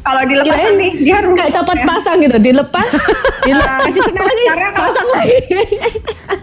kalau 0.01 0.20
dilepas 0.22 0.53
Kirain 0.53 0.68
nanti 0.70 0.89
dia 1.01 1.18
rusak 1.18 1.37
Kayak 1.41 1.53
copot 1.57 1.77
ya. 1.77 1.85
pasang 1.89 2.16
gitu, 2.20 2.37
dilepas, 2.37 2.91
dilepas, 3.49 3.81
kasih 3.89 4.03
semen 4.05 4.20
lagi, 4.20 4.45
pasang 4.77 5.09
lagi. 5.11 5.37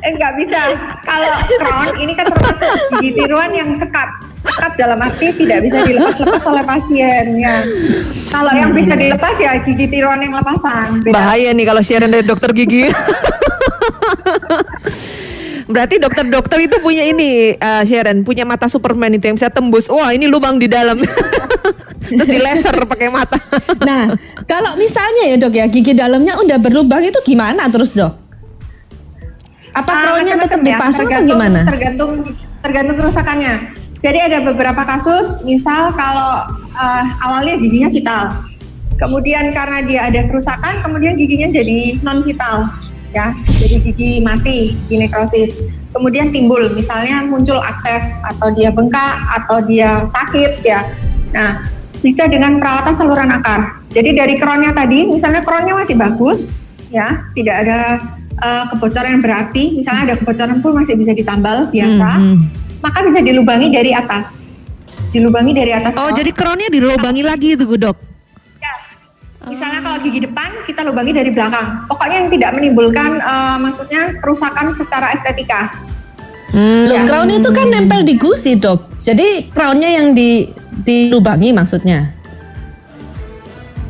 Eh 0.02 0.12
nggak 0.18 0.34
bisa. 0.34 0.62
Kalau 1.06 1.30
crown 1.62 1.94
ini 2.02 2.14
kan 2.18 2.26
termasuk 2.26 2.70
gigi 2.98 3.10
tiruan 3.14 3.54
yang 3.54 3.70
cekat. 3.78 4.10
Cekat 4.42 4.74
dalam 4.74 4.98
arti 4.98 5.30
tidak 5.38 5.62
bisa 5.62 5.86
dilepas-lepas 5.86 6.44
oleh 6.50 6.64
pasien 6.66 7.26
ya. 7.38 7.62
Kalau 8.34 8.52
yang 8.58 8.74
bisa 8.74 8.98
dilepas 8.98 9.38
ya 9.38 9.62
gigi 9.62 9.86
tiruan 9.86 10.18
yang 10.18 10.34
lepasan. 10.34 11.06
Beda. 11.06 11.14
Bahaya 11.14 11.54
nih 11.54 11.66
kalau 11.70 11.82
Sharon 11.86 12.10
dari 12.10 12.26
dokter 12.26 12.50
gigi. 12.58 12.90
Berarti 15.72 16.04
dokter-dokter 16.04 16.58
itu 16.68 16.76
punya 16.84 17.06
ini 17.08 17.56
eh, 17.56 17.84
Sharon, 17.88 18.28
punya 18.28 18.44
mata 18.44 18.68
Superman 18.68 19.16
itu 19.16 19.32
yang 19.32 19.38
bisa 19.40 19.48
tembus. 19.48 19.88
Wah, 19.88 20.12
ini 20.12 20.28
lubang 20.28 20.60
di 20.60 20.68
dalam. 20.68 21.00
Terus 22.12 22.28
di 22.28 22.40
laser 22.44 22.76
pakai 22.84 23.08
mata. 23.08 23.40
Nah, 23.88 24.12
kalau 24.44 24.76
misalnya 24.76 25.32
ya 25.32 25.36
dok 25.40 25.54
ya 25.56 25.66
gigi 25.72 25.96
dalamnya 25.96 26.36
udah 26.44 26.58
berlubang 26.60 27.08
itu 27.08 27.16
gimana 27.24 27.72
terus 27.72 27.96
dok? 27.96 28.12
Apa 29.72 29.88
Ah, 29.88 30.00
crownnya 30.04 30.36
tetap 30.36 30.60
ya, 30.60 30.76
dipasang 30.76 31.08
atau 31.08 31.24
gimana? 31.24 31.64
Tergantung 31.64 32.12
tergantung 32.60 32.96
kerusakannya. 33.00 33.54
Jadi 34.02 34.18
ada 34.18 34.42
beberapa 34.42 34.82
kasus, 34.82 35.38
misal 35.46 35.94
kalau 35.94 36.50
eh, 36.74 37.04
awalnya 37.22 37.62
giginya 37.62 37.90
vital, 37.94 38.24
kemudian 38.98 39.54
karena 39.54 39.86
dia 39.86 40.02
ada 40.10 40.26
kerusakan, 40.26 40.82
kemudian 40.82 41.14
giginya 41.14 41.54
jadi 41.54 42.02
non 42.02 42.26
vital, 42.26 42.66
ya, 43.14 43.30
jadi 43.62 43.78
gigi 43.78 44.12
mati, 44.22 44.74
gigi 44.86 44.96
nekrosis. 45.06 45.52
Kemudian 45.92 46.32
timbul, 46.32 46.72
misalnya 46.72 47.28
muncul 47.28 47.60
akses 47.60 48.16
atau 48.24 48.50
dia 48.56 48.72
bengkak 48.72 49.16
atau 49.38 49.60
dia 49.70 50.08
sakit, 50.08 50.64
ya. 50.64 50.88
Nah, 51.36 51.68
bisa 52.00 52.26
dengan 52.32 52.58
perawatan 52.64 52.96
saluran 52.96 53.30
akar. 53.30 53.76
Jadi 53.92 54.16
dari 54.16 54.40
crownnya 54.40 54.72
tadi, 54.72 55.06
misalnya 55.12 55.44
crownnya 55.44 55.76
masih 55.76 56.00
bagus, 56.00 56.64
ya, 56.90 57.28
tidak 57.36 57.68
ada 57.68 57.80
eh, 58.42 58.64
kebocoran 58.72 59.22
berarti, 59.22 59.78
misalnya 59.78 60.02
ada 60.10 60.16
kebocoran 60.18 60.58
pun 60.64 60.74
masih 60.74 60.96
bisa 60.98 61.12
ditambal 61.14 61.70
biasa, 61.70 62.10
Hmm, 62.18 62.40
hmm. 62.40 62.61
Maka 62.82 63.00
bisa 63.06 63.20
dilubangi 63.22 63.68
dari 63.70 63.92
atas. 63.94 64.34
Dilubangi 65.12 65.52
dari 65.54 65.72
atas. 65.72 65.94
Oh, 65.96 66.08
crown. 66.10 66.18
jadi 66.18 66.32
crownnya 66.32 66.70
dilubangi 66.72 67.22
lagi 67.24 67.48
itu, 67.54 67.66
Dok. 67.68 67.98
Ya. 68.58 68.74
Misalnya 69.48 69.80
kalau 69.84 69.98
gigi 70.02 70.20
depan 70.24 70.50
kita 70.66 70.82
lubangi 70.86 71.12
dari 71.14 71.30
belakang. 71.34 71.86
Pokoknya 71.90 72.18
yang 72.26 72.30
tidak 72.32 72.52
menimbulkan 72.58 73.20
eh, 73.20 73.58
maksudnya 73.60 74.02
kerusakan 74.22 74.74
secara 74.74 75.14
estetika. 75.16 75.74
Hmm. 76.52 76.84
Loh, 76.88 77.00
Ya. 77.00 77.08
crown 77.08 77.32
itu 77.32 77.50
kan 77.56 77.68
nempel 77.72 78.04
di 78.04 78.20
gusi 78.20 78.60
dok. 78.60 79.00
Jadi 79.00 79.52
crownnya 79.56 79.88
yang 79.88 80.12
di 80.12 80.52
dilubangi 80.84 81.56
maksudnya. 81.56 82.12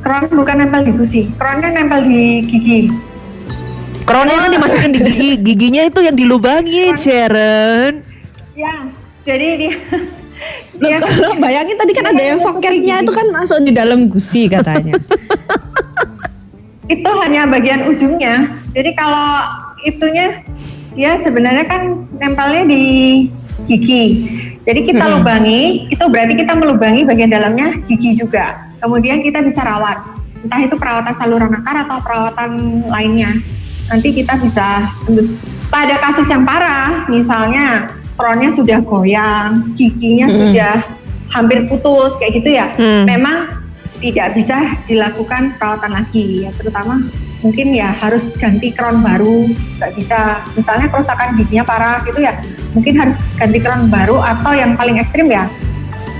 Crown 0.01 0.29
bukan 0.33 0.55
nempel 0.65 0.81
di 0.89 0.93
gusi, 0.97 1.21
crownnya 1.37 1.69
nempel 1.69 2.01
di 2.09 2.41
gigi. 2.49 2.89
Crownnya 4.01 4.37
kan 4.41 4.49
dimasukin 4.49 4.91
di 4.97 5.01
gigi, 5.05 5.29
giginya 5.45 5.85
itu 5.85 6.01
yang 6.01 6.17
dilubangi, 6.17 6.89
Sharon. 6.97 8.10
Ya, 8.61 8.75
jadi 9.25 9.47
dia 9.57 9.73
Loh, 10.81 10.89
dia 10.89 10.97
kalau 10.97 11.37
bayangin 11.37 11.77
tadi 11.77 11.93
kan 11.93 12.05
ada 12.09 12.23
yang 12.33 12.39
soketnya 12.41 13.05
itu 13.05 13.13
kan 13.13 13.29
masuk 13.29 13.61
di 13.61 13.73
dalam 13.73 14.09
gusi 14.09 14.49
katanya. 14.49 14.97
itu 16.93 17.11
hanya 17.21 17.45
bagian 17.45 17.85
ujungnya. 17.89 18.49
Jadi 18.73 18.89
kalau 18.97 19.45
itunya 19.85 20.41
dia 20.97 21.21
sebenarnya 21.21 21.65
kan 21.69 22.09
nempelnya 22.17 22.65
di 22.65 22.83
gigi. 23.69 24.05
Jadi 24.65 24.79
kita 24.89 25.05
Hmm. 25.05 25.21
lubangi, 25.21 25.89
itu 25.89 26.03
berarti 26.09 26.33
kita 26.37 26.53
melubangi 26.57 27.01
bagian 27.05 27.29
dalamnya 27.29 27.77
gigi 27.85 28.17
juga. 28.17 28.73
Kemudian 28.81 29.21
kita 29.21 29.45
bisa 29.45 29.61
rawat. 29.61 30.01
Entah 30.41 30.61
itu 30.61 30.73
perawatan 30.73 31.13
saluran 31.21 31.53
akar 31.53 31.85
atau 31.85 32.01
perawatan 32.01 32.81
lainnya. 32.89 33.29
Nanti 33.93 34.09
kita 34.09 34.41
bisa 34.41 34.89
tembus. 35.05 35.29
Pada 35.69 36.01
kasus 36.01 36.25
yang 36.27 36.43
parah, 36.43 37.05
misalnya 37.07 37.93
crownnya 38.21 38.51
sudah 38.53 38.79
goyang, 38.85 39.73
giginya 39.73 40.29
Hmm. 40.29 40.37
sudah 40.37 40.73
hampir 41.27 41.65
putus 41.65 42.13
kayak 42.15 42.37
gitu 42.37 42.49
ya. 42.53 42.69
Hmm. 42.77 43.09
Memang 43.09 43.57
tidak 43.97 44.33
bisa 44.33 44.57
dilakukan 44.85 45.57
perawatan 45.57 45.93
lagi 45.93 46.45
ya 46.45 46.49
terutama 46.57 47.05
mungkin 47.41 47.69
ya 47.69 47.93
harus 47.93 48.33
ganti 48.33 48.73
crown 48.73 49.01
baru 49.01 49.45
nggak 49.77 49.93
bisa 49.93 50.41
misalnya 50.53 50.89
kerusakan 50.89 51.37
giginya 51.37 51.61
parah 51.61 52.01
gitu 52.01 52.17
ya 52.17 52.33
mungkin 52.73 52.97
harus 52.97 53.13
ganti 53.37 53.61
crown 53.61 53.93
baru 53.93 54.17
atau 54.17 54.57
yang 54.57 54.73
paling 54.73 54.97
ekstrim 54.97 55.29
ya 55.29 55.45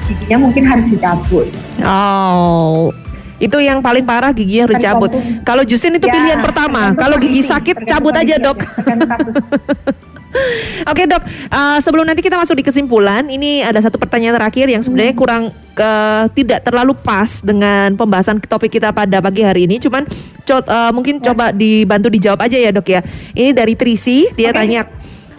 giginya 0.05 0.45
mungkin 0.45 0.61
harus 0.61 0.93
dicabut 0.93 1.49
Oh. 1.81 2.93
Itu 3.41 3.57
yang 3.57 3.81
paling 3.81 4.05
parah 4.05 4.29
giginya 4.29 4.69
harus 4.69 4.77
cabut. 4.77 5.09
Tergantung. 5.09 5.41
Kalau 5.41 5.63
Justin 5.65 5.97
itu 5.97 6.05
Ya, 6.05 6.13
pilihan 6.13 6.39
pertama. 6.45 6.93
Kalau 6.93 7.17
gigi 7.17 7.41
sakit 7.41 7.89
cabut 7.89 8.13
aja, 8.13 8.37
Dok. 8.37 8.61
tergantung 8.77 9.09
kasus 9.09 9.35
Oke 10.87 11.03
dok, 11.05 11.23
Eh, 11.51 11.79
sebelum 11.83 12.07
nanti 12.07 12.23
kita 12.23 12.39
masuk 12.39 12.55
di 12.55 12.63
kesimpulan, 12.63 13.27
ini 13.27 13.59
ada 13.59 13.77
satu 13.83 13.99
pertanyaan 13.99 14.39
terakhir 14.39 14.71
yang 14.71 14.79
sebenarnya 14.79 15.11
kurang 15.11 15.51
ke 15.75 15.91
tidak 16.31 16.63
terlalu 16.63 16.95
pas 16.95 17.43
dengan 17.43 17.91
pembahasan 17.99 18.39
topik 18.39 18.79
kita 18.79 18.95
pada 18.95 19.19
pagi 19.19 19.43
hari 19.43 19.67
ini. 19.67 19.83
Cuman 19.83 20.07
co- 20.47 20.63
eh, 20.63 20.91
mungkin 20.95 21.19
coba 21.19 21.51
dibantu 21.51 22.07
dijawab 22.07 22.47
aja 22.47 22.55
ya 22.55 22.71
dok 22.71 22.87
ya. 22.87 23.03
Ini 23.35 23.51
dari 23.51 23.75
Trisi, 23.75 24.31
dia 24.31 24.55
Oke. 24.55 24.57
tanya 24.63 24.81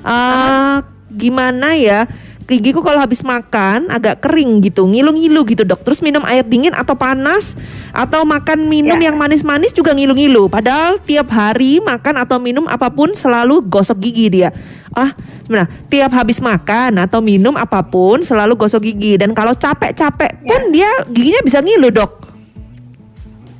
eh, 0.04 0.76
gimana 1.12 1.76
ya 1.76 2.04
gigiku 2.42 2.84
kalau 2.84 3.00
habis 3.00 3.24
makan 3.24 3.88
agak 3.88 4.20
kering 4.20 4.60
gitu, 4.60 4.84
ngilu-ngilu 4.84 5.40
gitu 5.48 5.64
dok. 5.64 5.80
Terus 5.88 6.04
minum 6.04 6.20
air 6.28 6.44
dingin 6.44 6.76
atau 6.76 6.92
panas 6.92 7.56
atau 7.92 8.24
makan 8.24 8.66
minum 8.66 8.96
Ya. 8.96 9.12
yang 9.12 9.16
manis-manis 9.16 9.70
juga 9.70 9.92
ngilu-ngilu. 9.92 10.48
Padahal 10.48 10.96
tiap 10.98 11.28
hari 11.28 11.78
makan 11.78 12.18
atau 12.18 12.36
minum 12.36 12.64
apa 12.66 12.88
pun 12.88 13.12
selalu 13.12 13.60
gosok 13.62 14.00
gigi 14.00 14.32
dia. 14.32 14.48
Ah, 14.90 15.12
sebenarnya 15.42 15.68
tiap 15.86 16.12
habis 16.12 16.36
makan 16.36 16.96
atau 16.98 17.20
minum 17.20 17.52
apa 17.54 17.80
pun 17.80 18.20
selalu 18.20 18.56
gosok 18.56 18.82
gigi 18.82 19.16
dan 19.16 19.32
kalau 19.32 19.52
capek-capek 19.52 20.40
pun 20.42 20.62
dia 20.68 20.88
giginya 21.08 21.40
bisa 21.40 21.60
ngilu 21.60 21.88
dok. 21.88 22.12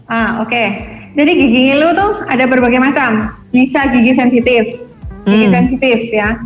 ah 0.05 0.45
oke 0.45 0.65
jadi 1.13 1.31
gigi 1.31 1.73
ngilu 1.73 1.89
tuh 1.93 2.13
ada 2.29 2.45
berbagai 2.45 2.77
macam 2.77 3.33
bisa 3.49 3.89
gigi 3.89 4.13
sensitif 4.13 4.77
gigi 5.25 5.47
Hmm. 5.49 5.55
sensitif 5.55 6.13
ya 6.13 6.37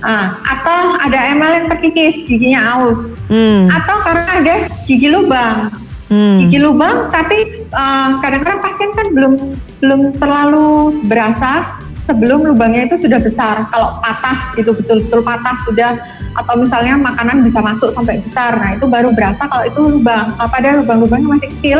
ah 0.00 0.40
atau 0.40 0.96
ada 0.96 1.28
emal 1.28 1.52
yang 1.52 1.66
terkikis 1.68 2.24
giginya 2.24 2.60
aus 2.72 3.12
Hmm, 3.28 3.68
atau 3.68 4.00
karena 4.00 4.30
ada 4.40 4.54
gigi 4.84 5.08
lubang 5.08 5.68
hmm. 6.12 6.36
gigi 6.44 6.60
lubang 6.60 7.08
tapi 7.08 7.64
eh, 7.64 8.10
kadang-kadang 8.20 8.60
pasien 8.60 8.92
kan 8.92 9.08
belum 9.16 9.32
belum 9.80 10.00
terlalu 10.20 11.00
berasa 11.08 11.80
sebelum 12.06 12.44
lubangnya 12.46 12.90
itu 12.90 13.06
sudah 13.06 13.18
besar. 13.22 13.66
Kalau 13.70 14.02
patah 14.02 14.54
itu 14.58 14.70
betul-betul 14.74 15.22
patah 15.22 15.56
sudah 15.64 15.96
atau 16.32 16.54
misalnya 16.56 16.96
makanan 16.98 17.44
bisa 17.44 17.60
masuk 17.60 17.92
sampai 17.94 18.18
besar. 18.20 18.56
Nah 18.56 18.76
itu 18.76 18.88
baru 18.88 19.12
berasa 19.14 19.46
kalau 19.46 19.64
itu 19.66 19.80
lubang. 19.98 20.34
Kalau 20.36 20.50
pada 20.50 20.68
lubang-lubangnya 20.80 21.38
masih 21.38 21.48
kecil 21.58 21.78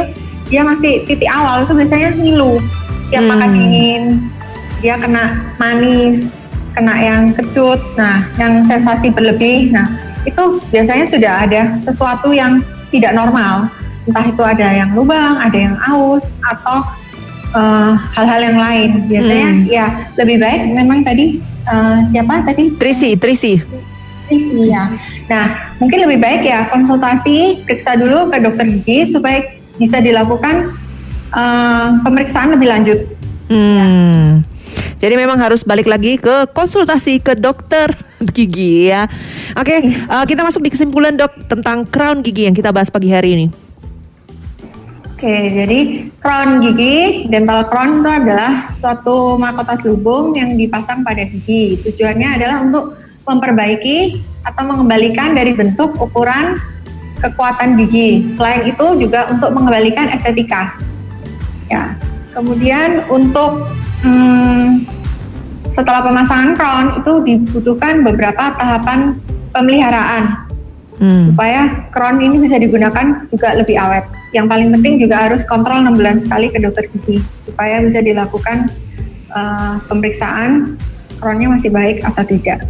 dia 0.52 0.62
masih 0.62 1.04
titik 1.08 1.28
awal 1.32 1.64
itu 1.64 1.72
biasanya 1.72 2.10
ngilu. 2.16 2.60
Tiap 3.12 3.22
Hmm. 3.24 3.30
makan 3.36 3.50
dingin 3.52 4.02
dia 4.82 4.98
kena 4.98 5.54
manis 5.62 6.34
kena 6.72 6.96
yang 6.98 7.22
kecut 7.36 7.78
nah 7.94 8.24
yang 8.40 8.64
sensasi 8.64 9.12
berlebih. 9.12 9.74
Nah 9.74 9.88
itu 10.22 10.62
biasanya 10.70 11.06
sudah 11.08 11.32
ada 11.44 11.62
sesuatu 11.82 12.30
yang 12.30 12.62
tidak 12.94 13.16
normal 13.16 13.72
entah 14.08 14.26
itu 14.26 14.42
ada 14.42 14.68
yang 14.74 14.90
lubang, 14.98 15.38
ada 15.38 15.54
yang 15.54 15.76
aus 15.86 16.26
atau 16.42 16.82
eh, 17.52 17.92
hal-hal 18.16 18.40
yang 18.40 18.58
lain. 18.58 18.90
Biasanya 19.06 19.48
Hmm. 19.52 19.62
ya 19.68 19.86
lebih 20.16 20.40
baik 20.40 20.60
memang 20.72 21.04
tadi 21.04 21.38
eh, 21.62 21.98
siapa 22.10 22.42
tadi? 22.42 22.74
Trisi, 22.80 23.14
Trisi. 23.14 23.60
Iya. 24.32 24.88
Nah, 25.28 25.76
mungkin 25.76 26.08
lebih 26.08 26.18
baik 26.24 26.42
ya 26.48 26.66
konsultasi, 26.72 27.62
periksa 27.68 28.00
dulu 28.00 28.32
ke 28.32 28.40
dokter 28.40 28.64
gigi 28.64 29.12
supaya 29.12 29.44
bisa 29.76 30.00
dilakukan 30.00 30.72
eh, 31.32 31.88
pemeriksaan 32.02 32.56
lebih 32.56 32.68
lanjut. 32.72 32.98
Hmm. 33.52 34.40
Jadi 35.02 35.18
memang 35.18 35.34
harus 35.36 35.66
balik 35.66 35.90
lagi 35.90 36.14
ke 36.16 36.46
konsultasi 36.54 37.18
ke 37.18 37.34
dokter 37.34 37.90
gigi 38.32 38.88
ya. 38.88 39.10
Oke, 39.58 39.82
eh, 39.92 40.24
kita 40.24 40.40
masuk 40.46 40.62
di 40.62 40.70
kesimpulan 40.70 41.18
dok 41.18 41.50
tentang 41.50 41.84
crown 41.84 42.22
gigi 42.22 42.48
yang 42.48 42.56
kita 42.56 42.70
bahas 42.72 42.88
pagi 42.88 43.10
hari 43.12 43.34
ini. 43.36 43.46
Oke, 45.22 45.54
jadi 45.54 46.10
crown 46.18 46.58
gigi, 46.66 47.30
dental 47.30 47.70
crown 47.70 48.02
itu 48.02 48.10
adalah 48.10 48.66
suatu 48.74 49.38
mahkota 49.38 49.78
selubung 49.78 50.34
yang 50.34 50.58
dipasang 50.58 51.06
pada 51.06 51.22
gigi. 51.22 51.78
Tujuannya 51.78 52.42
adalah 52.42 52.66
untuk 52.66 52.98
memperbaiki 53.30 54.18
atau 54.42 54.66
mengembalikan 54.66 55.38
dari 55.38 55.54
bentuk, 55.54 55.94
ukuran, 56.02 56.58
kekuatan 57.22 57.78
gigi. 57.78 58.34
Selain 58.34 58.66
itu 58.66 58.82
juga 58.98 59.30
untuk 59.30 59.54
mengembalikan 59.54 60.10
estetika. 60.10 60.74
Ya. 61.70 61.94
Kemudian 62.34 63.06
untuk 63.06 63.70
hmm, 64.02 64.90
setelah 65.70 66.02
pemasangan 66.02 66.58
crown 66.58 66.86
itu 66.98 67.12
dibutuhkan 67.22 68.02
beberapa 68.02 68.58
tahapan 68.58 69.22
pemeliharaan 69.54 70.50
Hmm. 71.02 71.34
supaya 71.34 71.90
crown 71.90 72.22
ini 72.22 72.46
bisa 72.46 72.62
digunakan 72.62 73.26
juga 73.26 73.58
lebih 73.58 73.74
awet. 73.74 74.06
Yang 74.32 74.46
paling 74.48 74.68
penting 74.74 74.94
juga 75.00 75.16
harus 75.28 75.44
kontrol 75.44 75.84
6 75.84 75.92
bulan 75.96 76.16
sekali 76.24 76.48
ke 76.48 76.58
dokter 76.60 76.88
gigi 76.88 77.20
supaya 77.44 77.84
bisa 77.84 78.00
dilakukan 78.00 78.72
uh, 79.32 79.76
pemeriksaan 79.86 80.80
crownnya 81.20 81.52
masih 81.52 81.70
baik 81.70 82.00
atau 82.02 82.24
tidak. 82.24 82.64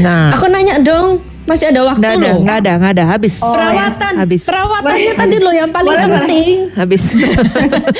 Nah, 0.00 0.32
Aku 0.34 0.48
nanya 0.48 0.80
dong, 0.80 1.20
Masih 1.50 1.66
ada 1.66 1.82
waktu 1.82 1.98
Nggak 1.98 2.14
ada, 2.14 2.30
loh. 2.30 2.38
nggak 2.40 2.56
ada, 2.62 2.72
nggak 2.78 2.92
ada. 2.94 3.04
Habis. 3.10 3.34
Oh, 3.42 3.50
Perawatan, 3.50 4.12
Habis. 4.14 4.42
perawatannya 4.46 5.02
Boleh, 5.02 5.18
tadi 5.18 5.36
loh 5.36 5.50
yang 5.52 5.70
paling 5.74 5.90
Boleh, 5.90 6.06
boleh. 6.06 6.14
penting. 6.22 6.54
Habis. 6.78 7.02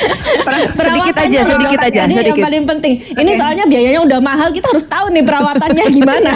sedikit 0.79 1.17
aja, 1.19 1.41
sedikit 1.45 1.81
aja, 1.81 2.01
Ini 2.01 2.15
sedikit. 2.15 2.31
yang 2.31 2.47
paling 2.47 2.65
penting. 2.69 2.93
Ini 3.11 3.31
soalnya 3.35 3.65
biayanya 3.67 4.01
udah 4.07 4.19
mahal, 4.21 4.49
kita 4.51 4.71
harus 4.71 4.87
tahu 4.87 5.11
nih 5.11 5.27
perawatannya 5.27 5.85
gimana. 5.99 6.33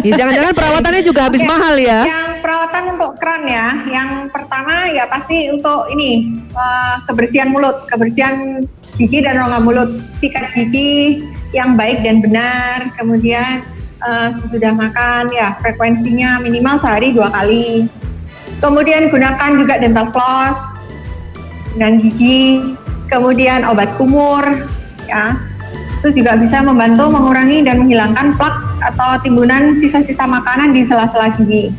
Ya, 0.00 0.12
jangan-jangan 0.16 0.52
perawatannya 0.56 1.02
juga 1.04 1.20
habis 1.28 1.42
Oke. 1.44 1.50
mahal 1.50 1.74
ya. 1.76 1.98
Yang 2.06 2.32
perawatan 2.40 2.82
untuk 2.96 3.10
keran 3.20 3.42
ya, 3.44 3.66
yang 3.86 4.10
pertama 4.32 4.74
ya 4.88 5.04
pasti 5.04 5.52
untuk 5.52 5.84
ini 5.92 6.10
eh, 6.48 6.94
kebersihan 7.04 7.52
mulut, 7.52 7.84
kebersihan 7.92 8.64
gigi 8.96 9.20
dan 9.20 9.36
rongga 9.36 9.60
mulut, 9.60 9.90
sikat 10.18 10.48
gigi 10.56 11.22
yang 11.52 11.76
baik 11.76 12.00
dan 12.00 12.24
benar, 12.24 12.88
kemudian 12.96 13.60
eh, 14.02 14.28
sesudah 14.42 14.72
makan 14.74 15.32
ya 15.34 15.58
frekuensinya 15.58 16.38
minimal 16.42 16.78
sehari 16.78 17.10
dua 17.14 17.32
kali. 17.32 17.90
Kemudian 18.58 19.10
gunakan 19.10 19.50
juga 19.54 19.78
dental 19.78 20.10
floss, 20.10 20.58
benang 21.74 22.02
gigi, 22.02 22.74
kemudian 23.06 23.62
obat 23.62 23.94
kumur, 23.94 24.42
ya 25.06 25.38
itu 25.98 26.22
juga 26.22 26.38
bisa 26.38 26.62
membantu 26.62 27.10
mengurangi 27.10 27.66
dan 27.66 27.82
menghilangkan 27.82 28.38
plak 28.38 28.54
atau 28.86 29.18
timbunan 29.26 29.74
sisa-sisa 29.82 30.30
makanan 30.30 30.70
di 30.70 30.86
sela-sela 30.86 31.34
gigi. 31.34 31.74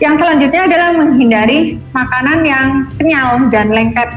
Yang 0.00 0.24
selanjutnya 0.24 0.64
adalah 0.64 0.96
menghindari 0.96 1.76
makanan 1.92 2.40
yang 2.48 2.68
kenyal 2.96 3.52
dan 3.52 3.68
lengket, 3.68 4.08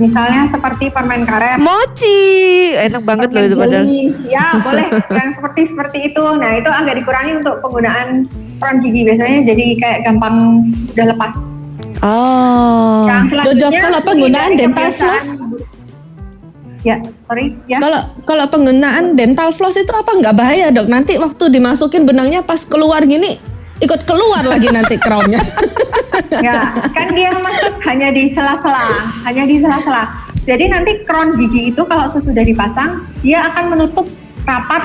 misalnya 0.00 0.48
seperti 0.48 0.88
permen 0.88 1.28
karet. 1.28 1.60
Mochi, 1.60 2.72
enak 2.74 3.04
banget 3.04 3.28
loh 3.30 3.42
itu 3.44 3.56
padahal. 3.56 3.84
Ya 4.26 4.56
boleh, 4.64 4.88
yang 5.12 5.30
seperti 5.36 5.60
seperti 5.68 5.98
itu. 6.10 6.24
Nah 6.40 6.56
itu 6.56 6.70
agak 6.72 6.98
dikurangi 6.98 7.44
untuk 7.44 7.60
penggunaan 7.60 8.24
peran 8.56 8.80
gigi 8.80 9.04
biasanya 9.04 9.38
jadi 9.44 9.66
kayak 9.78 9.98
gampang 10.08 10.66
udah 10.96 11.06
lepas. 11.12 11.34
Oh. 12.00 13.04
Yang 13.04 13.24
selanjutnya 13.36 13.68
Dok, 13.68 13.84
kalau 13.84 14.00
penggunaan 14.00 14.50
dental 14.56 14.88
floss? 14.88 15.26
Ya, 16.80 16.96
sorry, 17.28 17.60
ya. 17.68 17.76
Kalau 17.76 18.00
kalau 18.24 18.48
penggunaan 18.48 19.12
dental 19.12 19.52
floss 19.52 19.76
itu 19.76 19.92
apa 19.92 20.16
nggak 20.16 20.32
bahaya 20.32 20.72
dok? 20.72 20.88
Nanti 20.88 21.20
waktu 21.20 21.52
dimasukin 21.52 22.08
benangnya 22.08 22.40
pas 22.40 22.64
keluar 22.64 23.04
gini 23.04 23.36
ikut 23.80 24.00
keluar 24.04 24.44
lagi 24.44 24.68
nanti 24.68 24.96
crownnya. 24.96 25.40
Ya, 26.30 26.72
kan 26.94 27.10
dia 27.10 27.26
masuk 27.32 27.74
hanya 27.86 28.12
di 28.12 28.30
sela-sela, 28.30 29.08
hanya 29.24 29.44
di 29.44 29.58
sela-sela. 29.58 30.06
Jadi 30.44 30.68
nanti 30.68 31.02
crown 31.02 31.34
gigi 31.34 31.72
itu 31.72 31.82
kalau 31.84 32.06
sesudah 32.06 32.42
dipasang, 32.42 33.02
dia 33.20 33.50
akan 33.50 33.74
menutup 33.74 34.06
rapat 34.44 34.84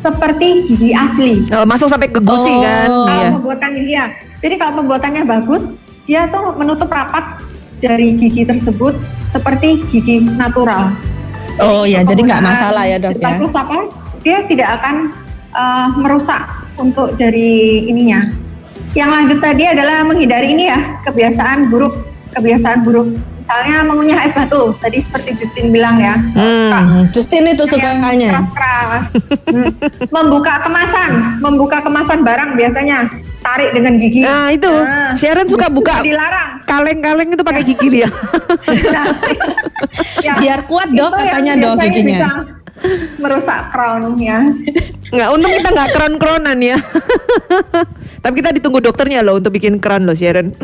seperti 0.00 0.68
gigi 0.68 0.90
asli. 0.92 1.40
Oh, 1.50 1.64
masuk 1.64 1.88
sampai 1.88 2.10
ke 2.10 2.20
gusi 2.20 2.52
Oh. 2.52 2.60
kan? 2.60 2.88
Kalau 2.90 3.08
Iya. 3.16 3.30
pembuatannya 3.32 3.82
iya. 3.82 4.04
Jadi 4.40 4.54
kalau 4.56 4.72
pembuatannya 4.76 5.22
bagus, 5.24 5.72
dia 6.04 6.28
tuh 6.28 6.52
menutup 6.54 6.92
rapat 6.92 7.40
dari 7.80 8.12
gigi 8.14 8.44
tersebut 8.44 8.92
seperti 9.32 9.80
gigi 9.88 10.20
natural. 10.20 10.92
Oh 11.60 11.88
ya, 11.88 12.04
jadi 12.04 12.20
nggak 12.20 12.42
masalah 12.42 12.84
ya 12.84 12.96
dok 12.98 13.14
ya. 13.16 13.40
floss 13.40 13.56
apa? 13.56 13.88
Dia 14.20 14.44
tidak 14.44 14.68
akan 14.80 15.16
eh, 15.54 15.88
merusak 15.96 16.44
untuk 16.76 17.14
dari 17.14 17.84
ininya. 17.86 18.30
Yang 18.94 19.10
lanjut 19.10 19.38
tadi 19.42 19.64
adalah 19.66 20.06
menghindari 20.06 20.54
ini 20.54 20.70
ya 20.70 20.78
kebiasaan 21.02 21.66
buruk, 21.66 21.94
kebiasaan 22.32 22.82
buruk. 22.82 23.10
Misalnya 23.44 23.84
mengunyah 23.84 24.24
es 24.24 24.32
batu, 24.32 24.72
tadi 24.80 24.96
seperti 24.96 25.36
Justin 25.36 25.68
bilang 25.68 26.00
ya. 26.00 26.16
Hmm. 26.16 27.04
Justin 27.12 27.44
itu 27.44 27.68
sukanya. 27.68 28.40
keras-keras. 28.40 29.02
Hmm. 29.52 29.68
membuka 30.08 30.64
kemasan, 30.64 31.10
membuka 31.44 31.84
kemasan 31.84 32.24
barang 32.24 32.56
biasanya 32.56 33.04
tarik 33.44 33.76
dengan 33.76 34.00
gigi. 34.00 34.24
Nah 34.24 34.48
itu, 34.48 34.72
Nah, 34.72 35.12
Sharon 35.12 35.44
suka 35.44 35.68
buka 35.68 36.00
dilarang. 36.00 36.64
kaleng-kaleng 36.64 37.36
itu 37.36 37.44
pakai 37.44 37.62
gigi 37.68 37.88
dia. 37.92 38.08
Nah, 38.08 39.06
ya, 40.24 40.32
Biar 40.40 40.64
kuat, 40.64 40.88
Dok, 40.88 41.12
yang 41.12 41.28
katanya, 41.28 41.52
Dok, 41.60 41.76
biasanya 41.76 41.92
giginya. 41.92 42.16
bisa 42.16 42.30
merusak 43.20 43.60
crownnya. 43.68 44.38
Nggak, 45.14 45.28
untung 45.30 45.52
kita 45.54 45.68
nggak 45.70 45.90
kron-kronan 45.94 46.58
ya. 46.58 46.78
Tapi 48.24 48.40
kita 48.40 48.56
ditunggu 48.56 48.80
dokternya 48.80 49.20
loh 49.20 49.36
untuk 49.36 49.52
bikin 49.52 49.76
crown 49.84 50.08
loh 50.08 50.16
Sharon. 50.16 50.56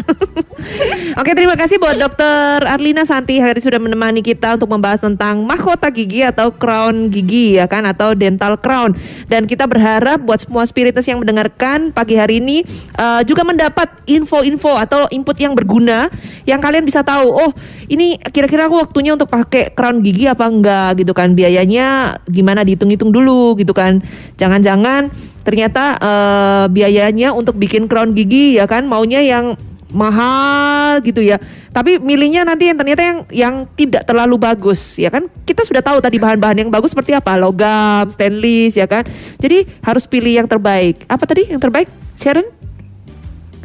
Oke 1.20 1.36
terima 1.36 1.60
kasih 1.60 1.76
buat 1.76 1.92
dokter 2.00 2.64
Arlina 2.64 3.04
Santi 3.04 3.36
hari 3.36 3.60
sudah 3.60 3.76
menemani 3.76 4.24
kita 4.24 4.56
untuk 4.56 4.72
membahas 4.72 5.04
tentang 5.04 5.44
mahkota 5.44 5.92
gigi 5.92 6.24
atau 6.24 6.48
crown 6.56 7.12
gigi 7.12 7.60
ya 7.60 7.68
kan 7.68 7.84
atau 7.84 8.16
dental 8.16 8.56
crown. 8.56 8.96
Dan 9.28 9.44
kita 9.44 9.68
berharap 9.68 10.24
buat 10.24 10.40
semua 10.40 10.64
spiritus 10.64 11.04
yang 11.04 11.20
mendengarkan 11.20 11.92
pagi 11.92 12.16
hari 12.16 12.40
ini 12.40 12.64
eh, 12.96 13.22
juga 13.28 13.44
mendapat 13.44 13.92
info-info 14.08 14.80
atau 14.80 15.04
input 15.12 15.36
yang 15.36 15.52
berguna 15.52 16.08
yang 16.48 16.64
kalian 16.64 16.88
bisa 16.88 17.04
tahu. 17.04 17.28
Oh 17.28 17.52
ini 17.92 18.16
kira-kira 18.32 18.72
aku 18.72 18.80
waktunya 18.80 19.12
untuk 19.12 19.28
pakai 19.28 19.76
crown 19.76 20.00
gigi 20.00 20.24
apa 20.24 20.48
enggak 20.48 21.04
gitu 21.04 21.12
kan 21.12 21.36
biayanya 21.36 22.16
gimana 22.24 22.64
dihitung-hitung 22.64 23.12
dulu 23.12 23.52
gitu 23.60 23.76
kan. 23.76 24.00
Jangan-jangan 24.40 25.12
ternyata 25.44 26.00
eh, 26.00 26.64
biayanya 26.72 27.36
untuk 27.36 27.60
bikin 27.60 27.84
crown 27.84 28.16
gigi 28.16 28.56
ya 28.56 28.64
kan 28.64 28.88
maunya 28.88 29.20
yang 29.20 29.60
mahal 29.92 31.02
gitu 31.02 31.20
ya. 31.20 31.36
Tapi 31.70 31.98
milihnya 32.02 32.42
nanti 32.46 32.70
yang 32.70 32.78
ternyata 32.78 33.02
yang 33.02 33.18
yang 33.30 33.54
tidak 33.76 34.06
terlalu 34.06 34.38
bagus 34.40 34.96
ya 34.96 35.10
kan. 35.10 35.26
Kita 35.44 35.66
sudah 35.66 35.82
tahu 35.84 36.00
tadi 36.00 36.16
bahan-bahan 36.16 36.66
yang 36.66 36.70
bagus 36.70 36.94
seperti 36.94 37.14
apa, 37.14 37.36
logam, 37.36 38.08
stainless 38.10 38.78
ya 38.78 38.86
kan. 38.88 39.04
Jadi 39.38 39.66
harus 39.84 40.06
pilih 40.08 40.42
yang 40.42 40.48
terbaik. 40.48 41.04
Apa 41.06 41.26
tadi 41.26 41.50
yang 41.50 41.60
terbaik? 41.60 41.90
Sharon? 42.18 42.46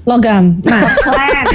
Logam. 0.05 0.61
Nah, 0.61 0.85
Keren. 1.09 1.45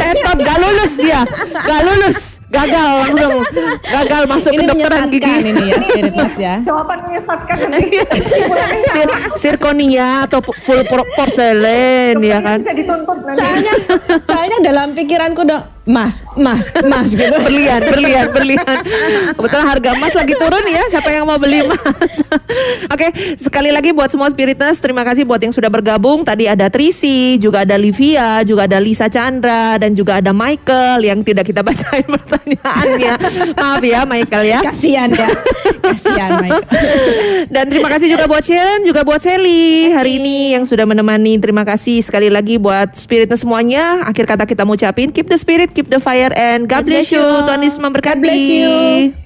Tetap 0.00 0.36
gak 0.40 0.58
lulus 0.58 0.92
dia, 0.96 1.20
gak 1.52 1.80
lulus, 1.84 2.18
gagal 2.52 2.90
langsung, 3.02 3.34
gagal 3.80 4.22
masuk 4.28 4.52
ini 4.52 4.60
kedokteran 4.68 5.06
gigi. 5.08 5.24
menyesatkan 5.24 5.42
ini 5.48 5.62
ya 5.64 5.76
spiritus 5.80 6.32
ya. 6.36 6.54
Jawaban 6.68 6.98
menyesatkan 7.08 7.56
nanti. 7.72 7.98
Sir, 8.92 9.08
sirkonia 9.40 10.28
atau 10.28 10.44
full 10.44 10.84
por- 10.86 11.08
porselen 11.16 12.20
ya 12.20 12.38
kan. 12.44 12.60
Bisa 12.60 12.74
dituntut 12.76 13.18
nanti. 13.24 13.38
Soalnya 13.40 13.72
soalnya 14.28 14.58
dalam 14.60 14.92
pikiranku 14.92 15.42
dok, 15.48 15.62
mas, 15.88 16.20
mas, 16.36 16.68
mas 16.84 17.16
gitu. 17.16 17.32
berlian, 17.48 17.80
berlian, 17.82 18.26
berlian. 18.30 18.76
Kebetulan 19.32 19.66
harga 19.66 19.90
emas 19.96 20.12
lagi 20.12 20.34
turun 20.36 20.64
ya. 20.68 20.82
Siapa 20.92 21.08
yang 21.08 21.24
mau 21.24 21.40
beli 21.40 21.64
emas? 21.64 22.12
Oke, 22.92 23.08
sekali 23.40 23.72
lagi 23.72 23.96
buat 23.96 24.12
semua 24.12 24.28
spiritus, 24.28 24.76
terima 24.78 25.02
kasih 25.02 25.24
buat 25.24 25.40
yang 25.40 25.54
sudah 25.54 25.72
bergabung. 25.72 26.22
Tadi 26.22 26.46
ada 26.46 26.68
Trisi, 26.68 27.40
juga 27.40 27.64
ada 27.64 27.80
Livia, 27.80 28.44
juga 28.44 28.68
ada 28.68 28.76
Lisa 28.76 29.08
Chandra, 29.08 29.80
dan 29.80 29.96
juga 29.96 30.20
ada 30.20 30.30
Michael 30.36 31.08
yang 31.08 31.24
tidak 31.24 31.48
kita 31.48 31.64
bacain 31.64 32.04
pertanyaannya. 32.42 33.12
Maaf 33.54 33.82
ya, 33.82 34.00
Michael 34.04 34.44
ya. 34.46 34.60
Kasihan 34.62 35.10
ya, 35.14 35.28
kasihan 35.80 36.30
Mike. 36.42 36.66
Dan 37.48 37.64
terima 37.70 37.88
kasih 37.90 38.10
juga 38.10 38.24
buat 38.26 38.42
Sharon, 38.42 38.80
juga 38.82 39.00
buat 39.06 39.22
Sally 39.22 39.94
hari 39.94 40.18
ini 40.18 40.58
yang 40.58 40.66
sudah 40.66 40.84
menemani. 40.84 41.38
Terima 41.38 41.62
kasih 41.62 42.02
sekali 42.02 42.28
lagi 42.28 42.58
buat 42.58 42.94
spiritnya 42.98 43.38
semuanya. 43.38 44.02
Akhir 44.06 44.26
kata 44.26 44.44
kita 44.44 44.66
mau 44.66 44.74
ucapin 44.74 45.14
keep 45.14 45.30
the 45.30 45.38
spirit, 45.38 45.70
keep 45.72 45.88
the 45.88 46.02
fire, 46.02 46.34
and 46.34 46.66
God, 46.66 46.82
God 46.82 46.90
bless 46.90 47.08
bless 47.08 47.14
you. 47.14 47.22
you. 47.22 47.46
Tuhan 47.46 47.60
Yesus 47.62 47.80
memberkati. 47.80 48.18
God 48.18 48.24
bless 48.24 48.46
you. 48.50 49.21